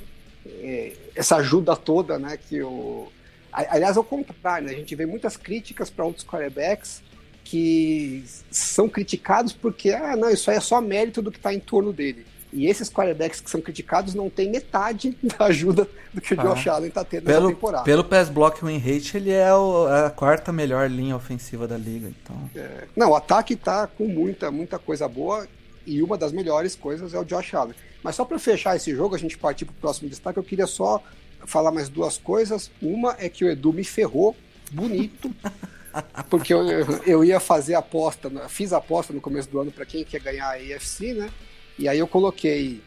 essa 1.15 1.37
ajuda 1.37 1.77
toda, 1.77 2.19
né? 2.19 2.37
Que 2.37 2.63
o... 2.63 3.09
Aliás, 3.53 3.97
ao 3.97 4.05
contrário, 4.05 4.69
né? 4.69 4.75
a 4.75 4.77
gente 4.77 4.95
vê 4.95 5.07
muitas 5.07 5.37
críticas 5.37 5.91
para 5.91 6.05
outros 6.05 6.25
quarterbacks 6.25 7.03
que 7.43 8.25
são 8.51 8.89
criticados 8.89 9.55
porque, 9.55 9.91
ah, 9.91 10.15
não, 10.15 10.29
isso 10.29 10.51
aí 10.51 10.59
é 10.59 10.61
só 10.61 10.81
mérito 10.81 11.23
do 11.23 11.31
que 11.31 11.39
está 11.39 11.53
em 11.53 11.59
torno 11.59 11.93
dele. 11.93 12.27
E 12.53 12.67
esses 12.67 12.91
quarterbacks 12.91 13.41
que 13.41 13.51
são 13.51 13.61
criticados 13.61 14.15
não 14.15 14.31
têm 14.31 14.51
metade 14.51 15.17
da 15.39 15.47
ajuda 15.47 15.89
do 16.13 16.21
que 16.21 16.35
o 16.35 16.41
ah. 16.41 16.45
Josh 16.45 16.67
Allen 16.67 16.89
está 16.89 17.05
tendo 17.05 17.25
pelo, 17.25 17.41
nessa 17.41 17.55
temporada. 17.55 17.85
Pelo 17.85 18.05
pass 18.05 18.29
block 18.29 18.65
win 18.65 18.79
rate, 18.79 19.17
ele 19.17 19.31
é, 19.31 19.53
o, 19.53 19.89
é, 19.89 20.07
a 20.07 20.11
quarta 20.11 20.53
melhor 20.53 20.91
linha 20.91 21.17
ofensiva 21.17 21.67
da 21.67 21.77
liga. 21.77 22.09
Então. 22.09 22.51
É, 22.55 22.85
não, 22.95 23.11
o 23.11 23.17
ataque 23.17 23.55
está 23.55 23.87
com 23.87 24.07
muita, 24.07 24.51
muita 24.51 24.79
coisa 24.79 25.09
boa 25.09 25.47
e 25.89 26.03
uma 26.03 26.19
das 26.19 26.33
melhores 26.33 26.77
coisas 26.77 27.15
é 27.15 27.19
o 27.19 27.25
Josh 27.25 27.55
Allen. 27.55 27.75
Mas 28.03 28.15
só 28.15 28.25
para 28.25 28.39
fechar 28.39 28.77
esse 28.77 28.95
jogo, 28.95 29.15
a 29.15 29.19
gente 29.19 29.39
partir 29.39 29.65
para 29.65 29.73
o 29.73 29.81
próximo 29.81 30.09
destaque, 30.09 30.39
eu 30.39 30.43
queria 30.43 30.67
só 30.67 31.03
falar 31.47 31.73
mais 31.73 31.89
duas 31.89 32.19
coisas. 32.19 32.71
Uma 32.81 33.17
é 33.19 33.29
que 33.29 33.45
o 33.45 33.51
Edu 33.51 33.73
me 33.73 33.85
ferrou 33.85 34.37
bonito. 34.71 35.35
porque 36.29 36.53
eu, 36.53 36.63
eu 37.07 37.25
ia 37.25 37.41
fazer 37.41 37.75
aposta, 37.75 38.31
fiz 38.49 38.73
aposta 38.73 39.13
no 39.13 39.21
começo 39.21 39.49
do 39.49 39.59
ano 39.59 39.73
para 39.73 39.87
quem 39.87 40.05
quer 40.05 40.21
ganhar 40.21 40.47
a 40.47 40.55
AFC, 40.55 41.15
né? 41.15 41.31
E 41.79 41.89
aí 41.89 41.99
eu 41.99 42.07
coloquei 42.07 42.83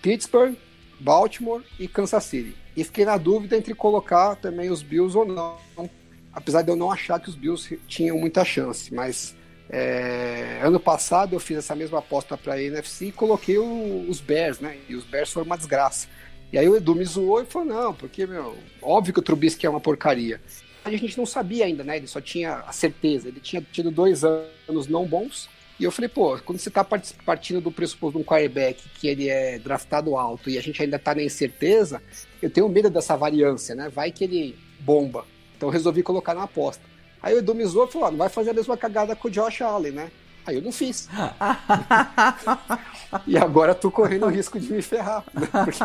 Pittsburgh, 0.00 0.54
Baltimore 0.98 1.62
e 1.78 1.88
Kansas 1.88 2.24
City. 2.24 2.54
E 2.76 2.84
fiquei 2.84 3.04
na 3.04 3.16
dúvida 3.16 3.56
entre 3.56 3.74
colocar 3.74 4.36
também 4.36 4.70
os 4.70 4.82
Bills 4.82 5.16
ou 5.16 5.26
não, 5.26 5.58
apesar 6.32 6.62
de 6.62 6.70
eu 6.70 6.76
não 6.76 6.90
achar 6.90 7.18
que 7.18 7.28
os 7.28 7.34
Bills 7.34 7.78
tinham 7.86 8.18
muita 8.18 8.44
chance. 8.44 8.94
Mas 8.94 9.34
é, 9.70 10.60
ano 10.62 10.80
passado 10.80 11.34
eu 11.34 11.40
fiz 11.40 11.58
essa 11.58 11.74
mesma 11.76 12.00
aposta 12.00 12.36
para 12.36 12.54
a 12.54 12.62
NFC 12.62 13.06
e 13.06 13.12
coloquei 13.12 13.56
o, 13.56 14.06
os 14.08 14.20
Bears, 14.20 14.58
né? 14.58 14.76
E 14.88 14.94
os 14.94 15.04
Bears 15.04 15.32
foram 15.32 15.46
uma 15.46 15.56
desgraça. 15.56 16.08
E 16.52 16.58
aí 16.58 16.68
o 16.68 16.76
Edu 16.76 16.94
me 16.94 17.04
zoou 17.04 17.40
e 17.40 17.46
falou: 17.46 17.68
não, 17.68 17.94
porque, 17.94 18.26
meu, 18.26 18.56
óbvio 18.82 19.14
que 19.14 19.20
o 19.20 19.22
Trubisky 19.22 19.66
é 19.66 19.70
uma 19.70 19.80
porcaria. 19.80 20.40
A 20.84 20.90
gente 20.90 21.16
não 21.16 21.26
sabia 21.26 21.66
ainda, 21.66 21.84
né? 21.84 21.98
Ele 21.98 22.06
só 22.06 22.20
tinha 22.20 22.64
a 22.66 22.72
certeza. 22.72 23.28
Ele 23.28 23.38
tinha 23.38 23.64
tido 23.72 23.90
dois 23.90 24.24
anos 24.24 24.88
não 24.88 25.06
bons 25.06 25.48
e 25.80 25.84
eu 25.84 25.90
falei, 25.90 26.10
pô, 26.10 26.38
quando 26.44 26.58
você 26.58 26.68
está 26.68 26.84
partindo 26.84 27.58
do 27.58 27.72
pressuposto 27.72 28.18
de 28.18 28.22
um 28.22 28.26
quarterback 28.26 28.82
que 29.00 29.08
ele 29.08 29.30
é 29.30 29.58
draftado 29.58 30.14
alto 30.14 30.50
e 30.50 30.58
a 30.58 30.60
gente 30.60 30.82
ainda 30.82 30.96
está 30.96 31.14
na 31.14 31.22
incerteza, 31.22 32.02
eu 32.42 32.50
tenho 32.50 32.68
medo 32.68 32.90
dessa 32.90 33.16
variância, 33.16 33.74
né? 33.74 33.88
Vai 33.88 34.12
que 34.12 34.24
ele 34.24 34.58
bomba. 34.80 35.24
Então 35.56 35.70
eu 35.70 35.72
resolvi 35.72 36.02
colocar 36.02 36.34
na 36.34 36.42
aposta. 36.42 36.84
Aí 37.22 37.34
o 37.34 37.38
Edu 37.38 37.54
me 37.54 37.64
zoou 37.64 37.86
e 37.86 37.92
falou, 37.92 38.08
ah, 38.08 38.10
não 38.10 38.18
vai 38.18 38.28
fazer 38.28 38.50
a 38.50 38.54
mesma 38.54 38.76
cagada 38.76 39.14
com 39.14 39.28
o 39.28 39.30
Josh 39.30 39.60
Allen, 39.62 39.92
né? 39.92 40.10
Aí 40.46 40.56
eu 40.56 40.62
não 40.62 40.72
fiz. 40.72 41.08
e 43.26 43.36
agora 43.36 43.74
tô 43.74 43.90
correndo 43.90 44.26
o 44.26 44.30
risco 44.30 44.58
de 44.58 44.72
me 44.72 44.80
ferrar. 44.80 45.24
Né? 45.34 45.46
Porque 45.64 45.82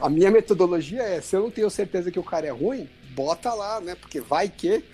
a 0.00 0.08
minha 0.08 0.30
metodologia 0.30 1.02
é, 1.02 1.20
se 1.20 1.34
eu 1.34 1.42
não 1.42 1.50
tenho 1.50 1.70
certeza 1.70 2.10
que 2.10 2.18
o 2.18 2.24
cara 2.24 2.46
é 2.46 2.50
ruim, 2.50 2.88
bota 3.14 3.52
lá, 3.54 3.80
né? 3.80 3.94
Porque 3.94 4.20
vai 4.20 4.48
que... 4.48 4.84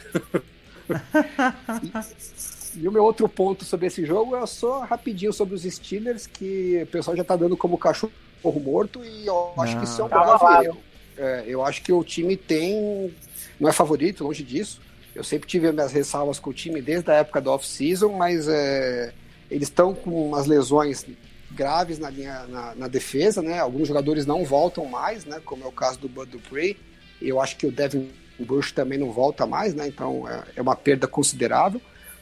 E 2.76 2.86
o 2.86 2.92
meu 2.92 3.02
outro 3.02 3.28
ponto 3.28 3.64
sobre 3.64 3.86
esse 3.86 4.04
jogo 4.04 4.36
é 4.36 4.46
só 4.46 4.80
rapidinho 4.80 5.32
sobre 5.32 5.54
os 5.54 5.62
Steelers, 5.62 6.26
que 6.26 6.80
o 6.82 6.86
pessoal 6.86 7.16
já 7.16 7.24
tá 7.24 7.34
dando 7.34 7.56
como 7.56 7.76
cachorro 7.76 8.12
morto, 8.44 9.04
e 9.04 9.26
eu 9.26 9.52
acho 9.58 9.74
não. 9.74 9.80
que 9.80 9.88
isso 9.88 10.00
é 10.00 10.04
um 10.04 10.08
grave 10.08 10.66
erro. 10.66 10.78
É, 11.16 11.44
eu 11.46 11.64
acho 11.64 11.82
que 11.82 11.92
o 11.92 12.04
time 12.04 12.36
tem. 12.36 13.12
Não 13.58 13.68
é 13.68 13.72
favorito, 13.72 14.22
longe 14.22 14.44
disso. 14.44 14.80
Eu 15.14 15.24
sempre 15.24 15.48
tive 15.48 15.70
minhas 15.72 15.92
ressalvas 15.92 16.38
com 16.38 16.50
o 16.50 16.54
time 16.54 16.80
desde 16.80 17.10
a 17.10 17.14
época 17.14 17.40
da 17.40 17.50
off-season, 17.52 18.10
mas 18.10 18.46
é, 18.48 19.12
eles 19.50 19.68
estão 19.68 19.94
com 19.94 20.28
umas 20.28 20.46
lesões 20.46 21.04
graves 21.50 21.98
na, 21.98 22.10
linha, 22.10 22.46
na, 22.48 22.74
na, 22.74 22.88
defesa, 22.88 23.42
né? 23.42 23.58
Alguns 23.58 23.88
jogadores 23.88 24.26
não 24.26 24.44
voltam 24.44 24.84
mais, 24.84 25.24
né? 25.24 25.40
Como 25.44 25.64
é 25.64 25.66
o 25.66 25.72
caso 25.72 25.98
do 25.98 26.08
Bud 26.08 26.30
Dupree. 26.30 26.76
Eu 27.20 27.40
acho 27.40 27.56
que 27.56 27.66
o 27.66 27.72
Devin 27.72 28.10
Bush 28.38 28.72
também 28.72 28.98
não 28.98 29.10
volta 29.10 29.46
mais, 29.46 29.74
né? 29.74 29.88
Então 29.88 30.28
é, 30.28 30.42
é 30.56 30.62
uma 30.62 30.76
perda 30.76 31.06
considerável. 31.06 31.80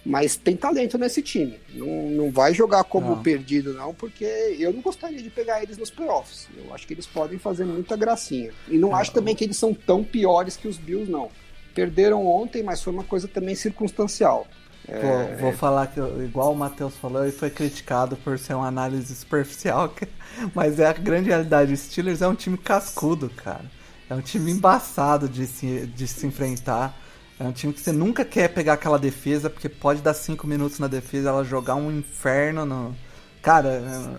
Mas 0.08 0.36
tem 0.36 0.56
talento 0.56 0.96
nesse 0.96 1.20
time. 1.20 1.58
Não, 1.74 2.08
não 2.10 2.30
vai 2.30 2.54
jogar 2.54 2.84
como 2.84 3.16
não. 3.16 3.22
perdido, 3.24 3.72
não, 3.72 3.92
porque 3.92 4.24
eu 4.56 4.72
não 4.72 4.80
gostaria 4.80 5.20
de 5.20 5.28
pegar 5.28 5.60
eles 5.60 5.76
nos 5.76 5.90
playoffs. 5.90 6.46
Eu 6.56 6.72
acho 6.72 6.86
que 6.86 6.94
eles 6.94 7.06
podem 7.06 7.40
fazer 7.40 7.64
muita 7.64 7.96
gracinha. 7.96 8.52
E 8.68 8.78
não, 8.78 8.90
não 8.90 8.96
acho 8.96 9.10
também 9.10 9.34
que 9.34 9.42
eles 9.42 9.56
são 9.56 9.74
tão 9.74 10.04
piores 10.04 10.56
que 10.56 10.68
os 10.68 10.78
Bills, 10.78 11.10
não. 11.10 11.28
Perderam 11.76 12.26
ontem, 12.26 12.62
mas 12.62 12.82
foi 12.82 12.90
uma 12.90 13.04
coisa 13.04 13.28
também 13.28 13.54
circunstancial. 13.54 14.46
É... 14.88 15.36
Vou, 15.38 15.52
falar 15.52 15.88
que, 15.88 16.00
igual 16.24 16.52
o 16.52 16.56
Matheus 16.56 16.96
falou, 16.96 17.22
ele 17.22 17.32
foi 17.32 17.50
criticado 17.50 18.16
por 18.16 18.38
ser 18.38 18.54
uma 18.54 18.66
análise 18.66 19.14
superficial, 19.14 19.92
mas 20.54 20.80
é 20.80 20.86
a 20.86 20.92
grande 20.94 21.28
realidade. 21.28 21.74
O 21.74 21.76
Steelers 21.76 22.22
é 22.22 22.28
um 22.28 22.34
time 22.34 22.56
cascudo, 22.56 23.28
cara. 23.28 23.64
É 24.08 24.14
um 24.14 24.22
time 24.22 24.50
embaçado 24.52 25.28
de 25.28 25.46
se, 25.46 25.86
de 25.86 26.08
se 26.08 26.26
enfrentar. 26.26 26.96
É 27.38 27.44
um 27.44 27.52
time 27.52 27.74
que 27.74 27.80
você 27.80 27.92
nunca 27.92 28.24
quer 28.24 28.48
pegar 28.48 28.72
aquela 28.72 28.98
defesa, 28.98 29.50
porque 29.50 29.68
pode 29.68 30.00
dar 30.00 30.14
cinco 30.14 30.46
minutos 30.46 30.78
na 30.78 30.86
defesa, 30.86 31.28
ela 31.28 31.44
jogar 31.44 31.74
um 31.74 31.90
inferno 31.92 32.64
no. 32.64 32.96
Cara, 33.42 33.68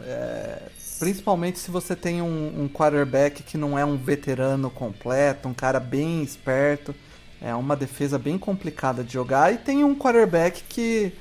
é... 0.05 0.61
principalmente 0.99 1.57
se 1.57 1.71
você 1.71 1.95
tem 1.95 2.21
um, 2.21 2.61
um 2.61 2.69
quarterback 2.69 3.41
que 3.41 3.57
não 3.57 3.79
é 3.79 3.83
um 3.83 3.97
veterano 3.97 4.69
completo, 4.69 5.47
um 5.47 5.53
cara 5.55 5.79
bem 5.79 6.21
esperto. 6.21 6.93
É 7.41 7.53
uma 7.53 7.75
defesa 7.75 8.17
bem 8.17 8.37
complicada 8.37 9.03
de 9.03 9.13
jogar. 9.13 9.53
E 9.53 9.57
tem 9.57 9.83
um 9.83 9.95
quarterback 9.95 10.63
que 10.63 11.13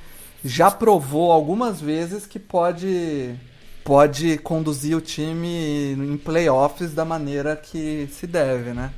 já 0.44 0.70
provou 0.70 1.32
algumas 1.32 1.80
vezes 1.80 2.26
que 2.26 2.38
pode 2.38 3.34
pode 3.84 4.36
conduzir 4.38 4.96
o 4.96 5.00
time 5.00 5.92
em 5.92 6.16
playoffs 6.16 6.92
da 6.92 7.04
maneira 7.04 7.54
que 7.54 8.08
se 8.10 8.26
deve, 8.26 8.72
né? 8.72 8.92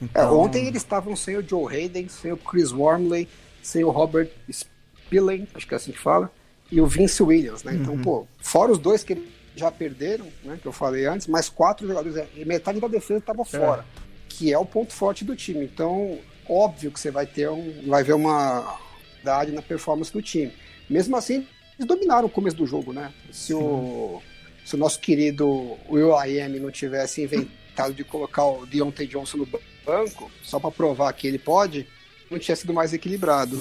Então... 0.00 0.22
É, 0.22 0.26
ontem 0.26 0.66
eles 0.66 0.80
estavam 0.82 1.14
sem 1.14 1.36
o 1.36 1.46
Joe 1.46 1.74
Hayden, 1.74 2.08
sem 2.08 2.32
o 2.32 2.36
Chris 2.36 2.72
Wormley, 2.72 3.28
sem 3.62 3.84
o 3.84 3.90
Robert 3.90 4.30
Spillane, 4.50 5.46
acho 5.54 5.66
que 5.66 5.74
é 5.74 5.76
assim 5.76 5.92
que 5.92 5.98
fala, 5.98 6.30
e 6.72 6.80
o 6.80 6.86
Vince 6.86 7.22
Williams, 7.22 7.64
né? 7.64 7.74
Então, 7.74 7.94
uhum. 7.94 8.02
pô, 8.02 8.26
fora 8.40 8.72
os 8.72 8.78
dois 8.78 9.04
que 9.04 9.30
já 9.54 9.70
perderam, 9.70 10.26
né, 10.44 10.58
que 10.60 10.66
eu 10.66 10.72
falei 10.72 11.04
antes, 11.04 11.26
mais 11.26 11.48
quatro 11.48 11.86
jogadores, 11.86 12.16
é, 12.16 12.44
metade 12.46 12.80
da 12.80 12.88
defesa 12.88 13.18
estava 13.18 13.42
é. 13.42 13.84
Que 14.28 14.52
é 14.52 14.58
o 14.58 14.66
ponto 14.66 14.92
forte 14.92 15.24
do 15.24 15.34
time. 15.34 15.64
Então, 15.64 16.18
óbvio 16.48 16.90
que 16.90 17.00
você 17.00 17.10
vai 17.10 17.26
ter 17.26 17.48
um, 17.48 17.82
vai 17.86 18.02
ver 18.02 18.14
uma 18.14 18.78
idade 19.20 19.52
na 19.52 19.62
performance 19.62 20.12
do 20.12 20.22
time. 20.22 20.52
Mesmo 20.88 21.16
assim, 21.16 21.46
eles 21.78 21.86
dominaram 21.86 22.26
o 22.26 22.30
começo 22.30 22.56
do 22.56 22.66
jogo, 22.66 22.92
né? 22.92 23.12
Se 23.30 23.54
o, 23.54 24.22
se 24.64 24.74
o 24.74 24.78
nosso 24.78 25.00
querido 25.00 25.76
Will 25.88 26.14
Am 26.14 26.58
não 26.60 26.70
tivesse 26.70 27.22
inventado 27.22 27.94
de 27.94 28.04
colocar 28.04 28.44
o 28.44 28.66
Deontay 28.66 29.06
Johnson 29.06 29.38
no 29.38 29.48
banco, 29.84 30.30
só 30.42 30.58
para 30.58 30.70
provar 30.70 31.12
que 31.12 31.26
ele 31.26 31.38
pode, 31.38 31.86
não 32.30 32.38
tinha 32.38 32.56
sido 32.56 32.74
mais 32.74 32.92
equilibrado. 32.92 33.60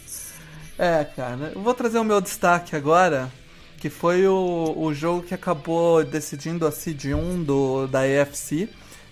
é, 0.78 1.04
cara, 1.04 1.52
eu 1.54 1.60
vou 1.60 1.74
trazer 1.74 1.98
o 1.98 2.04
meu 2.04 2.20
destaque 2.20 2.76
agora, 2.76 3.30
que 3.78 3.88
foi 3.88 4.26
o, 4.26 4.74
o 4.76 4.92
jogo 4.92 5.22
que 5.22 5.34
acabou 5.34 6.04
decidindo 6.04 6.66
a 6.66 6.70
Seed 6.70 7.06
1 7.06 7.42
do, 7.42 7.86
da 7.86 8.00
AFC, 8.00 8.68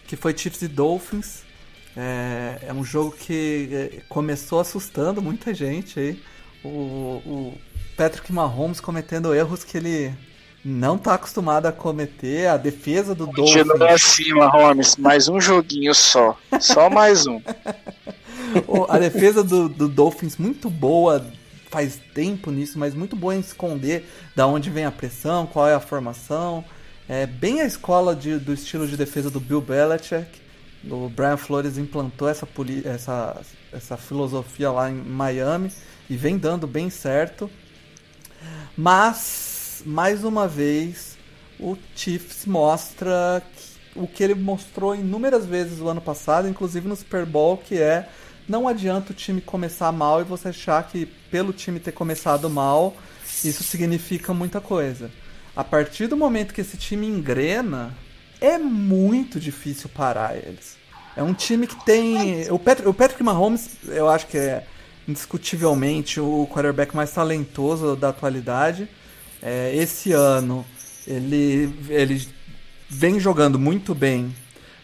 que 0.09 0.17
foi 0.17 0.37
Chiefs 0.37 0.63
e 0.63 0.69
Dolphins. 0.69 1.43
É, 1.97 2.69
é 2.69 2.73
um 2.73 2.83
jogo 2.83 3.13
que 3.13 3.69
é, 3.71 4.01
começou 4.09 4.59
assustando 4.59 5.21
muita 5.21 5.53
gente 5.53 6.01
aí. 6.01 6.23
O, 6.65 6.69
o 7.25 7.59
Patrick 7.97 8.33
Mahomes 8.33 8.81
cometendo 8.81 9.35
erros 9.35 9.63
que 9.63 9.77
ele 9.77 10.15
não 10.65 10.97
está 10.97 11.15
acostumado 11.15 11.67
a 11.67 11.73
cometer. 11.73 12.47
A 12.47 12.57
defesa 12.57 13.15
do 13.15 13.27
Dolphins. 13.27 13.69
Continua 13.69 13.93
assim, 13.93 14.33
Mahomes. 14.33 14.97
Mais 14.97 15.29
um 15.29 15.39
joguinho 15.39 15.95
só. 15.95 16.37
Só 16.59 16.89
mais 16.89 17.27
um. 17.27 17.41
a 18.89 18.99
defesa 18.99 19.45
do, 19.45 19.69
do 19.69 19.89
Dolphins 19.89 20.39
muito 20.39 20.71
boa. 20.71 21.25
Faz 21.71 22.01
tempo 22.15 22.51
nisso, 22.51 22.79
mas 22.79 22.95
muito 22.95 23.15
boa 23.15 23.37
em 23.37 23.41
esconder 23.41 24.09
da 24.35 24.47
onde 24.47 24.71
vem 24.71 24.87
a 24.87 24.91
pressão, 24.91 25.47
qual 25.47 25.69
é 25.69 25.75
a 25.75 25.81
formação. 25.81 26.65
É 27.09 27.25
bem 27.25 27.63
a 27.63 27.65
escola 27.65 28.15
de, 28.15 28.39
do 28.39 28.53
estilo 28.53 28.87
de 28.87 28.95
defesa 28.95 29.31
do 29.31 29.41
Bill 29.41 29.63
Belichick. 29.63 30.29
O 30.85 31.09
Brian 31.09 31.39
Flores 31.39 31.79
implantou 31.79 32.29
essa, 32.29 32.47
essa, 32.85 33.41
essa 33.73 33.97
filosofia 33.97 34.71
lá 34.71 34.91
em 34.91 34.95
Miami 34.95 35.73
e 36.11 36.17
vem 36.19 36.37
dando 36.37 36.67
bem 36.67 36.91
certo. 36.91 37.51
Mas, 38.77 39.83
mais 39.87 40.23
uma 40.23 40.47
vez, 40.47 41.17
o 41.59 41.79
Chiefs 41.97 42.45
mostra 42.45 43.43
o 43.97 44.07
que 44.07 44.23
ele 44.23 44.35
mostrou 44.35 44.95
inúmeras 44.95 45.47
vezes 45.47 45.81
o 45.81 45.89
ano 45.89 46.03
passado, 46.03 46.47
inclusive 46.47 46.87
no 46.87 46.95
Super 46.95 47.25
Bowl, 47.25 47.57
que 47.57 47.79
é 47.79 48.07
não 48.47 48.69
adianta 48.69 49.13
o 49.13 49.15
time 49.15 49.41
começar 49.41 49.91
mal 49.93 50.21
e 50.21 50.25
você 50.25 50.49
achar 50.49 50.87
que 50.87 51.07
pelo 51.31 51.55
time 51.55 51.81
ter 51.81 51.93
começado 51.93 52.51
mal, 52.51 52.95
isso 53.43 53.65
significa 53.65 54.35
muita 54.35 54.61
coisa. 54.61 55.11
A 55.59 55.65
partir 55.65 56.07
do 56.07 56.17
momento 56.17 56.55
que 56.55 56.61
esse 56.61 56.77
time 56.77 57.05
engrena, 57.05 57.93
é 58.41 58.57
muito 58.59 59.41
difícil 59.41 59.89
parar 59.89 60.37
eles. 60.37 60.77
É 61.17 61.23
um 61.25 61.35
time 61.35 61.67
que 61.67 61.85
tem. 61.85 62.49
O 62.49 62.61
Patrick, 62.61 62.89
o 62.89 62.95
Patrick 62.95 63.21
Mahomes, 63.25 63.71
eu 63.89 64.09
acho 64.09 64.29
que 64.29 64.39
é 64.39 64.65
indiscutivelmente 65.09 66.21
o 66.21 66.47
quarterback 66.49 66.95
mais 66.95 67.11
talentoso 67.11 67.97
da 67.97 68.11
atualidade. 68.11 68.89
É, 69.43 69.75
esse 69.75 70.13
ano 70.13 70.65
ele, 71.05 71.75
ele 71.89 72.25
vem 72.89 73.19
jogando 73.19 73.59
muito 73.59 73.97
bem, 73.97 74.33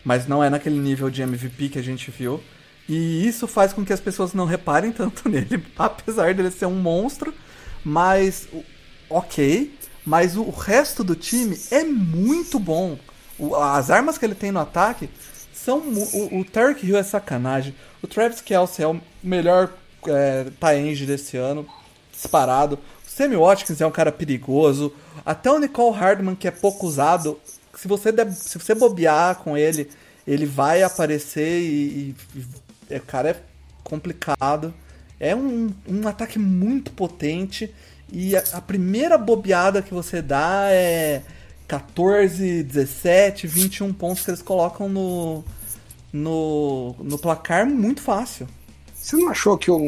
mas 0.04 0.26
não 0.26 0.42
é 0.42 0.50
naquele 0.50 0.80
nível 0.80 1.08
de 1.08 1.22
MVP 1.22 1.68
que 1.68 1.78
a 1.78 1.84
gente 1.84 2.10
viu. 2.10 2.42
E 2.88 3.24
isso 3.24 3.46
faz 3.46 3.72
com 3.72 3.84
que 3.84 3.92
as 3.92 4.00
pessoas 4.00 4.34
não 4.34 4.44
reparem 4.44 4.90
tanto 4.90 5.28
nele, 5.30 5.64
apesar 5.78 6.34
dele 6.34 6.50
ser 6.50 6.66
um 6.66 6.74
monstro. 6.74 7.32
Mas, 7.84 8.48
ok. 9.08 9.72
Mas 10.04 10.36
o 10.36 10.50
resto 10.50 11.02
do 11.02 11.14
time 11.14 11.58
é 11.70 11.82
muito 11.82 12.58
bom 12.58 12.98
as 13.60 13.90
armas 13.90 14.16
que 14.18 14.24
ele 14.24 14.34
tem 14.34 14.52
no 14.52 14.60
ataque 14.60 15.08
são. 15.52 15.78
O, 15.78 16.40
o 16.40 16.44
Tarek 16.44 16.86
Hill 16.86 16.96
é 16.96 17.02
sacanagem. 17.02 17.74
O 18.02 18.06
Travis 18.06 18.40
Kelsey 18.40 18.84
é 18.84 18.88
o 18.88 19.00
melhor 19.22 19.72
é, 20.06 20.46
tie 20.60 21.06
desse 21.06 21.36
ano, 21.36 21.66
disparado. 22.12 22.76
O 22.76 23.10
Sammy 23.10 23.36
Watkins 23.36 23.80
é 23.80 23.86
um 23.86 23.90
cara 23.90 24.12
perigoso. 24.12 24.92
Até 25.24 25.50
o 25.50 25.58
Nicole 25.58 25.96
Hardman, 25.96 26.34
que 26.34 26.48
é 26.48 26.50
pouco 26.50 26.86
usado, 26.86 27.40
se 27.74 27.88
você, 27.88 28.10
se 28.32 28.58
você 28.58 28.74
bobear 28.74 29.36
com 29.36 29.56
ele, 29.56 29.90
ele 30.26 30.46
vai 30.46 30.82
aparecer 30.82 31.60
e. 31.60 32.14
e 32.34 32.44
é, 32.90 32.98
cara, 32.98 33.30
é 33.30 33.36
complicado. 33.82 34.74
É 35.18 35.34
um, 35.34 35.72
um 35.88 36.06
ataque 36.06 36.38
muito 36.38 36.90
potente. 36.92 37.72
E 38.14 38.36
a, 38.36 38.42
a 38.52 38.60
primeira 38.60 39.18
bobeada 39.18 39.82
que 39.82 39.92
você 39.92 40.22
dá 40.22 40.68
é 40.70 41.20
14, 41.66 42.62
17, 42.62 43.48
21 43.48 43.92
pontos 43.92 44.24
que 44.24 44.30
eles 44.30 44.40
colocam 44.40 44.88
no, 44.88 45.44
no, 46.12 46.94
no 47.00 47.18
placar 47.18 47.66
muito 47.66 48.00
fácil. 48.00 48.46
Você 48.94 49.16
não 49.16 49.28
achou 49.30 49.58
que 49.58 49.68
o 49.68 49.80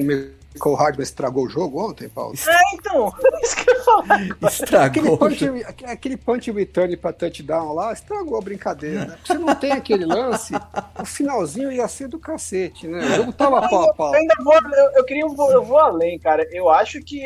Michael 0.56 0.74
Hardman 0.76 1.02
estragou 1.02 1.44
o 1.44 1.48
jogo 1.48 1.88
ontem, 1.88 2.08
Paulo? 2.08 2.34
É, 2.46 2.74
então, 2.74 3.12
isso 3.42 3.56
que 3.56 3.70
eu 3.70 3.84
falar. 3.84 4.22
Estragou. 4.42 5.14
Aquele 5.14 5.16
punch, 5.16 5.64
aquele 5.84 6.16
punch 6.16 6.50
return 6.50 6.96
pra 6.96 7.12
touchdown 7.12 7.72
lá, 7.72 7.92
estragou 7.92 8.38
a 8.38 8.40
brincadeira, 8.40 9.06
né? 9.06 9.18
Você 9.24 9.34
não 9.34 9.54
tem 9.54 9.72
aquele 9.72 10.04
lance, 10.04 10.54
o 11.00 11.04
finalzinho 11.04 11.70
ia 11.70 11.86
ser 11.88 12.08
do 12.08 12.18
cacete, 12.18 12.86
né? 12.86 12.98
O 12.98 13.16
jogo 13.16 13.32
tava 13.32 13.68
pau 13.68 13.90
a 13.90 13.94
pau. 13.94 14.14
Eu, 14.14 14.20
ainda 14.20 14.34
vou, 14.42 14.54
eu, 14.54 14.90
eu 14.96 15.04
queria, 15.04 15.22
eu 15.22 15.34
vou, 15.34 15.52
eu 15.52 15.64
vou 15.64 15.78
além, 15.78 16.18
cara. 16.18 16.46
Eu 16.50 16.68
acho 16.68 17.00
que 17.00 17.22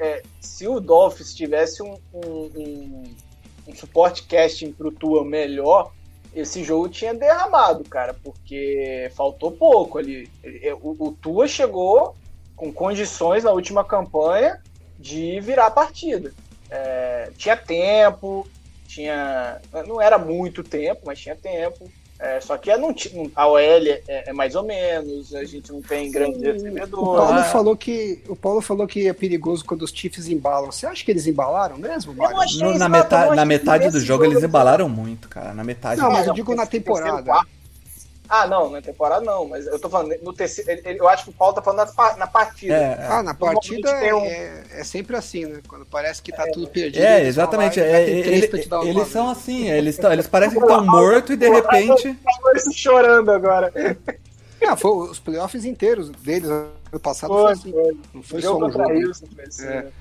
é, 0.00 0.22
se 0.40 0.66
o 0.66 0.80
Dolphins 0.80 1.34
tivesse 1.34 1.82
um, 1.82 1.96
um, 2.12 2.50
um 2.56 3.14
um 3.70 3.74
suporte 3.74 4.24
casting 4.24 4.72
pro 4.72 4.90
Tua 4.90 5.24
melhor, 5.24 5.92
esse 6.34 6.62
jogo 6.62 6.88
tinha 6.88 7.14
derramado, 7.14 7.84
cara, 7.84 8.14
porque 8.14 9.10
faltou 9.14 9.52
pouco 9.52 9.98
ali. 9.98 10.28
O, 10.82 11.08
o 11.08 11.12
Tua 11.12 11.48
chegou 11.48 12.14
com 12.60 12.70
condições 12.70 13.42
na 13.42 13.52
última 13.52 13.82
campanha 13.82 14.60
de 14.98 15.40
virar 15.40 15.68
a 15.68 15.70
partida. 15.70 16.30
É, 16.70 17.30
tinha 17.38 17.56
tempo, 17.56 18.46
tinha. 18.86 19.56
Não 19.88 19.98
era 19.98 20.18
muito 20.18 20.62
tempo, 20.62 21.00
mas 21.06 21.18
tinha 21.18 21.34
tempo. 21.34 21.90
É, 22.18 22.38
só 22.38 22.58
que 22.58 22.70
não, 22.76 22.94
a 23.34 23.48
OL 23.48 23.58
é, 23.58 24.02
é, 24.06 24.32
mais 24.34 24.54
ou 24.54 24.62
menos, 24.62 25.34
a 25.34 25.42
gente 25.44 25.72
não 25.72 25.80
tem 25.80 26.12
recebedores. 26.12 26.92
O 26.92 27.16
Paulo, 27.16 27.44
falou 27.44 27.74
que, 27.74 28.22
o 28.28 28.36
Paulo 28.36 28.60
falou 28.60 28.86
que 28.86 29.08
é 29.08 29.12
perigoso 29.14 29.64
quando 29.64 29.80
os 29.80 29.90
Chiefs 29.90 30.28
embalam. 30.28 30.70
Você 30.70 30.84
acha 30.84 31.02
que 31.02 31.10
eles 31.10 31.26
embalaram 31.26 31.78
mesmo, 31.78 32.12
Mário? 32.12 32.36
Na, 32.78 32.90
metade, 32.90 33.34
na 33.34 33.44
metade 33.46 33.88
do 33.88 33.98
jogo 33.98 34.26
eles 34.26 34.44
embalaram 34.44 34.86
muito, 34.86 35.30
cara. 35.30 35.54
Na 35.54 35.64
metade 35.64 35.98
Não, 35.98 36.10
mas 36.10 36.26
eu 36.26 36.34
digo 36.34 36.54
na 36.54 36.66
temporada. 36.66 37.42
Ah, 38.32 38.46
não, 38.46 38.70
na 38.70 38.80
temporada 38.80 39.24
não, 39.24 39.48
mas 39.48 39.66
eu 39.66 39.76
tô 39.76 39.90
falando 39.90 40.14
no 40.22 40.32
terceiro. 40.32 40.80
eu 40.84 41.08
acho 41.08 41.24
que 41.24 41.30
o 41.30 41.32
Paulo 41.32 41.52
tá 41.52 41.60
falando 41.60 41.92
na, 41.92 42.16
na 42.16 42.26
partida. 42.28 42.72
É, 42.72 42.78
é. 42.78 43.06
ah, 43.10 43.24
na 43.24 43.34
partida 43.34 43.90
é, 43.90 44.14
um... 44.14 44.24
é, 44.24 44.62
é, 44.70 44.84
sempre 44.84 45.16
assim, 45.16 45.46
né? 45.46 45.60
Quando 45.66 45.84
parece 45.84 46.22
que 46.22 46.30
tá 46.30 46.44
é, 46.46 46.52
tudo 46.52 46.68
perdido. 46.68 47.02
É, 47.02 47.26
exatamente. 47.26 47.80
É, 47.80 48.08
ele, 48.08 48.48
eles 48.84 49.08
são 49.08 49.28
assim, 49.28 49.68
eles, 49.68 49.98
tão, 49.98 50.12
eles 50.12 50.28
parecem 50.28 50.60
que 50.60 50.62
estão 50.64 50.86
mortos 50.86 51.34
e 51.34 51.36
de 51.36 51.48
repente. 51.48 52.16
chorando 52.72 53.32
agora. 53.32 53.72
Ah, 54.64 54.76
foi 54.76 55.10
os 55.10 55.18
playoffs 55.18 55.64
inteiros 55.64 56.08
deles 56.10 56.48
ano 56.48 56.70
passado 57.02 57.32
Foi, 57.32 57.42
foi 57.42 57.52
assim. 57.52 57.72
foi. 57.72 57.98
Não 58.14 58.22
foi 58.22 58.42
só 58.42 58.56
um 58.56 58.60
contra 58.60 58.84
jogo. 58.84 59.14
Foi 59.34 59.44
assim, 59.44 59.66
É. 59.66 59.82
né? 59.82 59.92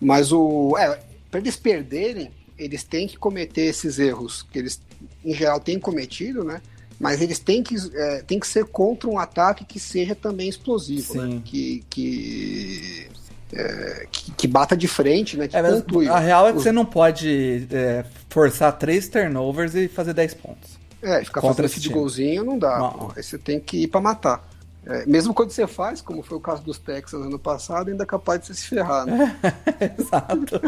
Mas 0.00 0.32
o. 0.32 0.74
É, 0.78 0.98
pra 1.30 1.40
eles 1.40 1.56
perderem, 1.56 2.30
eles 2.58 2.82
têm 2.84 3.06
que 3.06 3.18
cometer 3.18 3.66
esses 3.66 3.98
erros 3.98 4.42
que 4.50 4.58
eles, 4.58 4.80
em 5.22 5.34
geral, 5.34 5.60
têm 5.60 5.78
cometido, 5.78 6.42
né? 6.42 6.62
Mas 6.98 7.20
eles 7.20 7.38
têm 7.38 7.62
que, 7.62 7.76
é, 7.94 8.22
têm 8.22 8.40
que 8.40 8.46
ser 8.46 8.64
contra 8.64 9.08
um 9.08 9.18
ataque 9.18 9.64
que 9.64 9.78
seja 9.78 10.14
também 10.14 10.48
explosivo, 10.48 11.14
né? 11.14 11.42
Que, 11.44 11.84
que, 11.90 13.06
é, 13.52 14.06
que, 14.10 14.30
que 14.32 14.46
bata 14.48 14.76
de 14.76 14.88
frente, 14.88 15.36
né? 15.36 15.46
Que 15.46 15.56
É, 15.56 15.62
mas 15.62 15.82
a 16.08 16.18
real 16.18 16.48
é 16.48 16.52
que 16.52 16.56
Os- 16.58 16.62
você 16.64 16.72
não 16.72 16.86
pode 16.86 17.66
é, 17.70 18.04
forçar 18.30 18.72
três 18.78 19.08
turnovers 19.08 19.74
e 19.74 19.88
fazer 19.88 20.14
10 20.14 20.34
pontos. 20.34 20.78
É, 21.02 21.22
ficar 21.22 21.40
contra 21.42 21.68
fazendo 21.68 21.78
esse 21.84 21.88
golzinho 21.90 22.42
não 22.44 22.58
dá. 22.58 22.78
Não. 22.78 23.12
Aí 23.14 23.22
você 23.22 23.36
tem 23.38 23.60
que 23.60 23.82
ir 23.82 23.88
pra 23.88 24.00
matar. 24.00 24.48
É, 24.86 25.04
mesmo 25.04 25.34
quando 25.34 25.50
você 25.50 25.66
faz, 25.66 26.00
como 26.00 26.22
foi 26.22 26.38
o 26.38 26.40
caso 26.40 26.62
dos 26.62 26.78
Texans 26.78 27.26
ano 27.26 27.38
passado, 27.38 27.90
ainda 27.90 28.04
é 28.04 28.06
capaz 28.06 28.40
de 28.40 28.46
você 28.46 28.54
se 28.54 28.68
ferrar, 28.68 29.04
né? 29.04 29.36
Exato. 29.98 30.60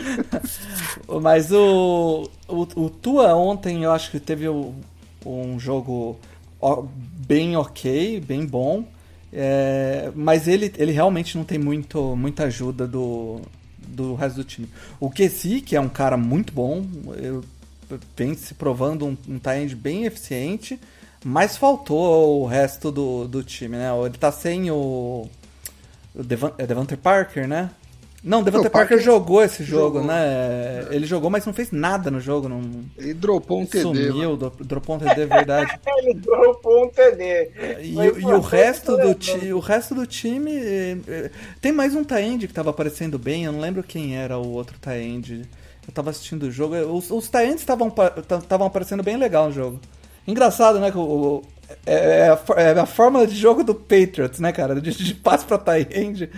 Mas 1.23 1.51
o, 1.53 2.29
o, 2.49 2.63
o 2.77 2.91
Tua 2.91 3.35
ontem 3.35 3.85
eu 3.85 3.93
acho 3.93 4.11
que 4.11 4.21
teve 4.21 4.49
o- 4.49 4.75
um 5.25 5.59
jogo 5.59 6.19
bem 7.27 7.57
ok, 7.57 8.21
bem 8.21 8.47
bom. 8.47 8.85
É, 9.33 10.11
mas 10.15 10.49
ele, 10.49 10.73
ele 10.79 10.93
realmente 10.93 11.37
não 11.37 11.45
tem 11.45 11.59
muito, 11.59 12.17
muita 12.17 12.45
ajuda 12.45 12.87
do, 12.87 13.41
do 13.87 14.15
resto 14.15 14.37
do 14.37 14.45
time. 14.45 14.69
O 14.99 15.11
Kessi, 15.11 15.61
que 15.61 15.77
é 15.77 15.81
um 15.81 15.89
cara 15.89 16.17
muito 16.17 16.53
bom, 16.53 16.85
vem 18.17 18.35
se 18.35 18.55
provando 18.55 19.07
um, 19.07 19.17
um 19.29 19.51
end 19.53 19.75
bem 19.77 20.05
eficiente, 20.05 20.81
mas 21.25 21.57
faltou 21.57 22.43
o 22.43 22.47
resto 22.47 22.91
do, 22.91 23.27
do 23.27 23.43
time, 23.43 23.77
né? 23.77 23.89
Ele 24.05 24.17
tá 24.17 24.31
sem 24.31 24.71
o. 24.71 25.29
o 26.15 26.23
Devan, 26.23 26.53
é 26.59 26.67
Devante 26.67 26.97
Parker, 26.97 27.47
né? 27.47 27.71
Não, 28.23 28.43
Devante 28.43 28.67
O 28.67 28.71
Parker, 28.71 28.89
Parker 28.97 29.05
jogou 29.05 29.43
esse 29.43 29.63
jogo, 29.63 29.99
jogou. 29.99 30.05
né? 30.05 30.87
Ele 30.91 31.07
jogou, 31.07 31.31
mas 31.31 31.47
não 31.47 31.53
fez 31.53 31.71
nada 31.71 32.11
no 32.11 32.21
jogo, 32.21 32.49
não 32.49 32.61
Ele 32.97 33.15
dropou 33.15 33.61
um 33.61 33.67
TD. 33.67 33.83
sumiu, 33.83 34.37
dro- 34.37 34.53
dropou 34.61 34.97
um 34.97 34.99
TD, 34.99 35.21
é 35.23 35.27
verdade. 35.27 35.79
Ele 35.99 36.15
dropou 36.15 36.85
um 36.85 36.89
TD. 36.89 37.51
E, 37.83 37.95
e 37.95 38.25
o 38.27 38.41
resto 38.41 38.93
do 38.93 38.99
mano? 38.99 39.15
ti, 39.15 39.53
o 39.53 39.61
resto 39.61 39.95
do 39.95 40.05
time 40.07 40.51
eh, 40.53 40.97
eh, 41.07 41.31
tem 41.61 41.71
mais 41.71 41.95
um 41.95 42.03
tie-end 42.03 42.49
que 42.49 42.53
tava 42.53 42.71
aparecendo 42.71 43.19
bem, 43.21 43.45
eu 43.45 43.53
não 43.53 43.61
lembro 43.61 43.83
quem 43.85 44.17
era 44.17 44.37
o 44.37 44.49
outro 44.53 44.77
tie-end. 44.81 45.43
Eu 45.87 45.95
tava 45.95 46.11
assistindo 46.11 46.43
o 46.43 46.51
jogo, 46.51 46.75
os, 46.77 47.11
os 47.13 47.29
tie-ends 47.29 47.61
estavam 47.61 47.89
pa- 47.89 48.13
estavam 48.43 48.67
aparecendo 48.67 49.03
bem 49.03 49.17
legal 49.17 49.47
no 49.47 49.53
jogo. 49.55 49.81
Engraçado, 50.27 50.79
né, 50.81 50.91
que 50.91 50.99
o, 50.99 51.01
o- 51.03 51.43
é, 51.87 52.27
é 52.27 52.29
a, 52.31 52.61
é 52.61 52.79
a 52.81 52.85
fórmula 52.87 53.27
de 53.29 53.37
jogo 53.37 53.63
do 53.63 53.75
Patriots, 53.75 54.41
né, 54.41 54.51
cara, 54.53 54.81
de, 54.81 54.91
de 54.91 55.15
passe 55.15 55.45
pra 55.45 55.57
tie-end. 55.57 56.29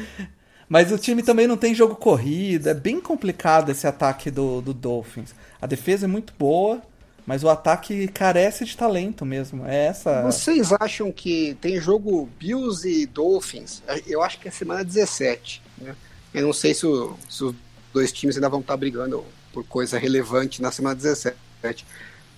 Mas 0.71 0.93
o 0.93 0.97
time 0.97 1.21
também 1.21 1.49
não 1.49 1.57
tem 1.57 1.75
jogo 1.75 1.97
corrido, 1.97 2.69
é 2.69 2.75
bem 2.75 3.01
complicado 3.01 3.71
esse 3.71 3.89
ataque 3.89 4.31
do, 4.31 4.61
do 4.61 4.73
Dolphins. 4.73 5.35
A 5.61 5.67
defesa 5.67 6.07
é 6.07 6.09
muito 6.09 6.33
boa, 6.39 6.81
mas 7.27 7.43
o 7.43 7.49
ataque 7.49 8.07
carece 8.07 8.65
de 8.65 8.77
talento 8.77 9.27
mesmo. 9.27 9.67
É 9.67 9.87
essa. 9.87 10.23
Vocês 10.23 10.73
acham 10.79 11.11
que 11.11 11.57
tem 11.61 11.81
jogo 11.81 12.29
Bills 12.39 12.89
e 12.89 13.05
Dolphins? 13.05 13.83
Eu 14.07 14.23
acho 14.23 14.39
que 14.39 14.47
é 14.47 14.51
semana 14.53 14.85
17. 14.85 15.61
Né? 15.79 15.97
Eu 16.33 16.43
não 16.47 16.53
sei 16.53 16.73
se, 16.73 16.87
o- 16.87 17.17
se 17.29 17.43
os 17.43 17.55
dois 17.93 18.13
times 18.13 18.37
ainda 18.37 18.49
vão 18.49 18.61
estar 18.61 18.77
brigando 18.77 19.25
por 19.53 19.65
coisa 19.65 19.99
relevante 19.99 20.63
na 20.63 20.71
semana 20.71 20.95
17. 20.95 21.35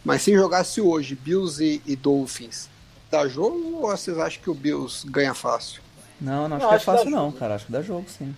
Mas 0.03 0.23
se 0.23 0.33
jogasse 0.33 0.81
hoje 0.81 1.15
Bills 1.15 1.63
e, 1.63 1.83
e 1.85 1.95
Dolphins, 1.95 2.71
dá 3.11 3.29
jogo 3.29 3.77
ou 3.77 3.91
vocês 3.91 4.17
acham 4.17 4.43
que 4.43 4.49
o 4.49 4.55
Bills 4.55 5.07
ganha 5.07 5.35
fácil? 5.35 5.83
Não, 6.23 6.49
não 6.49 6.57
acho 6.57 6.63
Não, 6.65 6.69
que 6.69 6.75
é 6.75 6.77
acho 6.77 6.87
dá 6.87 6.93
fácil 6.93 7.11
não, 7.11 7.25
jogo. 7.27 7.39
cara. 7.39 7.55
Acho 7.57 7.67
que 7.67 7.73
dá 7.73 7.83
jogo, 7.83 8.05
sim. 8.09 8.35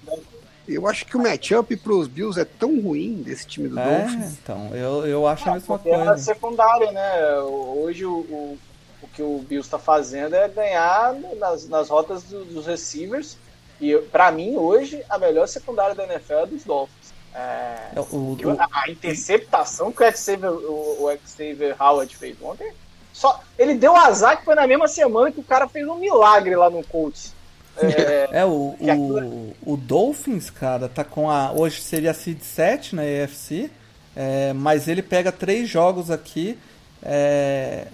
Eu 0.66 0.89
acho 0.89 1.05
que 1.05 1.16
o 1.16 1.22
matchup 1.22 1.76
pros 1.76 2.09
Bills 2.09 2.41
é 2.41 2.45
tão 2.45 2.80
ruim 2.80 3.16
desse 3.22 3.47
time 3.47 3.68
do 3.68 3.78
É, 3.78 3.85
Dolphins. 3.99 4.32
então, 4.43 4.70
eu, 4.74 5.07
eu 5.07 5.26
acho 5.26 5.47
a 5.49 5.53
mesma 5.53 5.76
Porque 5.78 5.91
é 5.91 5.95
a 6.01 6.05
coisa. 6.07 6.16
secundária, 6.24 6.91
né? 6.91 7.35
Hoje 7.43 8.07
o, 8.07 8.12
o, 8.14 8.59
o 9.03 9.09
que 9.09 9.22
o 9.22 9.39
Bills 9.47 9.66
está 9.66 9.78
fazendo 9.78 10.35
é 10.35 10.49
ganhar 10.49 11.14
nas, 11.39 11.68
nas 11.68 11.91
rotas 11.91 12.22
do- 12.22 12.47
dos 12.47 12.66
receivers. 12.66 13.37
E 13.78 13.95
pra 14.11 14.30
mim, 14.32 14.57
hoje, 14.57 15.03
a 15.11 15.18
melhor 15.18 15.47
secundária 15.47 15.95
da 15.95 16.05
NFL 16.05 16.32
é 16.35 16.47
dos 16.47 16.64
Dolphins. 16.64 17.12
É, 17.35 17.76
É, 17.97 18.01
o- 18.01 18.37
a 18.72 18.89
interceptação 18.91 19.93
que 19.93 20.03
o 20.03 20.16
Xavier, 20.16 20.51
o, 20.51 21.05
o 21.05 21.18
Xavier 21.26 21.76
Howard 21.78 22.16
fez 22.16 22.37
ontem. 22.41 22.72
Só, 23.12 23.39
ele 23.59 23.74
deu 23.74 23.95
azar 23.95 24.39
que 24.39 24.45
foi 24.47 24.55
na 24.55 24.66
mesma 24.66 24.89
semana 24.89 25.30
que 25.30 25.41
o 25.41 25.45
cara 25.45 25.68
fez 25.68 25.87
um 25.87 25.97
milagre 25.97 26.57
lá 26.57 26.70
no 26.70 26.82
Colts. 26.85 27.34
É, 27.77 28.29
É, 28.41 28.45
o, 28.45 28.77
o, 28.79 29.57
o 29.64 29.77
Dolphins, 29.77 30.51
cara, 30.51 30.89
tá 30.89 31.05
com 31.05 31.31
a. 31.31 31.53
Hoje 31.53 31.81
seria 31.81 32.11
a 32.11 32.14
Seed 32.14 32.41
7 32.41 32.97
na 32.97 33.03
AFC, 33.03 33.70
é, 34.16 34.53
mas 34.53 34.89
ele 34.89 35.03
pega 35.03 35.31
três 35.31 35.68
jogos 35.68 36.11
aqui 36.11 36.59
é, 37.03 37.87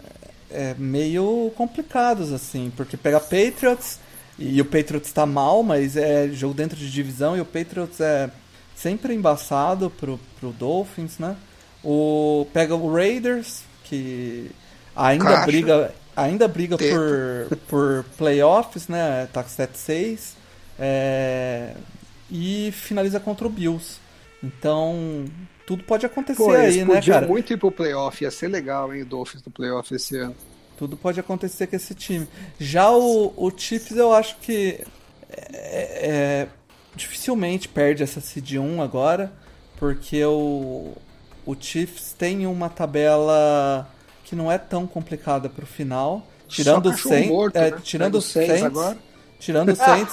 é, 0.50 0.74
meio 0.78 1.52
complicados, 1.56 2.32
assim, 2.32 2.72
porque 2.76 2.96
pega 2.96 3.20
Patriots, 3.20 3.98
e 4.38 4.60
o 4.60 4.64
Patriots 4.64 5.12
tá 5.12 5.26
mal, 5.26 5.62
mas 5.62 5.96
é 5.96 6.28
jogo 6.28 6.54
dentro 6.54 6.78
de 6.78 6.90
divisão, 6.90 7.36
e 7.36 7.40
o 7.40 7.44
Patriots 7.44 8.00
é 8.00 8.30
sempre 8.74 9.14
embaçado 9.14 9.90
pro, 9.90 10.18
pro 10.38 10.52
Dolphins, 10.52 11.18
né? 11.18 11.36
O, 11.84 12.46
pega 12.52 12.74
o 12.74 12.92
Raiders, 12.92 13.62
que 13.84 14.50
ainda 14.94 15.24
Caixa. 15.24 15.46
briga, 15.46 15.94
ainda 16.16 16.46
briga 16.48 16.76
Tempo. 16.76 16.94
por, 16.94 17.56
por 17.68 18.04
playoffs, 18.16 18.88
né? 18.88 19.28
Tá 19.32 19.42
com 19.42 19.48
7-6. 19.48 20.34
É, 20.78 21.74
e 22.30 22.72
finaliza 22.72 23.20
contra 23.20 23.46
o 23.46 23.50
Bills. 23.50 23.98
Então, 24.42 25.26
tudo 25.66 25.84
pode 25.84 26.06
acontecer 26.06 26.42
Pô, 26.42 26.50
aí, 26.50 26.84
né, 26.84 27.02
cara? 27.02 27.26
muito 27.26 27.52
ir 27.52 27.56
pro 27.58 27.70
playoff, 27.70 28.24
ia 28.24 28.30
ser 28.30 28.48
legal, 28.48 28.94
hein, 28.94 29.02
o 29.02 29.06
Dolphins 29.06 29.42
do 29.42 29.50
playoff 29.50 29.94
esse 29.94 30.16
ano. 30.16 30.34
Tudo 30.78 30.96
pode 30.96 31.20
acontecer 31.20 31.66
com 31.66 31.76
esse 31.76 31.94
time. 31.94 32.26
Já 32.58 32.90
o, 32.90 33.34
o 33.36 33.52
Chiefs, 33.54 33.96
eu 33.96 34.14
acho 34.14 34.36
que 34.38 34.80
é, 35.30 36.08
é, 36.08 36.48
dificilmente 36.96 37.68
perde 37.68 38.02
essa 38.02 38.20
seed 38.20 38.54
1 38.54 38.80
agora, 38.80 39.30
porque 39.76 40.24
o, 40.24 40.96
o 41.44 41.54
Chiefs 41.58 42.14
tem 42.18 42.46
uma 42.46 42.70
tabela 42.70 43.86
que 44.30 44.36
não 44.36 44.50
é 44.50 44.56
tão 44.58 44.86
complicada 44.86 45.48
pro 45.48 45.66
final. 45.66 46.24
Tirando 46.48 46.86
o 46.90 46.96
Saints, 46.96 47.28
morto, 47.28 47.56
é, 47.56 47.70
né? 47.72 47.78
tirando 47.82 48.14
o 48.14 48.18
o 48.18 48.22
Saints 48.22 48.48
Saints, 48.60 48.64
agora. 48.64 48.96
tirando 49.38 49.68
o 49.70 49.76
Saints. 49.76 50.12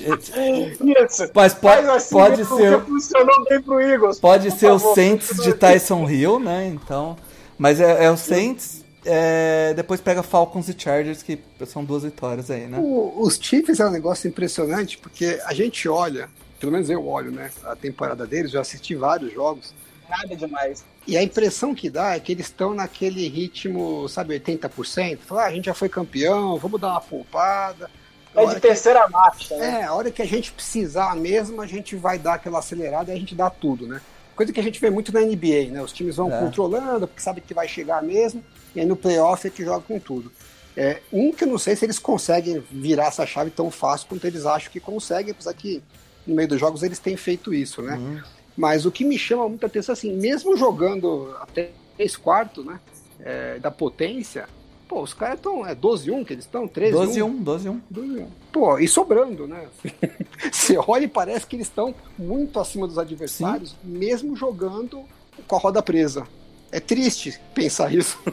Isso. 0.00 1.30
Mas 1.34 1.54
pode, 1.54 1.86
assim 1.88 2.14
pode 2.14 2.44
ser, 2.44 2.80
funcionou 2.82 3.44
bem 3.48 3.60
pro 3.62 3.80
Eagles. 3.80 4.18
pode 4.20 4.48
Por 4.50 4.58
ser 4.58 4.70
o 4.70 4.78
favor, 4.78 4.94
Saints 4.94 5.28
continue. 5.28 5.46
de 5.52 5.58
Tyson 5.58 6.08
Hill, 6.10 6.38
né? 6.40 6.66
Então, 6.68 7.16
mas 7.58 7.80
é, 7.80 8.04
é 8.04 8.10
o 8.10 8.16
Saints. 8.16 8.84
é, 9.04 9.72
depois 9.74 10.00
pega 10.00 10.22
Falcons 10.22 10.68
e 10.68 10.74
Chargers, 10.78 11.22
que 11.22 11.38
são 11.66 11.84
duas 11.84 12.02
vitórias 12.02 12.50
aí, 12.50 12.66
né? 12.66 12.78
O- 12.80 13.14
os 13.22 13.38
Chiefs 13.40 13.80
é 13.80 13.86
um 13.86 13.90
negócio 13.90 14.28
impressionante, 14.28 14.98
porque 14.98 15.40
a 15.46 15.54
gente 15.54 15.88
olha, 15.88 16.28
pelo 16.58 16.70
menos 16.72 16.88
eu 16.90 17.06
olho, 17.06 17.30
né, 17.32 17.50
a 17.64 17.74
temporada 17.74 18.26
deles, 18.26 18.52
eu 18.54 18.60
assisti 18.60 18.94
vários 18.94 19.32
jogos, 19.32 19.72
Nada 20.10 20.36
demais. 20.36 20.84
e 21.06 21.16
a 21.16 21.22
impressão 21.22 21.74
que 21.74 21.88
dá 21.88 22.14
é 22.16 22.20
que 22.20 22.32
eles 22.32 22.46
estão 22.46 22.74
naquele 22.74 23.28
ritmo, 23.28 24.08
sabe, 24.08 24.34
80%, 24.40 25.18
Fala, 25.20 25.42
ah, 25.42 25.46
a 25.46 25.52
gente 25.52 25.66
já 25.66 25.74
foi 25.74 25.88
campeão, 25.88 26.56
vamos 26.58 26.80
dar 26.80 26.88
uma 26.88 27.00
poupada. 27.00 27.88
É 28.34 28.46
de 28.46 28.54
que- 28.56 28.60
terceira 28.60 29.08
marcha, 29.08 29.56
né? 29.56 29.80
É, 29.80 29.84
a 29.84 29.94
hora 29.94 30.10
que 30.10 30.22
a 30.22 30.26
gente 30.26 30.52
precisar 30.52 31.16
mesmo, 31.16 31.60
a 31.60 31.66
gente 31.66 31.96
vai 31.96 32.18
dar 32.18 32.34
aquela 32.34 32.58
acelerada 32.60 33.10
e 33.12 33.16
a 33.16 33.18
gente 33.18 33.34
dá 33.34 33.50
tudo, 33.50 33.86
né? 33.88 34.00
Coisa 34.36 34.52
que 34.52 34.60
a 34.60 34.62
gente 34.62 34.80
vê 34.80 34.88
muito 34.88 35.12
na 35.12 35.20
NBA, 35.20 35.70
né? 35.70 35.82
Os 35.82 35.92
times 35.92 36.16
vão 36.16 36.32
É. 36.32 36.38
controlando, 36.38 37.06
porque 37.08 37.20
sabe 37.20 37.40
que 37.40 37.52
vai 37.52 37.66
chegar 37.66 38.02
mesmo, 38.02 38.42
e 38.74 38.80
aí 38.80 38.86
no 38.86 38.94
playoff 38.96 39.46
é 39.46 39.50
que 39.50 39.64
joga 39.64 39.82
com 39.82 39.98
tudo. 39.98 40.30
É, 40.76 41.00
um 41.12 41.32
que 41.32 41.42
eu 41.42 41.48
não 41.48 41.58
sei 41.58 41.74
se 41.74 41.84
eles 41.84 41.98
conseguem 41.98 42.62
virar 42.70 43.06
essa 43.06 43.26
chave 43.26 43.50
tão 43.50 43.68
fácil 43.70 44.06
quanto 44.08 44.24
eles 44.26 44.46
acham 44.46 44.70
que 44.70 44.78
conseguem, 44.78 45.32
apesar 45.32 45.52
que 45.52 45.82
no 46.24 46.34
meio 46.36 46.48
dos 46.48 46.60
jogos 46.60 46.84
eles 46.84 47.00
têm 47.00 47.16
feito 47.16 47.52
isso, 47.52 47.82
né? 47.82 47.96
Uhum. 47.96 48.22
Mas 48.60 48.84
o 48.84 48.92
que 48.92 49.04
me 49.04 49.18
chama 49.18 49.48
muita 49.48 49.66
atenção, 49.66 49.94
assim, 49.94 50.14
mesmo 50.14 50.54
jogando 50.56 51.34
até 51.40 51.70
3 51.96 52.16
quartos, 52.16 52.64
né? 52.64 52.78
é, 53.24 53.58
da 53.58 53.70
potência, 53.70 54.48
pô, 54.88 55.02
os 55.02 55.14
caras 55.14 55.36
estão. 55.36 55.66
É 55.66 55.74
12-1 55.74 56.24
que 56.24 56.32
eles 56.32 56.44
estão? 56.44 56.66
13-1? 56.66 57.44
12-1, 57.44 57.80
12-1. 57.92 58.26
Pô, 58.52 58.78
e 58.78 58.88
sobrando, 58.88 59.46
né? 59.46 59.66
Você 60.50 60.76
olha 60.76 61.04
e 61.04 61.08
parece 61.08 61.46
que 61.46 61.56
eles 61.56 61.66
estão 61.66 61.94
muito 62.18 62.58
acima 62.58 62.86
dos 62.86 62.98
adversários, 62.98 63.76
mesmo 63.82 64.36
jogando 64.36 65.04
com 65.46 65.56
a 65.56 65.58
roda 65.58 65.82
presa. 65.82 66.26
É 66.72 66.80
triste 66.80 67.40
pensar 67.54 67.92
isso. 67.92 68.18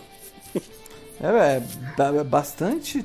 É, 1.20 1.58
é 1.58 2.18
é 2.20 2.24
bastante 2.24 3.02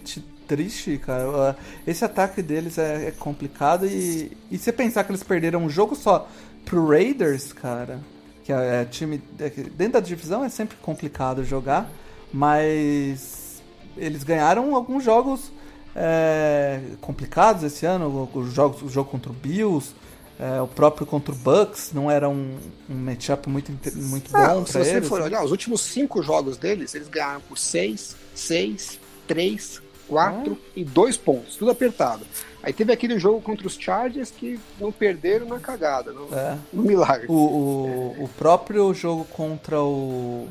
triste, 0.47 0.99
cara. 0.99 1.57
Esse 1.87 2.05
ataque 2.05 2.43
deles 2.43 2.77
é, 2.77 3.07
é 3.09 3.11
complicado 3.11 3.87
e, 3.87 4.37
e 4.51 4.59
você 4.59 4.71
pensar 4.71 5.03
que 5.05 5.13
eles 5.13 5.23
perderam 5.23 5.65
um 5.65 5.71
jogo 5.71 5.97
só 5.97 6.29
pro 6.65 6.87
Raiders, 6.89 7.53
cara, 7.53 8.01
que 8.45 8.53
é, 8.53 8.83
é 8.83 8.85
time. 8.85 9.23
é 9.39 9.49
dentro 9.51 9.95
da 9.95 10.01
divisão 10.01 10.45
é 10.45 10.49
sempre 10.49 10.77
complicado 10.83 11.45
jogar, 11.45 11.91
mas 12.33 13.63
eles 13.97 14.23
ganharam 14.25 14.75
alguns 14.75 15.05
jogos 15.05 15.53
é, 15.95 16.81
complicados 17.01 17.63
esse 17.63 17.85
ano, 17.87 18.29
os 18.35 18.53
jogos, 18.53 18.83
o 18.83 18.89
jogo 18.89 19.11
contra 19.11 19.31
o 19.31 19.35
Bills, 19.35 19.95
é, 20.41 20.61
o 20.61 20.67
próprio 20.67 21.07
contra 21.07 21.33
o 21.33 21.37
Bucks 21.37 21.91
não 21.93 22.11
era 22.11 22.29
um, 22.29 22.57
um 22.89 22.95
matchup 22.95 23.49
muito, 23.49 23.71
muito 23.97 24.35
Ah, 24.35 24.55
bom 24.55 24.67
se 24.67 24.73
você 24.73 24.97
eles. 24.97 25.09
for 25.09 25.21
olhar, 25.21 25.45
os 25.45 25.51
últimos 25.51 25.83
cinco 25.83 26.23
jogos 26.23 26.57
deles, 26.57 26.95
eles 26.95 27.09
ganharam 27.09 27.41
por 27.43 27.59
6, 27.59 28.17
6, 28.35 28.99
3, 29.29 29.83
4 30.09 30.59
e 30.75 30.85
2 30.85 31.17
pontos, 31.19 31.57
tudo 31.57 31.71
apertado. 31.71 32.25
Aí 32.63 32.73
teve 32.73 32.93
aquele 32.93 33.19
jogo 33.19 33.41
contra 33.41 33.67
os 33.67 33.75
Chargers 33.75 34.31
que 34.31 34.59
não 34.79 34.93
perderam 34.93 35.47
na 35.47 35.59
cagada, 35.59 36.13
no, 36.13 36.33
É. 36.33 36.57
no 36.73 36.83
milagre. 36.83 37.27
O, 37.29 37.35
o, 37.35 38.25
o 38.25 38.29
próprio 38.39 38.93
jogo 38.95 39.25
contra 39.25 39.81
o 39.83 40.49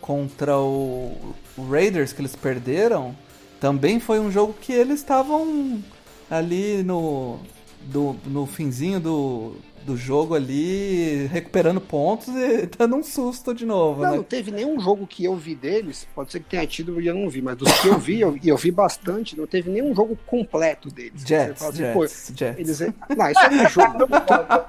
contra 0.00 0.58
o, 0.58 1.34
o 1.56 1.70
Raiders 1.70 2.12
que 2.12 2.20
eles 2.22 2.34
perderam 2.34 3.14
também 3.60 4.00
foi 4.00 4.18
um 4.18 4.30
jogo 4.30 4.54
que 4.54 4.72
eles 4.72 5.00
estavam 5.00 5.82
ali 6.30 6.82
no 6.82 7.38
do, 7.82 8.16
no 8.26 8.46
finzinho 8.46 8.98
do, 8.98 9.54
do 9.84 9.96
jogo 9.96 10.34
ali 10.34 11.26
recuperando 11.26 11.80
pontos 11.80 12.28
e 12.28 12.66
dando 12.78 12.96
um 12.96 13.02
susto 13.02 13.54
de 13.54 13.64
novo, 13.64 14.02
Não, 14.02 14.10
né? 14.10 14.16
não 14.18 14.22
teve 14.22 14.50
nenhum 14.50 14.78
jogo 14.78 15.06
que 15.06 15.24
eu 15.24 15.34
vi 15.36 15.54
deles, 15.54 16.06
pode 16.14 16.30
ser 16.32 16.40
que 16.40 16.50
tenha 16.50 16.66
tido 16.66 17.00
e 17.00 17.06
eu 17.06 17.14
não 17.14 17.28
vi, 17.30 17.40
mas 17.42 17.56
dos 17.56 17.72
que 17.80 17.88
eu 17.88 17.98
vi, 17.98 18.20
eu- 18.20 18.38
e 18.42 18.48
eu, 18.48 18.56
vi 18.56 18.70
bastante, 18.70 19.36
não 19.38 19.46
teve 19.46 19.70
nenhum 19.70 19.94
jogo 19.94 20.18
completo 20.26 20.88
deles. 20.90 21.22
Jets, 21.26 21.62
assim, 21.62 21.78
Jets, 21.78 21.92
pô, 21.94 22.06
Jets. 22.36 22.58
Eles... 22.58 22.80
Não, 23.16 23.30
isso 23.30 23.40
é 23.40 23.68
jogo. 23.68 23.98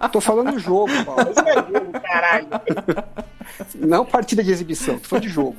Tô, 0.02 0.10
tô 0.10 0.22
falando 0.22 0.58
jogo, 0.60 0.92
Paulo. 1.06 1.22
Mas 1.36 1.38
é 1.46 1.54
jogo, 1.80 1.92
caralho. 2.02 2.48
Não 3.76 4.06
partida 4.06 4.44
de 4.44 4.52
exibição, 4.52 4.98
tô 5.00 5.08
falando 5.10 5.24
de 5.24 5.30
jogo. 5.30 5.56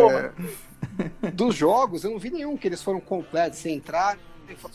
porra. 0.00 0.34
É, 1.24 1.30
dos 1.30 1.54
jogos, 1.54 2.04
eu 2.04 2.10
não 2.10 2.18
vi 2.18 2.30
nenhum 2.30 2.56
que 2.56 2.66
eles 2.66 2.82
foram 2.82 3.00
completos, 3.00 3.58
sem 3.58 3.74
entrar, 3.76 4.16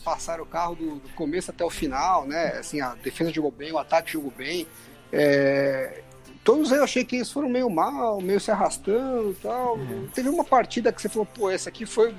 passaram 0.04 0.44
o 0.44 0.48
carro 0.48 0.76
do, 0.76 0.96
do 0.96 1.10
começo 1.10 1.52
até 1.52 1.64
o 1.64 1.70
final, 1.70 2.26
né? 2.26 2.58
Assim, 2.58 2.82
a 2.82 2.96
defesa 2.96 3.32
jogou 3.32 3.52
bem, 3.52 3.72
o 3.72 3.78
ataque 3.78 4.14
jogou 4.14 4.32
bem. 4.32 4.68
É, 5.12 6.02
todos 6.44 6.72
eu 6.72 6.84
achei 6.84 7.04
que 7.04 7.18
eles 7.18 7.32
foram 7.32 7.50
meio 7.50 7.70
mal, 7.70 8.20
meio 8.22 8.40
se 8.40 8.52
arrastando 8.52 9.32
e 9.32 9.36
tal. 9.36 9.78
Teve 10.14 10.30
uma 10.30 10.44
partida 10.44 10.92
que 10.92 11.02
você 11.02 11.10
falou, 11.10 11.26
pô, 11.26 11.50
essa 11.50 11.70
aqui 11.70 11.86
foi 11.86 12.16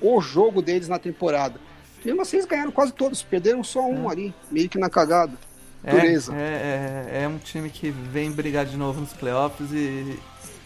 o 0.00 0.20
jogo 0.20 0.62
deles 0.62 0.88
na 0.88 0.98
temporada. 0.98 1.60
Mesmo 2.04 2.20
assim, 2.20 2.36
eles 2.36 2.46
ganharam 2.46 2.70
quase 2.70 2.92
todos, 2.92 3.22
perderam 3.22 3.64
só 3.64 3.80
um 3.80 4.08
ali, 4.08 4.34
meio 4.50 4.68
que 4.68 4.78
na 4.78 4.90
cagada. 4.90 5.32
Dureza. 5.82 6.34
É, 6.34 7.08
é, 7.10 7.22
é 7.22 7.28
um 7.28 7.38
time 7.38 7.68
que 7.68 7.90
vem 7.90 8.30
brigar 8.30 8.64
de 8.64 8.76
novo 8.76 9.00
nos 9.00 9.12
playoffs 9.12 9.70
e, 9.72 10.18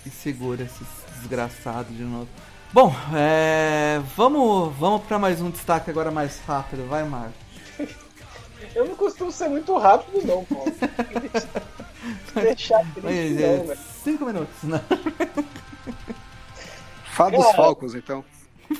e 0.06 0.10
segura 0.10 0.62
esses 0.62 0.86
desgraçados 1.18 1.96
de 1.96 2.04
novo. 2.04 2.28
Bom, 2.72 2.92
é, 3.16 3.98
vamos, 4.14 4.74
vamos 4.76 5.02
para 5.04 5.18
mais 5.18 5.40
um 5.40 5.50
destaque 5.50 5.90
agora 5.90 6.10
mais 6.10 6.38
rápido, 6.40 6.86
vai, 6.86 7.02
Marco. 7.02 7.32
Eu 8.74 8.86
não 8.86 8.94
costumo 8.94 9.32
ser 9.32 9.48
muito 9.48 9.76
rápido, 9.78 10.26
não, 10.26 10.44
Paulo. 10.44 10.70
Deixar 12.34 12.80
triste, 12.92 13.00
Mas, 13.02 13.30
não, 13.36 13.42
é, 13.42 13.56
velho. 13.58 13.80
cinco 13.80 14.26
minutos, 14.26 14.62
né? 14.64 14.80
Fala 17.04 17.30
dos 17.30 17.44
Cara. 17.46 17.56
Falcons, 17.56 17.94
então. 17.94 18.24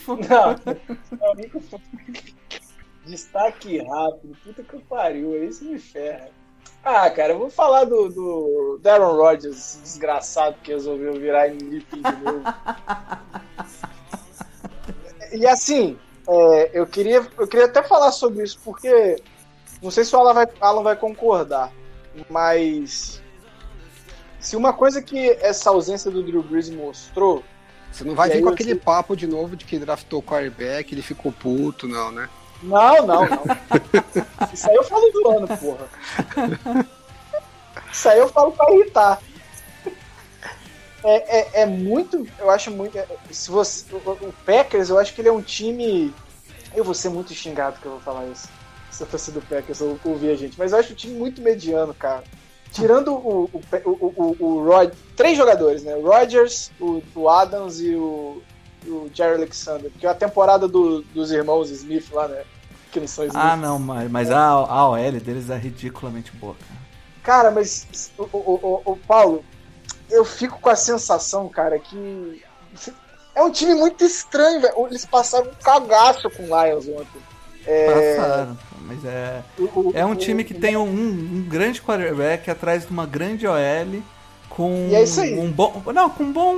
Não, 0.07 1.31
amigo, 1.31 1.63
destaque 3.07 3.79
rápido, 3.79 4.37
puta 4.45 4.63
que 4.63 4.79
pariu, 4.81 5.33
aí 5.33 5.49
isso 5.49 5.65
me 5.65 5.79
ferra. 5.79 6.29
Ah, 6.85 7.11
cara, 7.11 7.35
eu 7.35 7.39
vou 7.39 7.51
falar 7.51 7.85
do, 7.85 8.09
do 8.09 8.81
Darren 8.83 9.17
Rodgers, 9.17 9.79
desgraçado 9.83 10.57
que 10.63 10.73
resolveu 10.73 11.13
virar 11.15 11.49
MVP 11.49 11.97
de 11.97 12.23
novo. 12.23 12.43
E 15.33 15.47
assim, 15.47 15.99
é, 16.27 16.71
eu, 16.73 16.87
queria, 16.87 17.27
eu 17.39 17.47
queria 17.47 17.67
até 17.67 17.83
falar 17.83 18.11
sobre 18.13 18.43
isso, 18.43 18.59
porque 18.65 19.17
não 19.83 19.91
sei 19.91 20.05
se 20.05 20.15
o 20.15 20.19
Alan 20.19 20.35
vai, 20.35 20.47
Alan 20.61 20.83
vai 20.83 20.97
concordar, 20.97 21.73
mas 22.31 23.23
se 24.41 24.57
uma 24.57 24.73
coisa 24.73 25.03
que 25.03 25.31
essa 25.41 25.71
ausência 25.71 26.11
do 26.11 26.23
Drew 26.23 26.43
Brees 26.43 26.71
mostrou 26.71 27.45
Você 27.93 28.05
não 28.05 28.15
vai 28.15 28.31
vir 28.31 28.43
com 28.43 28.49
aquele 28.49 28.75
papo 28.75 29.17
de 29.17 29.27
novo 29.27 29.57
de 29.57 29.65
que 29.65 29.79
draftou 29.79 30.21
o 30.21 30.23
quarterback, 30.23 30.95
ele 30.95 31.03
ficou 31.03 31.33
puto, 31.33 31.87
não, 31.87 32.11
né? 32.11 32.29
Não, 32.63 33.07
não, 33.07 33.23
não. 33.23 34.49
Isso 34.53 34.69
aí 34.69 34.77
eu 34.77 34.85
falo 34.85 35.11
do 35.11 35.31
ano, 35.31 35.49
porra. 35.49 35.89
Isso 37.93 38.09
aí 38.09 38.19
eu 38.19 38.29
falo 38.29 38.53
pra 38.53 38.73
irritar. 38.75 39.21
É, 41.05 41.39
é, 41.39 41.63
é 41.63 41.67
muito. 41.67 42.27
Eu 42.39 42.51
acho 42.51 42.71
muito. 42.71 42.99
é, 42.99 43.07
Se 43.31 43.51
você, 43.51 43.85
o, 43.95 44.33
Packers, 44.45 44.89
eu 44.89 44.99
acho 44.99 45.15
que 45.15 45.21
ele 45.21 45.29
é 45.29 45.33
um 45.33 45.43
time. 45.43 46.13
Eu 46.75 46.85
vou 46.85 46.95
ser 46.95 47.09
muito 47.09 47.33
xingado 47.33 47.79
que 47.81 47.87
eu 47.87 47.93
vou 47.93 48.01
falar 48.01 48.27
isso. 48.27 48.49
Se 48.91 49.03
eu 49.03 49.07
fosse 49.07 49.31
do 49.31 49.41
Packers, 49.41 49.81
eu 49.81 49.99
ouvir 50.05 50.31
a 50.31 50.37
gente. 50.37 50.59
Mas 50.59 50.73
eu 50.73 50.79
acho 50.79 50.93
o 50.93 50.97
time 50.97 51.15
muito 51.15 51.41
mediano, 51.41 51.95
cara. 51.95 52.25
Tirando 52.73 53.15
o, 53.15 53.45
o, 53.45 53.63
o, 53.85 54.15
o, 54.17 54.45
o 54.45 54.65
Rod, 54.65 54.93
três 55.17 55.37
jogadores, 55.37 55.83
né? 55.83 55.95
O 55.95 56.03
Rodgers, 56.03 56.71
o, 56.79 57.03
o 57.15 57.29
Adams 57.29 57.81
e 57.81 57.95
o, 57.95 58.43
o 58.87 59.11
Jerry 59.13 59.35
Alexander. 59.35 59.91
Porque 59.91 60.07
a 60.07 60.15
temporada 60.15 60.67
do- 60.69 61.03
dos 61.03 61.31
irmãos 61.31 61.71
Smith 61.71 62.11
lá, 62.13 62.29
né? 62.29 62.43
Que 62.93 63.01
não 63.01 63.07
são 63.09 63.25
Smith. 63.25 63.41
Ah, 63.43 63.57
não, 63.57 63.79
mas, 63.79 64.11
mas 64.11 64.31
a, 64.31 64.41
a 64.49 64.89
OL 64.89 65.13
deles 65.21 65.51
é 65.51 65.57
ridiculamente 65.57 66.33
boa, 66.37 66.55
cara. 66.55 66.79
Cara, 67.23 67.51
mas 67.51 68.11
o, 68.17 68.23
o, 68.23 68.83
o, 68.87 68.93
o 68.93 68.97
Paulo, 68.97 69.45
eu 70.11 70.25
fico 70.25 70.59
com 70.61 70.71
a 70.71 70.77
sensação, 70.77 71.49
cara, 71.49 71.79
que 71.79 72.43
é 73.35 73.43
um 73.43 73.51
time 73.51 73.75
muito 73.75 74.03
estranho, 74.05 74.61
velho. 74.63 74.87
Eles 74.87 75.05
passaram 75.05 75.47
um 75.51 75.55
cagaço 75.63 76.31
com 76.31 76.45
o 76.45 76.47
Lions 76.47 76.89
ontem. 76.89 77.21
É, 77.67 78.17
Passaram, 78.17 78.59
mas 78.83 79.05
é. 79.05 79.43
o- 79.59 79.93
É 79.95 80.05
um 80.07 80.15
time 80.15 80.43
que 80.43 80.55
tem 80.55 80.75
um, 80.77 80.85
um 80.89 81.45
grande 81.47 81.83
quarterback 81.83 82.51
atrás 82.51 82.87
de 82.87 82.91
uma 82.91 83.05
grande 83.05 83.47
OL 83.47 84.03
com 84.59 84.89
E 84.91 84.95
é 84.97 85.05
isso 85.05 85.21
aí. 85.21 85.39
um 85.39 85.53
bom, 85.53 85.83
não, 85.95 86.11
com 86.11 86.25
um 86.25 86.33
bom 86.33 86.57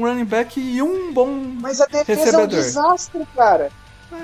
running 0.00 0.24
back 0.24 0.58
e 0.58 0.80
um 0.80 1.12
bom 1.12 1.26
Mas 1.60 1.82
a 1.82 1.84
defesa 1.86 2.10
é 2.10 2.14
um 2.14 2.24
recebedor. 2.24 2.48
desastre, 2.48 3.28
cara. 3.36 3.70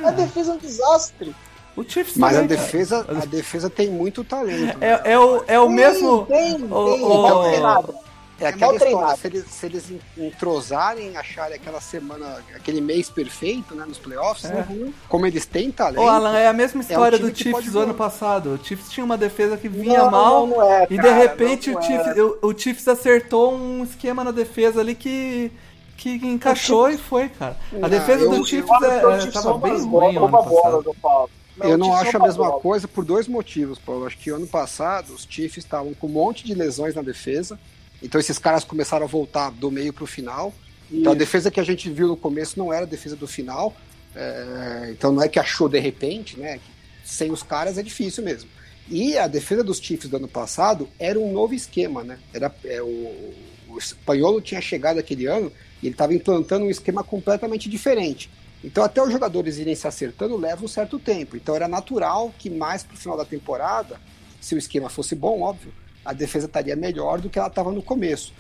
A 0.03 0.09
É, 0.09 0.13
defesa 0.13 0.53
é 0.53 0.55
um 0.55 0.59
desastre. 0.59 1.37
o 1.77 1.85
Chiefs 1.85 2.17
Mas 2.17 2.37
a 2.37 2.41
também, 2.41 2.57
cara. 2.57 2.67
defesa, 2.67 3.07
a 3.07 3.27
defesa 3.27 3.69
tem 3.71 3.91
muito 3.91 4.25
talento. 4.25 4.59
né? 4.65 4.75
é, 5.05 5.13
é 5.13 5.19
o, 5.19 5.45
é 5.47 5.61
o 5.61 5.67
Tem, 5.67 5.77
mesmo 5.77 6.27
Tem, 6.27 6.55
tem, 6.57 6.73
o- 6.73 7.27
é 7.29 7.33
o- 7.35 7.43
treinado. 7.45 7.95
É 8.41 8.45
É 8.45 8.49
aquela 8.49 8.77
história, 8.77 9.17
se 9.17 9.27
eles, 9.27 9.45
se 9.51 9.67
eles 9.67 9.85
entrosarem, 10.17 11.17
acharem 11.17 11.57
aquela 11.57 11.81
semana, 11.81 12.37
aquele 12.55 12.81
mês 12.81 13.11
perfeito, 13.11 13.75
né, 13.75 13.85
nos 13.87 13.99
playoffs, 13.99 14.45
É. 14.45 14.65
uhum, 14.69 14.93
como 15.09 15.27
eles 15.27 15.45
têm 15.45 15.71
talento, 15.73 16.01
Ô, 16.05 16.09
Alan, 16.09 16.37
é 16.37 16.47
a 16.47 16.53
mesma 16.53 16.81
história 16.81 17.19
time 17.19 17.31
do 17.31 17.35
que 17.35 17.43
Chiefs 17.45 17.73
do 17.73 17.81
ano 17.81 17.95
passado. 17.95 18.55
O 18.55 18.65
Chiefs 18.65 18.91
tinha 18.91 19.05
uma 19.05 19.19
defesa 19.19 19.57
que 19.57 19.69
vinha 19.69 20.05
Não, 20.05 20.11
mal 20.11 20.47
não, 20.47 20.57
não 20.59 20.63
é, 20.73 20.87
e 20.89 20.99
de 20.99 21.09
repente 21.11 21.71
não 21.71 21.81
o, 21.81 21.83
é. 21.83 21.87
Chiefs, 21.87 22.17
o, 22.19 22.47
o 22.47 22.59
Chiefs 22.59 22.87
acertou 22.89 23.55
um 23.55 23.83
esquema 23.83 24.23
na 24.23 24.31
defesa 24.31 24.81
ali 24.81 24.95
que, 24.95 25.51
que 25.97 26.11
encaixou 26.15 26.89
e 26.91 26.97
foi, 26.97 27.29
cara. 27.29 27.57
A 27.73 27.79
Não, 27.79 27.89
defesa 27.89 28.23
eu- 28.25 28.31
do 28.31 28.37
eu 28.37 28.45
Chiefs 28.45 28.71
Olha, 28.71 28.87
é, 28.87 29.07
o 29.07 29.11
é, 29.11 29.21
Chiefs 29.21 29.43
bem 29.43 29.81
ruim 29.85 30.17
ano 30.17 30.25
a 30.27 30.29
bola 30.29 30.45
passado. 30.63 30.83
do 30.83 30.95
Paulo. 30.95 31.31
Não, 31.57 31.67
eu 31.67 31.75
o 31.75 31.79
não 31.79 31.87
Chiefs 31.87 32.09
acho 32.09 32.17
a 32.17 32.21
mesma 32.21 32.49
bola. 32.51 32.61
coisa 32.61 32.87
por 32.87 33.05
dois 33.05 33.27
motivos, 33.27 33.81
Paulo. 33.81 34.07
Acho 34.07 34.17
que 34.17 34.31
ano 34.31 34.47
passado 34.47 35.13
os 35.13 35.27
Chiefs 35.29 35.65
estavam 35.65 35.93
com 35.93 36.07
um 36.07 36.11
monte 36.11 36.45
de 36.45 36.55
lesões 36.55 36.95
na 36.95 37.03
defesa, 37.03 37.59
então 38.03 38.21
esses 38.21 38.39
caras 38.39 38.65
começaram 38.65 39.05
a 39.05 39.09
voltar 39.09 39.51
do 39.51 39.71
meio 39.71 39.93
para 39.93 40.05
o 40.05 40.07
final. 40.07 40.55
Então 40.91 41.13
a 41.13 41.15
Isso. 41.15 41.19
defesa 41.19 41.51
que 41.51 41.61
a 41.61 41.65
gente 41.65 41.91
viu 41.91 42.09
no 42.09 42.17
começo 42.17 42.59
não 42.59 42.73
era 42.73 42.85
a 42.85 42.89
defesa 42.89 43.17
do 43.17 43.27
final, 43.27 43.75
é, 44.15 44.89
então 44.91 45.13
não 45.13 45.23
é 45.23 45.29
que 45.29 45.39
achou 45.39 45.69
de 45.69 45.79
repente, 45.79 46.39
né? 46.39 46.61
Sem 47.05 47.31
os 47.31 47.43
caras 47.43 47.79
é 47.79 47.83
difícil 47.83 48.25
mesmo. 48.25 48.49
E 48.89 49.19
a 49.19 49.27
defesa 49.27 49.63
dos 49.63 49.79
Chiefs 49.79 50.09
do 50.09 50.17
ano 50.17 50.29
passado 50.29 50.89
era 50.99 51.19
um 51.19 51.33
novo 51.33 51.55
esquema, 51.55 52.03
né? 52.03 52.19
Era, 52.33 52.55
é, 52.65 52.81
o, 52.81 53.35
o 53.69 53.79
espanholo 53.79 54.41
tinha 54.41 54.61
chegado 54.61 54.99
aquele 54.99 55.27
ano 55.27 55.53
e 55.83 55.87
ele 55.87 55.95
estava 55.95 56.15
implantando 56.15 56.65
um 56.65 56.71
esquema 56.71 57.05
completamente 57.05 57.69
diferente. 57.69 58.31
Então 58.65 58.83
até 58.83 59.03
os 59.03 59.13
jogadores 59.13 59.59
irem 59.59 59.75
se 59.75 59.87
acertando 59.87 60.37
leva 60.37 60.65
um 60.65 60.69
certo 60.69 60.99
tempo. 60.99 61.37
Então 61.37 61.55
era 61.55 61.69
natural 61.69 62.33
que 62.39 62.49
mais 62.49 62.83
pro 62.83 62.97
final 62.97 63.17
da 63.17 63.25
temporada, 63.25 64.01
se 64.41 64.55
o 64.55 64.59
esquema 64.59 64.89
fosse 64.89 65.15
bom, 65.15 65.43
óbvio, 65.43 65.73
a 66.09 66.13
defesa 66.15 66.47
estaria 66.47 66.75
melhor 66.75 67.21
do 67.21 67.29
que 67.29 67.39
ela 67.39 67.49
estava 67.49 67.71
no 67.71 67.83
começo. 67.83 68.33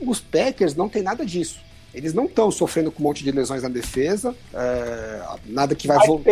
Os 0.00 0.18
Packers 0.18 0.74
não 0.74 0.88
tem 0.88 1.02
nada 1.02 1.26
disso. 1.26 1.60
Eles 1.92 2.14
não 2.14 2.24
estão 2.24 2.50
sofrendo 2.50 2.90
com 2.90 3.02
um 3.02 3.06
monte 3.06 3.22
de 3.22 3.30
lesões 3.30 3.62
na 3.62 3.68
defesa, 3.68 4.34
é, 4.54 5.22
nada 5.44 5.74
que 5.74 5.86
vai 5.86 5.98
voltar. 6.06 6.30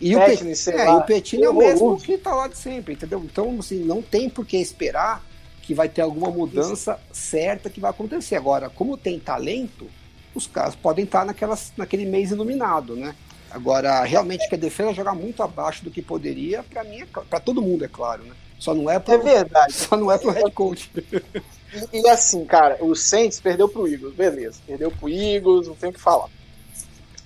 E 0.00 0.16
o, 0.16 0.18
Petini, 0.20 0.50
Pe- 0.50 0.56
sei 0.56 0.74
é, 0.74 0.86
e 0.86 0.88
o 0.94 1.02
Petini 1.02 1.42
é 1.42 1.50
o 1.50 1.52
mesmo 1.54 2.00
que 2.00 2.16
tá 2.16 2.34
lá 2.34 2.48
de 2.48 2.56
sempre, 2.56 2.94
entendeu? 2.94 3.22
Então, 3.22 3.58
assim, 3.60 3.84
não 3.84 4.00
tem 4.00 4.30
por 4.30 4.46
que 4.46 4.56
esperar 4.56 5.22
que 5.62 5.74
vai 5.74 5.90
ter 5.90 6.00
alguma 6.00 6.30
mudança 6.30 6.98
certa 7.12 7.68
que 7.68 7.80
vai 7.80 7.90
acontecer. 7.90 8.36
Agora, 8.36 8.70
como 8.70 8.96
tem 8.96 9.18
talento, 9.18 9.86
os 10.34 10.46
caras 10.46 10.74
podem 10.74 11.04
estar 11.04 11.26
naquelas, 11.26 11.72
naquele 11.76 12.06
mês 12.06 12.30
iluminado, 12.30 12.96
né? 12.96 13.14
Agora, 13.50 14.02
realmente 14.04 14.48
que 14.48 14.54
a 14.54 14.58
defesa 14.58 14.94
jogar 14.94 15.14
muito 15.14 15.42
abaixo 15.42 15.84
do 15.84 15.90
que 15.90 16.00
poderia, 16.00 16.62
para 16.62 16.82
mim, 16.84 17.04
para 17.28 17.40
todo 17.40 17.60
mundo, 17.60 17.84
é 17.84 17.88
claro, 17.88 18.22
né? 18.24 18.34
Só 18.60 18.74
não 18.74 18.90
é 18.90 18.98
pro, 18.98 19.14
É 19.14 19.18
verdade. 19.18 19.72
só 19.72 19.96
não 19.96 20.10
é 20.10 20.18
pro 20.18 20.30
head 20.30 20.50
coach. 20.50 20.90
E, 21.92 22.00
e 22.00 22.08
assim, 22.08 22.44
cara, 22.44 22.76
o 22.80 22.94
Saints 22.96 23.40
perdeu 23.40 23.68
pro 23.68 23.86
Eagles, 23.86 24.14
beleza. 24.14 24.58
Perdeu 24.66 24.90
pro 24.90 25.08
Eagles, 25.08 25.68
não 25.68 25.76
tem 25.76 25.90
o 25.90 25.92
que 25.92 26.00
falar. 26.00 26.28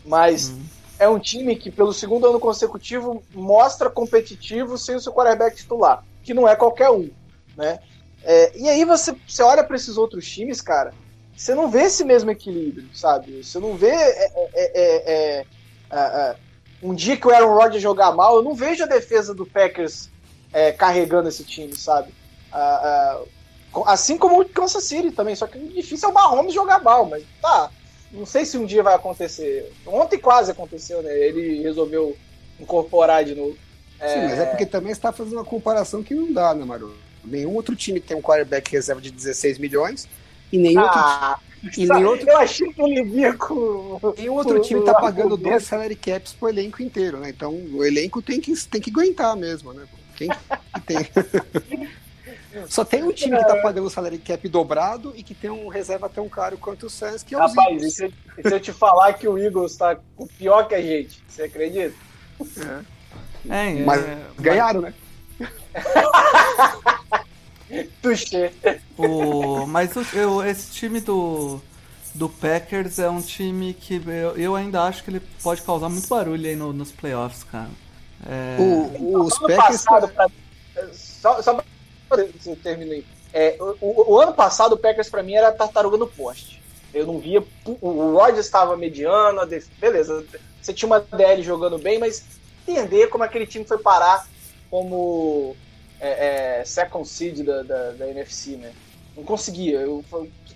Mas 0.05 0.51
uhum. 0.51 0.63
é 0.99 1.09
um 1.09 1.19
time 1.19 1.57
que, 1.57 1.71
pelo 1.71 1.93
segundo 1.93 2.27
ano 2.27 2.39
consecutivo, 2.39 3.23
mostra 3.33 3.89
competitivo 3.89 4.77
sem 4.77 4.97
o 4.97 5.01
seu 5.01 5.13
quarterback 5.13 5.57
titular, 5.57 6.05
que 6.23 6.35
não 6.35 6.47
é 6.47 6.55
qualquer 6.55 6.91
um, 6.91 7.09
né? 7.57 7.79
É, 8.25 8.57
e 8.57 8.69
aí 8.69 8.85
você, 8.85 9.17
você 9.27 9.43
olha 9.43 9.65
para 9.65 9.77
esses 9.77 9.97
outros 9.97 10.29
times, 10.29 10.61
cara, 10.61 10.93
você 11.37 11.55
não 11.55 11.69
vê 11.69 11.83
esse 11.83 12.05
mesmo 12.05 12.31
equilíbrio, 12.31 12.89
sabe? 12.95 13.43
Você 13.43 13.59
não 13.59 13.75
vê 13.75 13.91
é, 13.91 14.31
é, 14.55 15.47
é, 15.91 16.37
um 16.83 16.95
dia 16.95 17.17
que 17.17 17.27
o 17.27 17.31
Aaron 17.31 17.55
Rodgers 17.55 17.83
jogar 17.83 18.13
mal, 18.13 18.37
eu 18.37 18.43
não 18.43 18.55
vejo 18.55 18.85
a 18.85 18.87
defesa 18.87 19.35
do 19.35 19.47
Packers 19.47 20.09
carregando 20.77 21.29
esse 21.29 21.45
time, 21.45 21.75
sabe? 21.75 22.13
assim 23.87 24.19
como 24.19 24.41
o 24.41 24.49
Kansas 24.49 24.85
City 24.85 25.11
também, 25.11 25.35
só 25.35 25.47
que 25.47 25.59
difícil 25.59 26.09
é 26.09 26.13
o 26.13 26.15
Mahomes 26.15 26.53
jogar 26.53 26.83
mal, 26.83 27.07
mas 27.07 27.25
tá. 27.41 27.71
Não 28.13 28.27
sei 28.27 28.45
se 28.45 28.59
um 28.59 28.67
dia 28.67 28.83
vai 28.83 28.95
acontecer. 28.95 29.73
Ontem 29.87 30.19
quase 30.19 30.51
aconteceu, 30.51 31.03
né? 31.03 31.19
Ele 31.19 31.63
resolveu 31.63 32.15
incorporar 32.61 33.25
de 33.25 33.35
novo. 33.35 33.57
Sim, 33.99 34.23
mas 34.23 34.39
é 34.39 34.47
porque 34.47 34.67
também 34.67 34.93
está 34.93 35.13
fazendo 35.13 35.35
uma 35.35 35.45
comparação 35.45 36.03
que 36.03 36.15
não 36.15 36.31
dá, 36.33 36.55
né, 36.55 36.65
Maru? 36.65 36.95
Nenhum 37.25 37.55
outro 37.55 37.75
time 37.75 38.01
tem 38.01 38.17
um 38.17 38.21
quarterback 38.21 38.71
reserva 38.71 39.01
de 39.01 39.11
16 39.11 39.59
milhões 39.59 40.09
e 40.53 40.59
nenhum 40.59 40.81
ah, 40.81 41.39
outro, 41.63 41.81
e 41.81 41.87
nenhum 41.87 42.09
outro. 42.09 42.29
Eu 42.29 42.39
achei 42.39 42.71
que 42.73 42.83
ele 42.83 43.05
vinha 43.05 43.33
com. 43.35 44.01
Nenhum 44.19 44.35
outro 44.35 44.61
time 44.61 44.85
tá 44.85 44.93
pagando 44.95 45.37
dois 45.37 45.63
salary 45.63 45.95
caps 45.95 46.33
pro 46.33 46.49
elenco 46.49 46.83
inteiro, 46.83 47.19
né? 47.19 47.31
Então 47.31 47.55
o 47.73 47.85
elenco 47.85 48.21
tem 48.21 48.41
que, 48.41 48.53
tem 48.67 48.81
que 48.81 48.91
aguentar 48.91 49.37
mesmo, 49.37 49.73
né? 49.73 49.85
Quem 50.29 50.99
que 50.99 51.11
tem? 51.11 51.89
Só 52.69 52.85
tem 52.85 53.03
um 53.03 53.13
time 53.13 53.37
que 53.37 53.47
tá 53.47 53.57
pagando 53.57 53.87
o 53.87 53.91
salary 53.91 54.19
cap 54.19 54.47
dobrado 54.49 55.13
e 55.17 55.23
que 55.23 55.35
tem 55.35 55.51
um 55.51 55.69
reserva 55.69 56.09
tão 56.09 56.29
caro 56.29 56.59
quanto 56.59 56.87
o 56.87 56.91
Suns, 56.91 57.23
que 57.23 57.35
é 57.35 57.39
o 57.39 57.41
Rapaz, 57.41 57.83
e 57.83 57.91
se, 57.91 58.15
e 58.37 58.43
se 58.43 58.55
eu 58.55 58.61
te 58.61 58.73
falar 58.73 59.15
que 59.15 59.27
o 59.27 59.39
Eagles 59.39 59.77
tá 59.77 59.99
pior 60.39 60.69
que 60.69 60.75
a 60.75 60.83
gente, 60.83 61.23
você 61.27 61.45
acredita? 61.45 61.95
É. 63.49 63.71
é 63.71 63.85
mas 63.85 64.03
é, 64.03 64.19
ganharam, 64.39 64.83
mas... 64.83 64.95
né? 64.95 65.03
Tuxê. 68.03 68.53
O, 68.99 69.67
mas 69.67 69.97
o, 69.97 70.05
eu, 70.15 70.45
esse 70.45 70.71
time 70.73 71.01
do, 71.01 71.59
do 72.15 72.29
Packers 72.29 72.99
é 72.99 73.09
um 73.09 73.23
time 73.23 73.73
que 73.73 73.95
eu, 73.95 74.37
eu 74.37 74.55
ainda 74.55 74.83
acho 74.83 75.03
que 75.03 75.11
ele 75.11 75.23
pode 75.43 75.63
causar 75.63 75.89
muito 75.89 76.07
barulho 76.07 76.47
aí 76.47 76.55
no, 76.55 76.73
nos 76.73 76.93
playoffs, 76.93 77.45
cara. 77.45 77.71
É... 78.27 78.57
O, 78.61 79.25
os 79.25 79.39
Packers. 79.39 79.85
Pra, 79.85 80.29
só, 80.93 81.43
só 81.43 81.55
pra 82.09 82.23
aí. 82.23 83.05
É, 83.33 83.57
o, 83.59 84.13
o, 84.13 84.21
ano 84.21 84.35
passado 84.35 84.75
o 84.75 84.79
Packers 84.79 85.09
para 85.09 85.23
mim 85.23 85.35
era 85.35 85.51
tartaruga 85.53 85.97
no 85.97 86.07
poste. 86.07 86.63
Eu 86.93 87.07
não 87.07 87.19
via. 87.19 87.43
O 87.81 88.13
Rodgers 88.13 88.45
estava 88.45 88.77
mediano, 88.77 89.41
beleza. 89.79 90.25
Você 90.61 90.73
tinha 90.73 90.87
uma 90.87 91.01
DL 91.01 91.43
jogando 91.43 91.79
bem, 91.79 91.99
mas 91.99 92.25
entender 92.69 93.09
como 93.09 93.25
aquele 93.25 93.47
time 93.47 93.65
foi 93.65 93.79
parar 93.79 94.27
como 94.71 95.57
é, 96.01 96.61
é, 96.61 96.65
second 96.65 97.07
seed 97.09 97.45
da, 97.45 97.63
da, 97.63 97.91
da, 97.93 98.09
NFC, 98.09 98.57
né? 98.57 98.73
Não 99.17 99.25
conseguia. 99.25 99.81
Eu, 99.81 100.05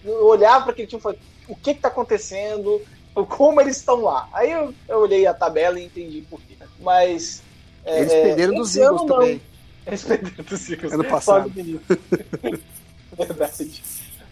eu 0.05 0.27
olhava 0.27 0.65
para 0.65 0.73
aquele 0.73 0.89
time 0.89 1.01
e 1.01 1.03
falei, 1.03 1.19
o 1.49 1.57
que 1.57 1.71
está 1.71 1.89
acontecendo? 1.89 2.83
Como 3.15 3.61
eles 3.61 3.77
estão 3.77 4.03
lá? 4.03 4.29
Aí 4.33 4.51
eu, 4.51 4.75
eu, 4.89 4.99
olhei 4.99 5.27
a 5.27 5.33
tabela 5.33 5.81
e 5.81 5.87
entendi 5.87 6.23
por 6.23 6.41
quê. 6.41 6.57
Mas. 6.81 7.43
É, 7.87 8.01
eles 8.01 8.13
perderam 8.13 8.53
é, 8.53 8.57
dos 8.57 8.77
Eagles 8.77 9.03
também. 9.05 9.41
Eles 9.87 10.05
perderam 10.05 10.45
dos 10.45 10.71
Eagles. 10.71 10.93
Ano 10.93 11.05
passado. 11.05 11.53
Verdade. 13.17 13.83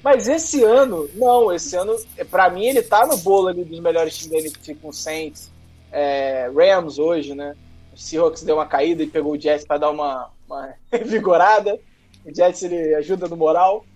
Mas 0.03 0.29
esse 0.29 0.63
ano, 0.63 1.09
não, 1.15 1.51
esse 1.51 1.75
ano, 1.77 1.97
para 2.31 2.51
mim, 2.51 2.67
ele 2.67 2.83
tá 2.83 3.07
no 3.07 3.17
bolo 3.17 3.49
ali 3.49 3.65
dos 3.65 3.81
melhores 3.81 4.19
times 4.19 4.33
da 4.33 4.39
NFC 4.39 4.75
com 4.75 4.93
Saints, 4.93 5.51
é, 5.91 6.51
Rams 6.55 6.99
hoje, 6.99 7.35
né? 7.35 7.57
O 7.95 7.97
Seahawks 7.97 8.43
deu 8.43 8.57
uma 8.57 8.67
caída 8.67 9.03
e 9.03 9.07
pegou 9.07 9.33
o 9.33 9.41
Jets 9.41 9.65
para 9.65 9.79
dar 9.79 9.91
uma, 9.91 10.31
uma 10.47 10.75
revigorada. 10.93 11.79
O 12.27 12.35
Jets 12.35 12.63
ele 12.65 12.95
ajuda 12.97 13.29
no 13.29 13.37
moral. 13.37 13.87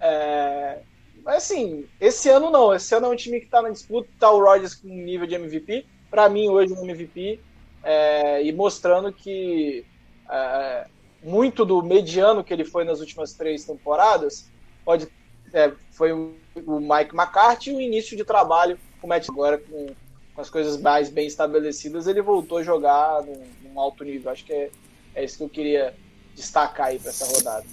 É, 0.00 0.80
mas 1.24 1.36
assim, 1.36 1.86
esse 2.00 2.28
ano 2.28 2.50
não. 2.50 2.74
Esse 2.74 2.94
ano 2.94 3.06
é 3.06 3.10
um 3.10 3.16
time 3.16 3.40
que 3.40 3.46
tá 3.46 3.62
na 3.62 3.70
disputa, 3.70 4.08
tá 4.18 4.30
o 4.30 4.44
Rodgers 4.44 4.74
com 4.74 4.88
nível 4.88 5.26
de 5.26 5.36
MVP. 5.36 5.86
Para 6.10 6.28
mim, 6.28 6.48
hoje, 6.48 6.74
um 6.74 6.82
MVP. 6.82 7.40
É, 7.84 8.42
e 8.42 8.52
mostrando 8.52 9.12
que 9.12 9.84
é, 10.30 10.86
muito 11.22 11.64
do 11.64 11.82
mediano 11.82 12.42
que 12.42 12.52
ele 12.52 12.64
foi 12.64 12.84
nas 12.84 13.00
últimas 13.00 13.34
três 13.34 13.64
temporadas 13.64 14.48
pode 14.84 15.06
é, 15.52 15.72
foi 15.90 16.12
o, 16.12 16.34
Mike 16.80 17.14
McCarthy 17.14 17.70
e 17.70 17.74
o 17.74 17.80
início 17.80 18.16
de 18.16 18.24
trabalho 18.24 18.78
o 19.02 19.06
Matt 19.06 19.28
agora 19.28 19.58
com 19.58 19.94
com 20.34 20.40
as 20.40 20.50
coisas 20.50 20.80
mais 20.80 21.08
bem 21.08 21.26
estabelecidas, 21.26 22.06
ele 22.06 22.20
voltou 22.20 22.58
a 22.58 22.62
jogar 22.62 23.22
num, 23.22 23.40
num 23.62 23.80
alto 23.80 24.02
nível. 24.02 24.32
Acho 24.32 24.44
que 24.44 24.52
é, 24.52 24.70
é 25.14 25.24
isso 25.24 25.38
que 25.38 25.44
eu 25.44 25.48
queria 25.48 25.94
destacar 26.34 26.88
aí 26.88 26.98
para 26.98 27.10
essa 27.10 27.24
rodada. 27.24 27.64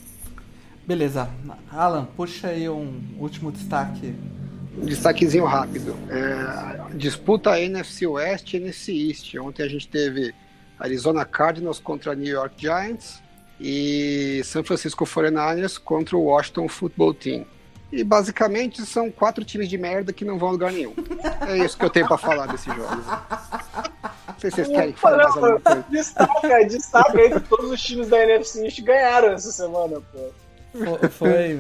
Beleza. 0.86 1.30
Alan, 1.72 2.06
puxa 2.16 2.50
aí 2.50 2.70
um 2.70 3.02
último 3.20 3.52
destaque. 3.52 4.16
Destaquezinho 4.82 5.46
rápido. 5.46 5.96
É, 6.10 6.96
disputa 6.96 7.60
NFC 7.60 8.08
West 8.08 8.54
e 8.54 8.58
NFC 8.58 8.92
East. 8.92 9.36
Ontem 9.36 9.64
a 9.64 9.68
gente 9.68 9.88
teve 9.88 10.34
Arizona 10.80 11.24
Cardinals 11.24 11.80
contra 11.80 12.16
New 12.16 12.32
York 12.32 12.56
Giants 12.58 13.22
e 13.60 14.42
San 14.44 14.64
Francisco 14.64 15.06
49ers 15.06 15.80
contra 15.80 16.18
o 16.18 16.24
Washington 16.24 16.68
Football 16.68 17.14
Team. 17.14 17.46
E 17.92 18.04
basicamente 18.04 18.86
são 18.86 19.12
quatro 19.12 19.44
times 19.44 19.68
de 19.68 19.78
merda 19.78 20.14
que 20.14 20.24
não 20.24 20.40
vão 20.40 20.50
a 20.50 20.52
lugar 20.54 20.72
nenhum. 20.72 20.94
É 21.48 21.58
isso 21.58 21.78
que 21.78 21.84
eu 21.84 21.90
tenho 21.90 22.08
pra 22.08 22.18
falar 22.18 22.48
desses 22.48 22.74
jogos. 22.74 23.06
Não 23.06 24.40
sei 24.40 24.50
se 24.50 24.56
vocês 24.56 24.68
querem 24.70 24.94
falar 24.94 25.18
mais 25.18 25.36
alguma 25.36 25.60
coisa. 25.60 25.86
Destaca, 25.90 26.66
destaca 26.66 27.20
aí 27.20 27.32
que 27.32 27.40
todos 27.42 27.70
os 27.70 27.82
times 27.82 28.08
da 28.08 28.24
NFC 28.24 28.64
East 28.64 28.82
ganharam 28.82 29.34
essa 29.34 29.52
semana, 29.52 30.02
pô. 30.12 30.32
Foi, 31.10 31.60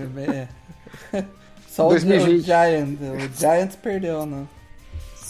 é. 1.13 1.25
Só 1.71 1.87
2020. 1.87 2.39
o 2.39 2.43
Giants. 2.43 2.99
O 3.01 3.39
Giants 3.39 3.75
perdeu, 3.77 4.25
né? 4.25 4.45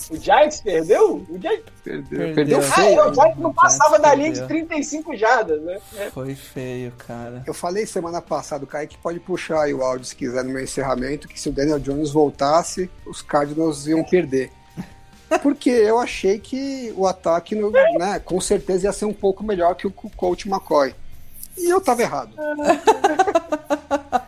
O 0.10 0.18
Giants 0.18 0.60
perdeu? 0.62 1.26
O 1.30 1.40
Giants 1.40 1.72
perdeu. 1.84 2.10
Perdeu, 2.10 2.36
perdeu 2.36 2.62
feio. 2.64 3.02
Ah, 3.02 3.10
o 3.10 3.14
Giants 3.14 3.38
não 3.38 3.54
passava 3.54 4.00
da 4.00 4.16
linha 4.16 4.32
de 4.32 4.42
35 4.48 5.16
jardas, 5.16 5.62
né? 5.62 5.80
Foi 6.12 6.34
feio, 6.34 6.92
cara. 6.98 7.44
Eu 7.46 7.54
falei 7.54 7.86
semana 7.86 8.20
passada, 8.22 8.64
o 8.64 8.68
Kaique 8.68 8.98
pode 8.98 9.20
puxar 9.20 9.62
aí 9.62 9.74
o 9.74 9.84
áudio 9.84 10.06
se 10.06 10.16
quiser 10.16 10.44
no 10.44 10.50
meu 10.50 10.64
encerramento, 10.64 11.28
que 11.28 11.40
se 11.40 11.48
o 11.48 11.52
Daniel 11.52 11.80
Jones 11.80 12.10
voltasse, 12.10 12.90
os 13.06 13.22
Cardinals 13.22 13.86
iam 13.86 14.04
perder. 14.04 14.52
Porque 15.44 15.70
eu 15.70 16.00
achei 16.00 16.40
que 16.40 16.92
o 16.98 17.06
ataque, 17.06 17.56
né, 17.56 18.20
com 18.20 18.42
certeza 18.42 18.88
ia 18.88 18.92
ser 18.92 19.06
um 19.06 19.14
pouco 19.14 19.44
melhor 19.44 19.76
que 19.76 19.88
o 19.88 19.92
coach 19.92 20.50
McCoy. 20.50 20.94
E 21.58 21.70
eu 21.70 21.80
tava 21.80 22.02
errado. 22.02 22.36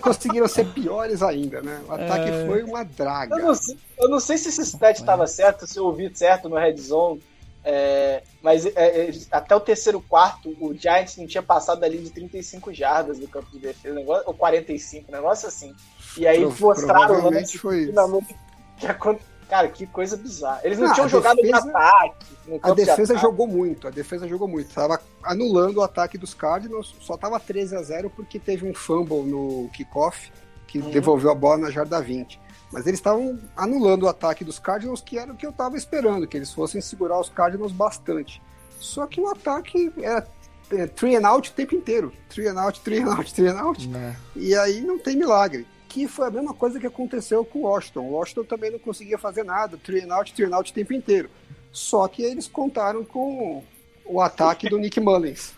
conseguiram 0.00 0.48
ser 0.48 0.66
piores 0.66 1.22
ainda, 1.22 1.60
né? 1.60 1.82
O 1.88 1.92
ataque 1.92 2.30
é... 2.30 2.46
foi 2.46 2.62
uma 2.62 2.84
draga. 2.84 3.36
Eu 3.36 3.46
não, 3.46 3.54
sei, 3.54 3.78
eu 3.98 4.08
não 4.08 4.20
sei 4.20 4.38
se 4.38 4.48
esse 4.48 4.62
stat 4.62 5.00
estava 5.00 5.26
certo, 5.26 5.66
se 5.66 5.78
eu 5.78 5.84
ouvi 5.84 6.10
certo 6.14 6.48
no 6.48 6.56
Red 6.56 6.76
Zone, 6.76 7.22
é, 7.64 8.22
mas 8.42 8.66
é, 8.66 8.72
é, 8.76 9.12
até 9.30 9.54
o 9.54 9.60
terceiro 9.60 10.00
quarto, 10.00 10.48
o 10.60 10.74
Giants 10.74 11.16
não 11.16 11.26
tinha 11.26 11.42
passado 11.42 11.80
dali 11.80 11.98
de 11.98 12.10
35 12.10 12.72
jardas 12.72 13.18
do 13.18 13.28
campo 13.28 13.50
de 13.52 13.60
defesa, 13.60 13.94
negócio, 13.94 14.24
ou 14.26 14.34
45, 14.34 15.12
negócio 15.12 15.46
assim. 15.46 15.72
E 16.16 16.26
aí 16.26 16.40
Pro, 16.40 16.66
mostraram 16.66 17.28
o 17.28 17.58
foi 17.58 17.86
finalmente 17.86 18.36
que 18.78 18.86
aconteceu 18.86 19.31
Cara, 19.52 19.68
que 19.68 19.86
coisa 19.86 20.16
bizarra. 20.16 20.62
Eles 20.64 20.78
não 20.78 20.90
ah, 20.90 20.94
tinham 20.94 21.08
jogado 21.10 21.36
defesa, 21.36 21.66
em 21.66 21.70
ataque. 21.70 22.26
A 22.62 22.72
defesa 22.72 23.14
de 23.14 23.20
jogou 23.20 23.46
muito, 23.46 23.86
a 23.86 23.90
defesa 23.90 24.26
jogou 24.26 24.48
muito. 24.48 24.72
Tava 24.72 24.98
anulando 25.22 25.76
o 25.76 25.82
ataque 25.82 26.16
dos 26.16 26.32
Cardinals, 26.32 26.94
só 27.02 27.18
tava 27.18 27.38
13 27.38 27.76
a 27.76 27.82
0 27.82 28.08
porque 28.08 28.38
teve 28.38 28.66
um 28.66 28.72
fumble 28.72 29.22
no 29.24 29.68
kickoff 29.74 30.32
que 30.66 30.78
uhum. 30.78 30.88
devolveu 30.88 31.30
a 31.30 31.34
bola 31.34 31.58
na 31.58 31.70
jarda 31.70 32.00
20. 32.00 32.40
Mas 32.72 32.86
eles 32.86 32.98
estavam 32.98 33.38
anulando 33.54 34.04
o 34.04 34.08
ataque 34.08 34.42
dos 34.42 34.58
Cardinals, 34.58 35.02
que 35.02 35.18
era 35.18 35.30
o 35.30 35.36
que 35.36 35.44
eu 35.44 35.50
estava 35.50 35.76
esperando, 35.76 36.26
que 36.26 36.38
eles 36.38 36.50
fossem 36.50 36.80
segurar 36.80 37.20
os 37.20 37.28
Cardinals 37.28 37.72
bastante. 37.72 38.40
Só 38.80 39.06
que 39.06 39.20
o 39.20 39.28
ataque 39.28 39.92
era 40.00 40.26
é, 40.70 40.86
three 40.86 41.14
and 41.14 41.28
out 41.28 41.50
o 41.50 41.52
tempo 41.52 41.74
inteiro. 41.74 42.10
Three 42.30 42.48
and 42.48 42.58
out, 42.58 42.80
three 42.80 43.02
and 43.02 43.12
out, 43.12 43.34
three 43.34 43.48
and 43.48 43.60
out. 43.60 43.90
É. 43.94 44.16
E 44.34 44.56
aí 44.56 44.80
não 44.80 44.98
tem 44.98 45.14
milagre 45.14 45.66
que 45.92 46.08
foi 46.08 46.26
a 46.26 46.30
mesma 46.30 46.54
coisa 46.54 46.80
que 46.80 46.86
aconteceu 46.86 47.44
com 47.44 47.58
o 47.58 47.62
Washington. 47.62 48.00
O 48.00 48.12
Washington 48.12 48.44
também 48.44 48.70
não 48.70 48.78
conseguia 48.78 49.18
fazer 49.18 49.44
nada, 49.44 49.76
three 49.76 50.10
out, 50.10 50.32
three 50.32 50.50
out 50.50 50.70
o 50.70 50.74
tempo 50.74 50.94
inteiro. 50.94 51.28
Só 51.70 52.08
que 52.08 52.22
eles 52.22 52.48
contaram 52.48 53.04
com 53.04 53.62
o 54.06 54.18
ataque 54.18 54.70
do 54.70 54.78
Nick 54.78 54.98
Mullins. 54.98 55.52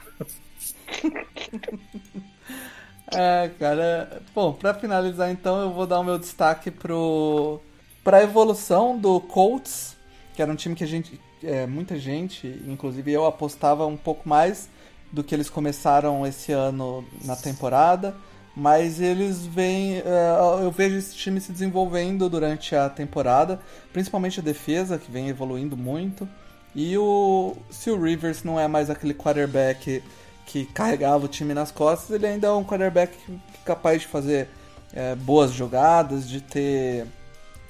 é, 3.15 3.49
cara. 3.61 4.23
Bom, 4.35 4.53
para 4.53 4.75
finalizar 4.75 5.31
então, 5.31 5.61
eu 5.61 5.73
vou 5.73 5.87
dar 5.87 6.01
o 6.01 6.05
meu 6.05 6.19
destaque 6.19 6.69
pro 6.69 7.61
para 8.03 8.19
a 8.19 8.23
evolução 8.23 8.99
do 8.99 9.21
Colts, 9.21 9.97
que 10.35 10.43
era 10.43 10.51
um 10.51 10.57
time 10.57 10.75
que 10.75 10.83
a 10.83 10.87
gente 10.87 11.21
é, 11.45 11.65
muita 11.65 11.97
gente, 11.97 12.61
inclusive 12.67 13.13
eu 13.13 13.25
apostava 13.25 13.87
um 13.87 13.97
pouco 13.97 14.29
mais 14.29 14.69
do 15.13 15.23
que 15.23 15.33
eles 15.33 15.49
começaram 15.49 16.27
esse 16.27 16.51
ano 16.51 17.05
na 17.25 17.37
temporada 17.37 18.17
Mas 18.57 19.01
eles 19.01 19.45
vêm. 19.45 19.97
é, 19.99 20.63
eu 20.63 20.71
vejo 20.71 20.97
esse 20.97 21.15
time 21.15 21.41
se 21.41 21.51
desenvolvendo 21.51 22.29
durante 22.29 22.75
a 22.77 22.89
temporada, 22.89 23.61
principalmente 23.93 24.39
a 24.39 24.43
defesa, 24.43 24.99
que 24.99 25.11
vem 25.11 25.29
evoluindo 25.29 25.77
muito. 25.77 26.29
E 26.75 26.97
o. 26.97 27.57
Se 27.71 27.91
o 27.91 28.01
Rivers 28.01 28.45
não 28.45 28.59
é 28.59 28.69
mais 28.69 28.91
aquele 28.91 29.15
quarterback 29.15 30.03
que 30.47 30.67
carregava 30.67 31.25
o 31.25 31.29
time 31.29 31.55
nas 31.55 31.71
costas, 31.71 32.11
ele 32.11 32.27
ainda 32.27 32.49
é 32.49 32.51
um 32.51 32.65
quarterback 32.65 33.17
capaz 33.65 34.03
de 34.03 34.09
fazer 34.09 34.49
é, 34.93 35.15
boas 35.15 35.53
jogadas, 35.53 36.29
de 36.29 36.41
ter 36.41 37.07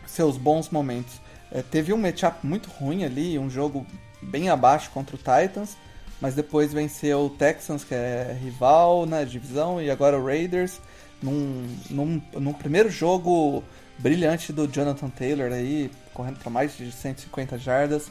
seus 0.07 0.37
bons 0.37 0.69
momentos. 0.71 1.15
É, 1.51 1.63
teve 1.63 1.93
um 1.93 1.97
matchup 1.97 2.47
muito 2.47 2.69
ruim 2.71 3.05
ali, 3.05 3.39
um 3.39 3.49
jogo 3.49 3.87
bem 4.21 4.49
abaixo 4.49 4.91
contra 4.91 5.17
o 5.17 5.19
Titans, 5.19 5.77
mas 6.21 6.35
depois 6.35 6.73
venceu 6.73 7.27
o 7.27 7.31
Texans, 7.31 7.85
que 7.85 7.95
é 7.95 8.37
rival 8.43 9.07
na 9.07 9.25
divisão, 9.25 9.81
e 9.81 9.91
agora 9.91 10.19
o 10.19 10.25
Raiders, 10.25 10.81
num, 11.23 11.67
num, 11.91 12.23
num 12.35 12.53
primeiro 12.53 12.91
jogo 12.91 13.63
brilhante 13.99 14.53
do 14.53 14.67
Jonathan 14.67 15.09
Taylor 15.09 15.53
aí, 15.53 15.91
correndo 16.13 16.39
para 16.39 16.51
mais 16.51 16.77
de 16.77 16.91
150 16.91 17.59
jardas, 17.59 18.09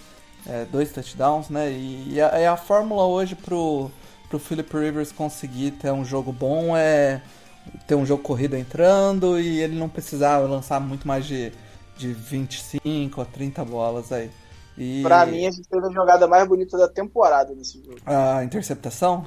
é, 0.47 0.65
dois 0.65 0.91
touchdowns, 0.91 1.49
né? 1.49 1.71
E, 1.71 2.13
e 2.13 2.21
a, 2.21 2.53
a 2.53 2.57
fórmula 2.57 3.05
hoje 3.05 3.35
pro, 3.35 3.89
pro 4.29 4.39
Philip 4.39 4.75
Rivers 4.75 5.11
conseguir 5.11 5.71
ter 5.71 5.91
um 5.91 6.03
jogo 6.03 6.31
bom 6.31 6.75
é 6.75 7.21
ter 7.87 7.95
um 7.95 8.05
jogo 8.05 8.21
corrido 8.21 8.57
entrando 8.57 9.39
e 9.39 9.61
ele 9.61 9.77
não 9.77 9.87
precisar 9.87 10.37
lançar 10.39 10.81
muito 10.81 11.07
mais 11.07 11.25
de, 11.25 11.51
de 11.97 12.11
25 12.11 13.21
a 13.21 13.25
30 13.25 13.63
bolas 13.63 14.11
aí. 14.11 14.29
E 14.78 15.01
Pra 15.03 15.26
mim, 15.26 15.45
a 15.45 15.51
gente 15.51 15.67
teve 15.67 15.86
a 15.86 15.89
jogada 15.91 16.28
mais 16.28 16.47
bonita 16.47 16.78
da 16.78 16.88
temporada 16.88 17.53
nesse 17.53 17.82
jogo. 17.84 17.97
a 18.05 18.43
interceptação, 18.43 19.26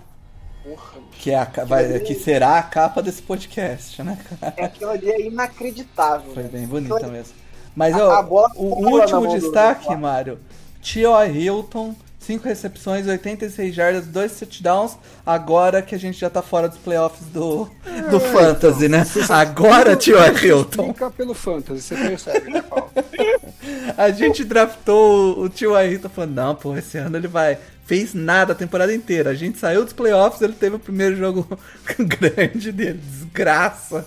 Porra, 0.64 1.00
que, 1.12 1.30
é 1.30 1.38
a, 1.38 1.44
vai, 1.64 2.00
que 2.00 2.14
será 2.14 2.58
a 2.58 2.62
capa 2.62 3.00
desse 3.00 3.22
podcast, 3.22 4.02
né? 4.02 4.18
cara? 4.40 4.64
aquilo 4.66 4.90
ali 4.90 5.08
é 5.10 5.20
inacreditável. 5.26 6.32
Foi 6.34 6.42
né? 6.42 6.48
bem 6.48 6.66
bonita 6.66 7.06
mesmo. 7.06 7.34
Mas 7.74 7.94
A- 7.94 8.08
ó, 8.08 8.10
a 8.12 8.52
o 8.56 8.90
último 8.90 9.28
destaque, 9.28 9.94
Mário, 9.94 10.40
T.O. 10.82 11.24
Hilton, 11.24 11.94
5 12.26 12.44
recepções, 12.48 13.06
86 13.06 13.74
jardas, 13.74 14.06
2 14.06 14.32
touchdowns, 14.40 14.96
agora 15.24 15.80
que 15.80 15.94
a 15.94 15.98
gente 15.98 16.18
já 16.18 16.28
tá 16.28 16.42
fora 16.42 16.68
dos 16.68 16.78
playoffs 16.78 17.26
do, 17.28 17.68
do 18.10 18.18
Fantasy, 18.18 18.88
né? 18.88 19.06
Agora, 19.30 19.96
T.O. 19.96 20.18
Hilton. 20.44 20.88
Fica 20.92 21.10
pelo 21.10 21.34
Fantasy, 21.34 21.82
você 21.82 21.94
percebe, 21.96 22.50
né, 22.50 22.62
Paulo? 22.62 22.90
A 23.96 24.10
gente 24.10 24.44
draftou 24.44 25.38
o 25.40 25.48
Tio 25.48 25.74
Ayrton 25.74 26.08
falando, 26.08 26.34
não, 26.34 26.54
pô, 26.54 26.76
esse 26.76 26.98
ano 26.98 27.16
ele 27.16 27.28
vai. 27.28 27.58
Fez 27.84 28.14
nada 28.14 28.52
a 28.52 28.56
temporada 28.56 28.92
inteira. 28.92 29.30
A 29.30 29.34
gente 29.34 29.58
saiu 29.58 29.84
dos 29.84 29.92
playoffs, 29.92 30.42
ele 30.42 30.52
teve 30.54 30.74
o 30.76 30.78
primeiro 30.78 31.16
jogo 31.16 31.46
grande 31.98 32.72
dele. 32.72 32.98
Desgraça. 33.02 34.04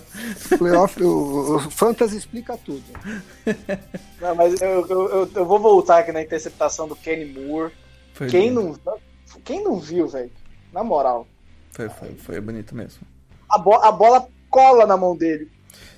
Playoff, 0.58 1.02
o, 1.02 1.56
o 1.56 1.60
Fantasy 1.70 2.16
explica 2.18 2.56
tudo. 2.58 2.82
Não, 4.20 4.34
mas 4.34 4.60
eu, 4.60 4.86
eu, 4.88 5.08
eu- 5.08 5.30
eu 5.34 5.44
vou 5.46 5.58
voltar 5.58 5.98
aqui 6.00 6.12
na 6.12 6.22
interceptação 6.22 6.86
do 6.86 6.94
Kenny 6.96 7.24
Moore. 7.24 7.72
Foi 8.20 8.28
Quem 8.28 8.50
não, 8.50 8.78
quem 9.46 9.64
não 9.64 9.78
viu, 9.78 10.06
velho? 10.06 10.30
Na 10.74 10.84
moral. 10.84 11.26
Foi, 11.72 11.88
foi, 11.88 12.14
foi 12.16 12.38
bonito 12.38 12.74
mesmo. 12.76 13.00
A, 13.48 13.56
bo- 13.56 13.82
a 13.82 13.90
bola 13.90 14.28
cola 14.50 14.84
na 14.86 14.94
mão 14.94 15.16
dele. 15.16 15.50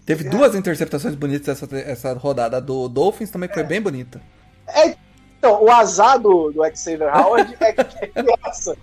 Teve 0.07 0.29
duas 0.29 0.55
interceptações 0.55 1.17
bonitas 1.17 1.61
essa, 1.61 1.77
essa 1.77 2.13
rodada. 2.15 2.59
A 2.59 2.61
do 2.61 2.89
Dolphins 2.89 3.29
também 3.33 3.49
foi 3.53 3.65
bem 3.65 3.81
bonita. 3.83 4.21
É, 4.69 4.95
então, 5.37 5.65
o 5.65 5.69
azar 5.73 6.21
do, 6.21 6.53
do 6.53 6.63
Xavier 6.77 7.13
Howard 7.13 7.57
é 7.59 7.73
que 7.73 7.81
é 8.15 8.49
essa. 8.49 8.77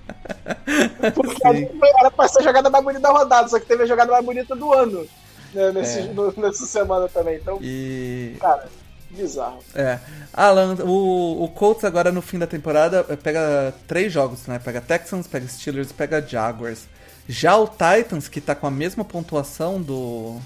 Porque 1.15 1.47
ali 1.47 1.69
era 2.01 2.11
pra 2.11 2.27
ser 2.27 2.39
a 2.39 2.43
jogada 2.43 2.69
mais 2.69 2.83
bonita 2.83 3.01
da 3.03 3.11
rodada, 3.11 3.47
só 3.47 3.57
que 3.57 3.65
teve 3.65 3.83
a 3.83 3.85
jogada 3.85 4.11
mais 4.11 4.25
bonita 4.25 4.53
do 4.53 4.73
ano 4.73 5.07
né, 5.53 5.71
nesse, 5.71 5.99
É. 5.99 6.03
no- 6.13 6.33
nessa 6.35 6.65
semana 6.65 7.07
também. 7.07 7.37
Então, 7.37 7.57
E. 7.61 8.35
cara, 8.41 8.67
bizarro. 9.09 9.59
É. 9.75 9.99
Alan, 10.33 10.75
o, 10.83 11.43
o 11.43 11.47
Colts 11.49 11.83
agora 11.83 12.11
no 12.11 12.21
fim 12.21 12.37
da 12.37 12.47
temporada 12.47 13.05
eh, 13.09 13.15
pega 13.15 13.73
três 13.87 14.11
jogos, 14.11 14.47
né? 14.47 14.59
Pega 14.59 14.81
Texans, 14.81 15.27
pega 15.27 15.47
Steelers, 15.47 15.91
pega 15.91 16.25
Jaguars. 16.25 16.87
Já 17.27 17.57
o 17.57 17.67
Titans, 17.67 18.27
que 18.27 18.41
tá 18.41 18.55
com 18.55 18.67
a 18.67 18.71
mesma 18.71 19.05
pontuação 19.05 19.81
do. 19.81 20.37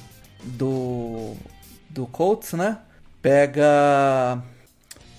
do. 0.43 1.35
do 1.89 2.05
Colts, 2.07 2.53
né? 2.53 2.77
Pega. 3.21 4.41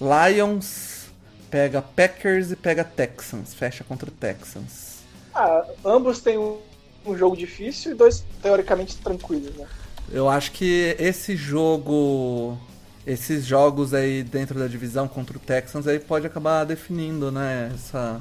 Lions, 0.01 1.07
pega 1.51 1.81
Packers 1.81 2.51
e 2.51 2.57
pega 2.57 2.85
Texans. 2.85 3.55
Fecha 3.55 3.85
contra 3.85 4.09
o 4.09 4.13
Texans. 4.13 4.99
Ah, 5.35 5.65
ambos 5.85 6.21
têm 6.21 6.37
um, 6.37 6.59
um 7.07 7.17
jogo 7.17 7.37
difícil 7.37 7.93
e 7.93 7.95
dois 7.95 8.25
teoricamente 8.43 8.97
tranquilos, 8.99 9.55
né? 9.57 9.67
Eu 10.11 10.29
acho 10.29 10.53
que 10.53 10.97
esse 10.99 11.37
jogo. 11.37 12.59
Esses 13.07 13.45
jogos 13.45 13.93
aí 13.93 14.23
dentro 14.23 14.59
da 14.59 14.67
divisão 14.67 15.07
contra 15.07 15.37
o 15.37 15.41
Texans 15.41 15.87
aí 15.87 15.99
pode 15.99 16.27
acabar 16.27 16.65
definindo, 16.65 17.31
né? 17.31 17.71
Essa. 17.75 18.21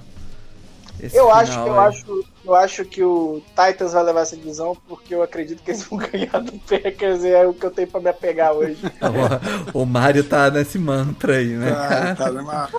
esse 0.99 1.15
Eu 1.15 1.31
acho, 1.31 1.51
final 1.53 1.67
eu 1.67 1.79
aí. 1.79 1.87
acho, 1.87 2.25
eu 2.43 2.55
acho 2.55 2.85
que 2.85 3.01
o 3.01 3.41
Titans 3.49 3.93
vai 3.93 4.03
levar 4.03 4.21
essa 4.21 4.35
divisão 4.35 4.75
porque 4.89 5.15
eu 5.15 5.23
acredito 5.23 5.63
que 5.63 5.71
eles 5.71 5.83
vão 5.83 5.99
ganhar 6.11 6.41
do 6.41 6.51
Packers 6.59 7.23
e 7.23 7.29
é 7.29 7.47
o 7.47 7.53
que 7.53 7.65
eu 7.65 7.71
tenho 7.71 7.87
pra 7.87 8.01
me 8.01 8.09
apegar 8.09 8.51
hoje. 8.53 8.77
O, 9.73 9.83
o 9.83 9.85
Mario 9.85 10.23
tá 10.23 10.51
nesse 10.51 10.77
mantra 10.77 11.37
aí, 11.37 11.47
né? 11.55 11.71
Ah, 11.71 12.15
tá 12.15 12.29
numa... 12.29 12.69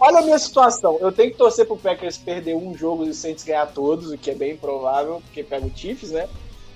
Olha 0.00 0.18
a 0.18 0.22
minha 0.22 0.38
situação. 0.38 0.98
Eu 1.00 1.12
tenho 1.12 1.30
que 1.30 1.38
torcer 1.38 1.64
pro 1.64 1.76
Packers 1.76 2.18
perder 2.18 2.56
um 2.56 2.76
jogo 2.76 3.04
e 3.04 3.10
o 3.10 3.14
Saints 3.14 3.44
ganhar 3.44 3.66
todos, 3.66 4.10
o 4.10 4.18
que 4.18 4.32
é 4.32 4.34
bem 4.34 4.52
improvável, 4.54 5.22
porque 5.24 5.44
pega 5.44 5.64
o 5.64 5.72
Chiefs, 5.74 6.10
né? 6.10 6.28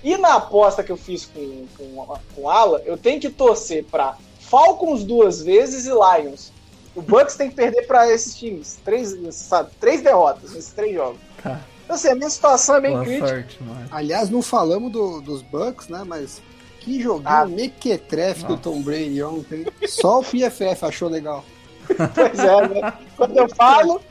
E 0.03 0.17
na 0.17 0.35
aposta 0.35 0.81
que 0.81 0.91
eu 0.91 0.97
fiz 0.97 1.25
com, 1.25 1.65
com, 1.77 2.17
com 2.35 2.41
o 2.41 2.49
Ala, 2.49 2.81
eu 2.85 2.97
tenho 2.97 3.19
que 3.19 3.29
torcer 3.29 3.83
pra 3.85 4.15
Falcons 4.51 5.03
duas 5.05 5.41
vezes 5.41 5.85
e 5.85 5.89
Lions. 5.89 6.51
O 6.93 7.01
Bucks 7.01 7.35
tem 7.37 7.49
que 7.49 7.55
perder 7.55 7.87
pra 7.87 8.11
esses 8.11 8.35
times. 8.35 8.77
Três, 8.83 9.17
sabe? 9.33 9.69
Três 9.79 10.01
derrotas 10.03 10.51
nesses 10.53 10.73
três 10.73 10.93
jogos. 10.93 11.19
Tá. 11.41 11.61
Então, 11.85 11.95
assim, 11.95 12.09
a 12.09 12.15
minha 12.15 12.29
situação 12.29 12.75
é 12.75 12.81
bem 12.81 12.91
Boa 12.91 13.03
crítica. 13.05 13.27
sorte. 13.29 13.59
Aliás, 13.89 14.29
não 14.29 14.41
falamos 14.41 14.91
do- 14.91 15.21
dos 15.21 15.41
Bucks, 15.41 15.87
né? 15.87 16.03
Mas 16.05 16.41
que 16.81 17.01
joguinho 17.01 17.29
Ah. 17.29 17.45
mequetrefe 17.45 18.43
do. 18.45 18.57
Tom 18.57 18.81
Brady 18.81 19.23
ontem. 19.23 19.65
Só 19.87 20.19
o 20.19 20.23
PFF 20.23 20.85
achou 20.85 21.07
legal. 21.07 21.45
Pois 21.87 22.39
é, 22.39 22.67
né? 22.67 22.93
Quando 23.15 23.37
eu 23.37 23.49
falo, 23.55 24.01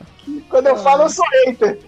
quando 0.49 0.67
eu 0.67 0.77
falo, 0.77 1.03
eu 1.03 1.09
sou 1.09 1.25
hater. 1.45 1.79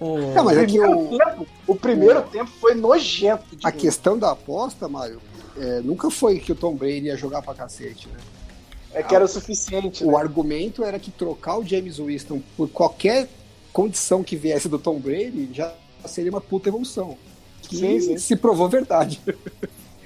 O... 0.00 0.16
Não, 0.34 0.44
mas 0.44 0.56
é 0.56 0.64
que 0.66 0.78
primeiro 0.78 0.98
o, 0.98 1.18
tempo, 1.18 1.46
o 1.66 1.74
primeiro 1.76 2.22
tempo 2.22 2.50
foi 2.58 2.74
nojento. 2.74 3.44
a 3.62 3.70
ver. 3.70 3.76
questão 3.76 4.18
da 4.18 4.30
aposta, 4.30 4.88
Mário, 4.88 5.20
é, 5.56 5.80
nunca 5.80 6.10
foi 6.10 6.38
que 6.38 6.52
o 6.52 6.54
Tom 6.54 6.74
Brady 6.74 7.06
ia 7.06 7.16
jogar 7.16 7.42
pra 7.42 7.54
cacete, 7.54 8.08
né? 8.08 8.18
É 8.92 9.02
que 9.02 9.14
era 9.14 9.24
o 9.24 9.28
suficiente. 9.28 10.04
O 10.04 10.10
né? 10.12 10.16
argumento 10.18 10.82
era 10.84 10.98
que 10.98 11.10
trocar 11.10 11.58
o 11.58 11.64
James 11.64 11.98
Winston 11.98 12.42
por 12.56 12.68
qualquer 12.68 13.28
condição 13.72 14.22
que 14.24 14.34
viesse 14.36 14.68
do 14.68 14.78
Tom 14.78 14.98
Brady 14.98 15.48
já 15.52 15.72
seria 16.06 16.30
uma 16.30 16.40
puta 16.40 16.68
evolução. 16.68 17.16
Que 17.62 17.76
Sim, 17.76 18.00
sim. 18.00 18.18
se 18.18 18.34
provou 18.36 18.68
verdade. 18.68 19.20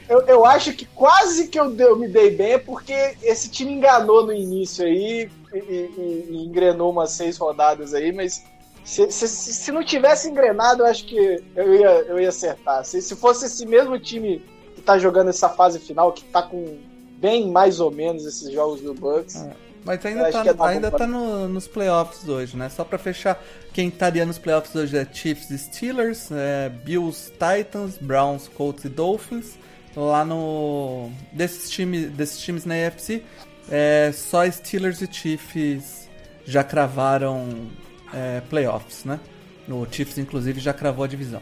Eu, 0.07 0.20
eu 0.26 0.45
acho 0.45 0.74
que 0.74 0.84
quase 0.84 1.49
que 1.49 1.59
eu, 1.59 1.70
dei- 1.70 1.86
eu 1.86 1.97
me 1.99 2.07
dei 2.07 2.36
bem 2.36 2.59
porque 2.59 2.92
esse 3.22 3.49
time 3.49 3.72
enganou 3.72 4.26
no 4.26 4.34
início 4.34 4.84
aí 4.84 5.30
e, 5.51 5.57
e- 5.59 6.26
e 6.28 6.36
engrenou 6.45 6.90
umas 6.92 7.12
seis 7.12 7.38
rodadas 7.38 7.95
aí, 7.95 8.12
mas 8.12 8.45
se, 8.84 9.11
se, 9.11 9.26
se 9.26 9.72
não 9.72 9.82
tivesse 9.82 10.28
engrenado, 10.28 10.82
eu 10.82 10.86
acho 10.86 11.07
que 11.07 11.16
eu 11.57 11.74
ia, 11.74 11.88
eu 12.03 12.20
ia 12.20 12.28
acertar. 12.28 12.84
Se, 12.84 13.01
se 13.01 13.16
fosse 13.16 13.47
esse 13.47 13.64
mesmo 13.64 13.99
time 13.99 14.45
tá 14.85 14.99
jogando 14.99 15.28
essa 15.30 15.49
fase 15.49 15.78
final, 15.78 16.12
que 16.12 16.24
tá 16.24 16.43
com 16.43 16.78
bem 17.18 17.51
mais 17.51 17.80
ou 17.80 17.91
menos 17.91 18.24
esses 18.26 18.53
jogos 18.53 18.80
do 18.80 18.93
Bucks. 18.95 19.37
É. 19.37 19.51
Mas 19.85 20.05
ainda 20.07 20.32
tá, 20.32 20.43
dar 20.53 20.64
ainda 20.66 20.91
tá 20.91 21.07
no- 21.07 21.47
nos 21.47 21.68
playoffs 21.68 22.26
hoje, 22.26 22.57
né? 22.57 22.70
Só 22.70 22.85
pra 22.85 22.97
fechar, 22.99 23.43
quem 23.72 23.89
estaria 23.89 24.24
nos 24.24 24.39
playoffs 24.39 24.74
hoje 24.74 24.97
é 24.97 25.07
Chiefs 25.11 25.51
e 25.51 25.59
Steelers, 25.59 26.30
é, 26.32 26.70
Bills, 26.70 27.30
Titans, 27.32 27.99
Browns, 27.99 28.49
Colts 28.49 28.85
e 28.85 28.89
Dolphins. 28.89 29.59
Lá 29.95 30.24
no. 30.24 31.11
Desses 31.32 31.70
times, 31.70 32.11
desses 32.12 32.39
times 32.41 32.64
na 32.64 32.74
AFC, 32.74 33.22
é, 33.70 34.11
só 34.12 34.51
Steelers 34.51 35.01
e 35.03 35.09
Chiefs 35.12 36.09
já 36.47 36.64
cravaram 36.64 37.68
é, 38.12 38.41
playoffs, 38.51 39.05
né? 39.05 39.20
O 39.68 39.87
Chiefs, 39.91 40.18
inclusive, 40.18 40.61
já 40.61 40.72
cravou 40.72 41.05
a 41.05 41.09
divisão. 41.09 41.41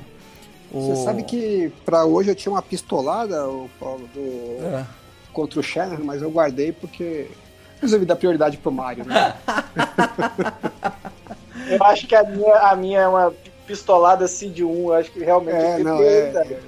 O- 0.72 0.80
Você 0.96 1.04
sabe 1.04 1.22
que 1.22 1.72
pra 1.84 2.04
hoje 2.04 2.30
eu 2.30 2.34
tinha 2.34 2.52
uma 2.52 2.62
pistolada, 2.62 3.46
o 3.48 3.68
Paulo, 3.78 4.08
do- 4.14 4.64
É. 4.76 4.84
contra 5.32 5.60
o 5.60 5.62
Shannon, 5.62 5.98
mas 6.04 6.22
eu 6.22 6.30
guardei 6.30 6.72
porque 6.72 7.28
resolvi 7.80 8.06
dar 8.06 8.16
prioridade 8.16 8.56
pro 8.56 8.70
Mario, 8.72 9.04
né? 9.04 9.34
Eu 11.68 11.82
acho 11.84 12.06
que 12.06 12.14
a 12.14 12.22
minha, 12.24 12.54
a 12.54 12.76
minha 12.76 13.00
é 13.00 13.08
uma 13.08 13.32
pistolada 13.66 14.26
seed 14.26 14.60
1, 14.60 14.64
eu 14.88 14.94
acho 14.94 15.10
que 15.12 15.20
realmente 15.20 15.56
É, 15.56 15.74
tenho 15.76 15.84
não, 15.88 15.96
prioridade. 15.96 16.54
é, 16.54 16.60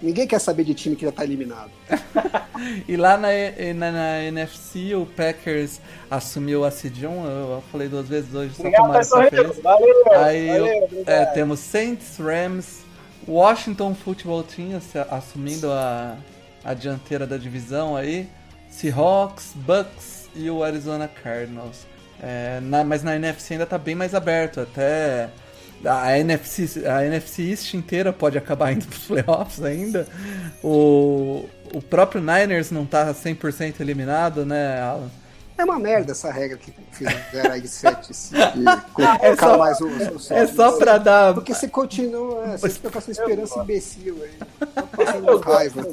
Ninguém 0.00 0.28
quer 0.28 0.38
saber 0.38 0.62
de 0.62 0.74
time 0.74 0.94
que 0.94 1.04
já 1.04 1.10
tá 1.12 1.24
eliminado. 1.24 1.70
E 2.88 2.96
lá 2.96 3.16
na, 3.16 3.28
na, 3.76 3.92
na 3.92 4.22
NFC, 4.24 4.92
o 4.96 5.06
Packers 5.06 5.80
assumiu 6.10 6.64
a 6.64 6.68
1, 6.68 7.02
eu, 7.04 7.30
eu 7.52 7.62
falei 7.70 7.86
duas 7.88 8.08
vezes 8.08 8.34
hoje, 8.34 8.52
só 8.54 8.62
Obrigado, 8.64 8.92
pessoal. 8.92 9.22
essa 9.22 9.42
vez. 9.42 9.58
Valeu, 9.62 10.04
Aí 10.12 10.46
valeu, 10.48 10.66
eu- 10.66 11.02
é, 11.06 11.24
temos 11.26 11.60
Saints, 11.60 12.16
Rams, 12.18 12.78
Washington 13.28 13.94
Football 13.94 14.42
Team 14.42 14.80
assumindo 15.10 15.70
a, 15.70 16.16
a 16.64 16.74
dianteira 16.74 17.26
da 17.26 17.36
divisão 17.36 17.94
aí. 17.94 18.28
Seahawks, 18.70 19.52
Bucks 19.54 20.28
e 20.34 20.50
o 20.50 20.64
Arizona 20.64 21.08
Cardinals. 21.08 21.86
É, 22.20 22.58
na, 22.62 22.82
mas 22.82 23.02
na 23.02 23.14
NFC 23.16 23.54
ainda 23.54 23.66
tá 23.66 23.78
bem 23.78 23.94
mais 23.94 24.14
aberto. 24.14 24.60
Até 24.60 25.30
a 25.84 26.18
NFC, 26.18 26.86
a 26.86 27.04
NFC 27.04 27.42
East 27.42 27.74
inteira 27.74 28.12
pode 28.12 28.38
acabar 28.38 28.72
indo 28.72 28.86
pros 28.86 29.04
playoffs 29.04 29.62
ainda. 29.62 30.06
O, 30.62 31.48
o 31.72 31.82
próprio 31.82 32.20
Niners 32.20 32.70
não 32.70 32.86
tá 32.86 33.12
100% 33.12 33.80
eliminado, 33.80 34.44
né, 34.44 34.80
Alan? 34.80 35.10
É 35.58 35.64
uma 35.64 35.78
merda 35.78 36.12
essa 36.12 36.30
regra 36.30 36.56
que 36.56 36.72
fizeram 36.92 37.52
aí 37.52 37.60
de 37.60 37.66
7 37.66 38.12
é 39.20 39.36
só, 39.36 39.58
mais 39.58 39.80
os, 39.80 40.30
É 40.30 40.46
só 40.46 40.78
pra 40.78 40.98
dar. 40.98 41.34
Porque 41.34 41.52
você 41.52 41.66
continua, 41.66 42.56
você 42.56 42.70
fica 42.70 42.88
com 42.88 42.98
essa 42.98 43.10
esperança 43.10 43.58
imbecil 43.58 44.16
aí. 44.22 44.66
Tá 44.72 44.82
passando 44.82 45.38
raiva. 45.40 45.88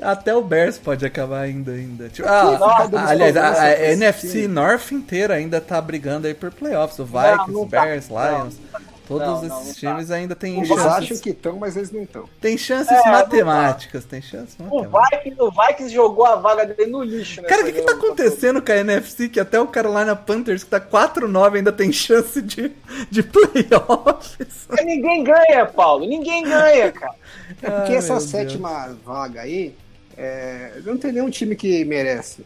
Até 0.00 0.32
o 0.32 0.42
Bears 0.42 0.78
pode 0.78 1.04
acabar 1.04 1.40
ainda. 1.40 1.72
ainda. 1.72 2.08
Tipo, 2.08 2.28
ah, 2.28 2.88
aliás, 3.08 3.36
a, 3.36 3.48
a, 3.48 3.62
a 3.62 3.92
NFC 3.92 4.46
North 4.46 4.92
inteira 4.92 5.34
ainda 5.34 5.60
tá 5.60 5.80
brigando 5.80 6.28
aí 6.28 6.34
por 6.34 6.52
playoffs. 6.52 7.00
O 7.00 7.04
Vikings, 7.04 7.48
não, 7.48 7.62
não 7.62 7.68
tá. 7.68 7.84
Bears, 7.84 8.08
Lions. 8.08 8.54
Não. 8.72 8.95
Todos 9.06 9.26
não, 9.26 9.46
esses 9.60 9.82
não, 9.82 9.92
times 9.92 10.08
tá. 10.08 10.14
ainda 10.14 10.34
têm 10.34 10.56
chances. 10.56 10.70
Eles 10.70 10.86
acham 10.86 11.18
que 11.18 11.30
estão, 11.30 11.56
mas 11.56 11.76
eles 11.76 11.92
não 11.92 12.02
estão. 12.02 12.28
Tem 12.40 12.58
chances 12.58 12.92
é, 12.92 13.10
matemáticas, 13.10 14.04
tem 14.04 14.20
chances 14.20 14.56
matemáticas. 14.58 14.92
O 14.92 15.16
Vikings, 15.16 15.42
o 15.42 15.50
Vikings 15.50 15.94
jogou 15.94 16.26
a 16.26 16.36
vaga 16.36 16.66
dele 16.66 16.90
no 16.90 17.02
lixo, 17.02 17.40
né? 17.40 17.48
Cara, 17.48 17.62
o 17.62 17.64
que, 17.66 17.72
que 17.72 17.82
tá 17.82 17.92
acontecendo 17.92 18.60
com 18.60 18.72
a 18.72 18.76
NFC 18.76 19.28
que 19.28 19.38
até 19.38 19.60
o 19.60 19.66
Carolina 19.66 20.16
Panthers, 20.16 20.64
que 20.64 20.70
tá 20.70 20.80
4-9, 20.80 21.56
ainda 21.56 21.72
tem 21.72 21.92
chance 21.92 22.42
de, 22.42 22.72
de 23.10 23.22
playoffs? 23.22 24.68
Ninguém 24.84 25.22
ganha, 25.22 25.66
Paulo. 25.66 26.06
Ninguém 26.06 26.42
ganha, 26.42 26.90
cara. 26.90 27.14
É 27.62 27.70
porque 27.70 27.92
ah, 27.92 27.98
essa 27.98 28.20
sétima 28.20 28.86
Deus. 28.86 28.98
vaga 29.04 29.42
aí, 29.42 29.74
é, 30.16 30.80
não 30.84 30.96
tem 30.96 31.12
nenhum 31.12 31.30
time 31.30 31.54
que 31.54 31.84
merece. 31.84 32.44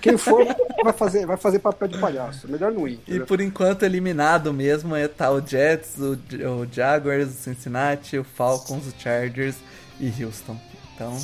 Quem 0.00 0.16
for 0.16 0.44
vai 0.82 0.92
fazer, 0.92 1.26
vai 1.26 1.36
fazer 1.36 1.58
papel 1.58 1.88
de 1.88 1.98
palhaço. 1.98 2.50
Melhor 2.50 2.72
não 2.72 2.88
ir. 2.88 3.00
E 3.06 3.20
por 3.20 3.40
enquanto 3.40 3.82
eliminado 3.82 4.52
mesmo 4.52 4.96
é 4.96 5.06
tá 5.06 5.30
o 5.30 5.46
Jets, 5.46 5.96
o, 5.98 6.12
o 6.48 6.66
Jaguars, 6.70 7.28
o 7.28 7.32
Cincinnati, 7.32 8.18
o 8.18 8.24
Falcons, 8.24 8.86
o 8.86 8.94
Chargers 8.98 9.56
e 10.00 10.24
Houston. 10.24 10.58
Então 10.94 11.16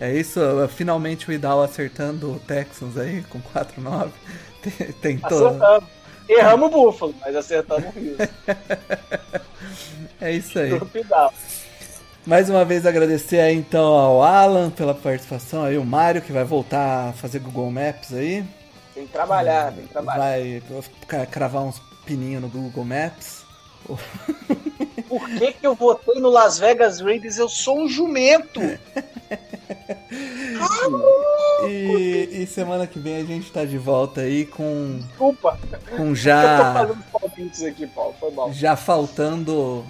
é 0.00 0.12
isso. 0.12 0.40
Finalmente 0.74 1.28
o 1.28 1.32
Idal 1.32 1.62
acertando 1.62 2.32
o 2.32 2.38
Texans 2.40 2.96
aí 2.96 3.22
com 3.30 3.40
4-9. 3.40 4.10
Tentou. 5.00 5.48
Acertamos. 5.48 5.88
Erramos 6.28 6.68
o 6.68 6.72
Buffalo, 6.72 7.14
mas 7.20 7.36
acertamos 7.36 7.84
o 7.84 7.98
Houston. 7.98 8.28
é 10.20 10.32
isso 10.32 10.58
aí. 10.58 10.70
Mais 12.26 12.48
uma 12.48 12.64
vez 12.64 12.86
agradecer 12.86 13.38
aí 13.38 13.54
então 13.54 13.84
ao 13.84 14.22
Alan 14.22 14.70
pela 14.70 14.94
participação, 14.94 15.62
aí 15.62 15.76
o 15.76 15.84
Mário 15.84 16.22
que 16.22 16.32
vai 16.32 16.44
voltar 16.44 17.10
a 17.10 17.12
fazer 17.12 17.38
Google 17.38 17.70
Maps 17.70 18.14
aí. 18.14 18.42
Tem 18.94 19.06
que 19.06 19.12
trabalhar, 19.12 19.72
tem 19.72 19.86
que 19.86 19.92
trabalhar. 19.92 20.20
Vai 20.20 20.62
cravar 21.26 21.64
uns 21.64 21.82
pininhos 22.06 22.40
no 22.40 22.48
Google 22.48 22.84
Maps. 22.84 23.44
Por 25.06 25.28
que, 25.28 25.52
que 25.52 25.66
eu 25.66 25.74
votei 25.74 26.18
no 26.18 26.30
Las 26.30 26.58
Vegas 26.58 27.00
Raiders? 27.00 27.36
Eu 27.36 27.48
sou 27.48 27.82
um 27.82 27.88
jumento! 27.88 28.60
e, 31.68 32.28
e, 32.32 32.46
semana 32.46 32.86
que 32.86 32.98
vem 32.98 33.16
a 33.16 33.24
gente 33.24 33.52
tá 33.52 33.66
de 33.66 33.76
volta 33.76 34.22
aí 34.22 34.46
com. 34.46 34.98
Desculpa! 34.98 35.58
Com 35.94 36.14
já. 36.14 36.86
Eu 36.88 36.96
tô 37.12 37.28
fazendo 37.28 37.68
aqui, 37.68 37.86
Paulo. 37.86 38.14
Foi 38.18 38.30
mal. 38.30 38.50
Já 38.52 38.76
faltando 38.76 39.84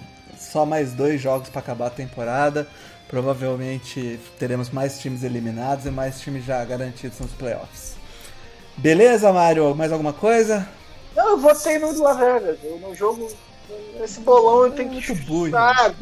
só 0.55 0.65
mais 0.65 0.93
dois 0.93 1.19
jogos 1.19 1.49
para 1.49 1.59
acabar 1.59 1.87
a 1.87 1.89
temporada. 1.89 2.65
Provavelmente 3.09 4.17
teremos 4.39 4.69
mais 4.69 4.97
times 4.99 5.21
eliminados 5.21 5.85
e 5.85 5.91
mais 5.91 6.21
times 6.21 6.45
já 6.45 6.63
garantidos 6.63 7.19
nos 7.19 7.31
playoffs. 7.31 7.95
Beleza, 8.77 9.33
Mário? 9.33 9.75
Mais 9.75 9.91
alguma 9.91 10.13
coisa? 10.13 10.65
Não, 11.13 11.31
eu 11.31 11.37
votei 11.37 11.77
no 11.77 12.01
Las 12.01 12.17
Vegas. 12.17 12.57
No 12.81 12.95
jogo, 12.95 13.29
nesse 13.99 14.21
bolão 14.21 14.63
eu 14.63 14.71
tenho 14.71 14.91
que 14.91 15.01
chutar. 15.01 15.93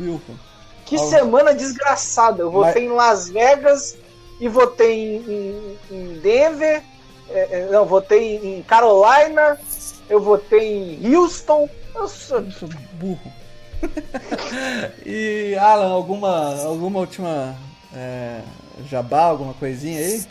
Que 0.86 1.00
semana 1.00 1.56
desgraçada. 1.56 2.44
Eu 2.44 2.52
votei 2.52 2.88
Mas... 2.88 2.92
em 2.92 2.96
Las 2.96 3.30
Vegas 3.30 3.98
e 4.40 4.48
votei 4.48 5.16
em, 5.18 5.78
em 5.90 6.20
Denver. 6.20 6.84
É, 7.32 7.60
é 7.60 7.70
não, 7.72 7.86
votei 7.86 8.38
em 8.38 8.62
Carolina. 8.62 9.60
Eu 10.08 10.22
votei 10.22 11.00
em 11.02 11.16
Houston. 11.16 11.68
Eu 11.96 12.08
sou, 12.08 12.38
eu 12.38 12.52
sou 12.52 12.70
burro. 12.94 13.43
e 15.06 15.56
Alan, 15.56 15.90
alguma, 15.90 16.56
alguma 16.64 17.00
última 17.00 17.56
é, 17.94 18.42
jabá, 18.90 19.24
alguma 19.24 19.54
coisinha 19.54 20.00
aí? 20.00 20.24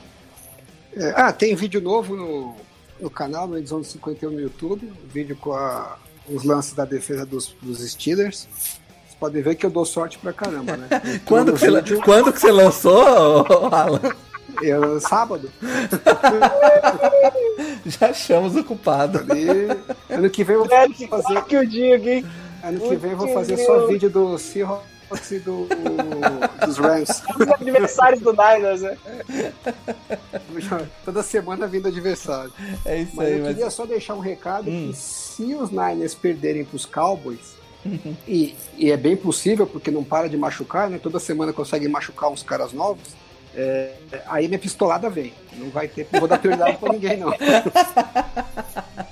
É, 0.95 1.13
ah, 1.17 1.33
tem 1.33 1.55
vídeo 1.55 1.81
novo 1.81 2.17
no, 2.17 2.57
no 3.01 3.11
canal, 3.11 3.47
no 3.47 3.57
Edição 3.57 3.83
51 3.83 4.31
no 4.31 4.41
YouTube, 4.41 4.93
vídeo 5.07 5.37
com 5.37 5.53
a, 5.53 5.97
os 6.29 6.45
lances 6.45 6.75
da 6.75 6.85
defesa 6.85 7.25
dos, 7.25 7.55
dos 7.63 7.79
Steelers. 7.91 8.49
Vocês 9.05 9.15
podem 9.19 9.43
ver 9.43 9.55
que 9.55 9.65
eu 9.65 9.71
dou 9.71 9.85
sorte 9.85 10.19
pra 10.19 10.33
caramba, 10.33 10.77
né? 10.77 10.89
quando, 11.25 11.55
que 11.55 11.67
vídeo... 11.67 11.97
você, 11.97 12.03
quando 12.03 12.33
que 12.33 12.41
você 12.41 12.51
lançou, 12.51 13.47
Alan? 13.73 14.01
Eu, 14.61 15.01
sábado. 15.01 15.51
Já 17.87 18.11
achamos 18.11 18.55
o 18.55 18.63
culpado. 18.63 19.19
Ali, 19.19 19.67
ano 20.11 20.31
que 20.31 20.45
vem 20.45 20.57
eu 20.57 20.65
vou 20.65 21.09
fazer. 21.09 21.43
Que 21.45 21.57
o 21.57 21.67
dia 21.67 21.97
aqui. 21.97 22.25
Ano 22.63 22.81
que 22.81 22.97
vem 22.97 23.13
eu 23.13 23.17
vou 23.17 23.29
fazer 23.29 23.57
só 23.59 23.87
vídeo 23.87 24.09
do 24.09 24.39
Seahawks 24.39 25.31
e 25.31 25.39
do, 25.41 25.67
dos 26.65 26.79
Rams. 26.79 27.23
Os 27.39 27.49
adversários 27.49 28.21
do 28.21 28.33
Niners, 28.33 28.83
né? 28.83 28.97
Toda 31.05 31.23
semana 31.23 31.67
vindo 31.67 31.89
adversário. 31.89 32.53
É 32.85 32.99
isso 32.99 33.17
mas 33.17 33.27
aí. 33.27 33.39
Eu 33.39 33.45
mas... 33.45 33.49
queria 33.49 33.71
só 33.71 33.85
deixar 33.85 34.15
um 34.15 34.21
recado 34.21 34.71
hum. 34.71 34.91
que 34.91 34.97
se 34.97 35.55
os 35.55 35.71
Niners 35.71 36.15
perderem 36.15 36.65
para 36.65 36.77
os 36.77 36.87
Cowboys, 36.87 37.57
e, 38.29 38.55
e, 38.77 38.93
é 38.93 38.97
bem 38.97 39.17
possível, 39.17 39.67
porque 39.67 39.91
não 39.91 40.05
para 40.05 40.29
de 40.29 40.37
machucar, 40.37 40.89
né? 40.89 41.01
Toda 41.03 41.19
semana 41.19 41.53
consegue 41.53 41.89
machucar 41.89 42.31
uns 42.31 42.43
caras 42.43 42.73
novos. 42.73 43.09
É, 43.55 43.95
aí 44.27 44.47
minha 44.47 44.59
pistolada 44.59 45.11
vem. 45.11 45.35
Não 45.57 45.69
vai 45.69 45.89
ter, 45.89 46.07
não 46.13 46.21
vou 46.21 46.29
dar 46.29 46.39
prioridade 46.39 46.79
pra 46.79 46.93
ninguém, 46.93 47.17
não. 47.17 47.33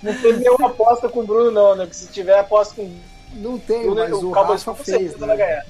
Não 0.03 0.15
tem 0.15 0.39
nenhuma 0.39 0.69
aposta 0.69 1.11
com 1.11 1.21
o 1.21 1.27
Bruno, 1.27 1.51
não, 1.51 1.77
né? 1.77 1.87
Que 1.87 1.95
se 1.95 2.11
tiver 2.11 2.39
aposta 2.39 2.75
com 2.75 2.91
não 3.35 3.59
tem, 3.59 3.87
mas 3.87 4.13
o, 4.13 4.29
o 4.29 4.33
Rafa 4.33 4.75
fez. 4.75 5.17
Né? 5.17 5.63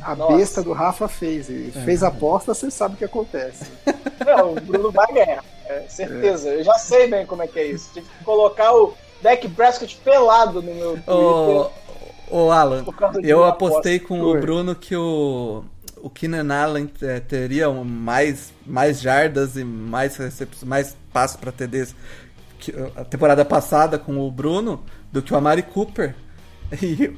A 0.00 0.14
Nossa. 0.14 0.36
besta 0.36 0.62
do 0.62 0.72
Rafa 0.72 1.08
fez. 1.08 1.48
Ele 1.48 1.72
é. 1.74 1.80
fez 1.80 2.02
aposta, 2.02 2.54
você 2.54 2.70
sabe 2.70 2.94
o 2.94 2.98
que 2.98 3.04
acontece. 3.04 3.70
Não, 4.24 4.52
o 4.52 4.60
Bruno 4.60 4.90
vai 4.90 5.06
ganhar. 5.12 5.44
É, 5.66 5.84
certeza. 5.88 6.50
É. 6.50 6.60
Eu 6.60 6.64
já 6.64 6.74
sei 6.74 7.08
bem 7.08 7.26
como 7.26 7.42
é 7.42 7.46
que 7.46 7.58
é 7.58 7.66
isso. 7.66 7.90
Tive 7.92 8.08
que 8.08 8.24
colocar 8.24 8.72
o 8.74 8.94
Deck 9.22 9.48
Prescott 9.48 9.96
pelado 10.04 10.62
no 10.62 10.74
meu 10.74 10.92
Twitter. 10.92 11.14
Ô, 11.14 11.70
ô 12.30 12.50
Alan, 12.50 12.84
eu 13.22 13.44
apostei 13.44 13.98
com 13.98 14.20
Oi. 14.20 14.38
o 14.38 14.40
Bruno 14.40 14.74
que 14.74 14.96
o 14.96 15.64
o 16.00 16.08
Keenan 16.08 16.54
Allen 16.54 16.90
é, 17.02 17.20
teria 17.20 17.68
mais, 17.70 18.52
mais 18.64 19.00
jardas 19.00 19.56
e 19.56 19.64
mais, 19.64 20.16
mais 20.62 20.96
passos 21.12 21.36
para 21.36 21.50
TDs 21.50 21.94
que 22.58 22.74
a 22.96 23.04
temporada 23.04 23.44
passada 23.44 23.98
com 23.98 24.18
o 24.18 24.30
Bruno 24.30 24.82
do 25.12 25.22
que 25.22 25.32
o 25.32 25.36
Amari 25.36 25.62
Cooper. 25.62 26.14
E 26.72 27.16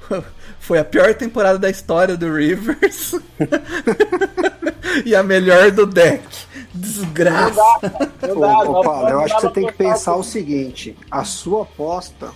foi 0.60 0.78
a 0.78 0.84
pior 0.84 1.14
temporada 1.14 1.58
da 1.58 1.68
história 1.68 2.16
do 2.16 2.32
Rivers. 2.32 3.14
e 5.04 5.14
a 5.14 5.22
melhor 5.22 5.70
do 5.70 5.86
deck. 5.86 6.22
Desgraça. 6.72 7.60
Ô, 8.22 8.44
ô, 8.44 8.82
Paulo, 8.82 9.08
eu 9.08 9.20
acho 9.20 9.34
que 9.36 9.42
você 9.42 9.50
tem 9.50 9.66
que 9.66 9.72
pensar 9.72 10.14
o 10.14 10.22
seguinte: 10.22 10.96
a 11.10 11.24
sua 11.24 11.62
aposta 11.62 12.30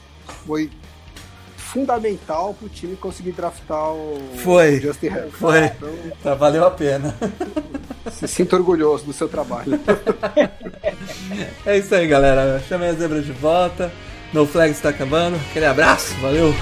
foi 0.45 0.71
fundamental 1.57 2.55
pro 2.55 2.69
time 2.69 2.95
conseguir 2.95 3.33
draftar 3.33 3.93
o 3.93 4.21
foi, 4.37 4.81
Justin 4.81 5.07
Herbert. 5.07 5.31
Foi. 5.33 5.65
Então, 5.65 5.89
tá, 6.23 6.35
valeu 6.35 6.65
a 6.65 6.71
pena. 6.71 7.17
Se 8.13 8.29
sinta 8.29 8.55
orgulhoso 8.55 9.05
do 9.05 9.13
seu 9.13 9.29
trabalho. 9.29 9.81
é 11.67 11.79
isso 11.79 11.95
aí, 11.95 12.07
galera. 12.07 12.63
Chamei 12.69 12.91
a 12.91 12.93
zebra 12.93 13.21
de 13.21 13.33
volta. 13.33 13.91
No 14.33 14.47
Flag 14.47 14.71
está 14.73 14.91
acabando. 14.91 15.37
Aquele 15.51 15.67
abraço, 15.67 16.15
valeu! 16.21 16.55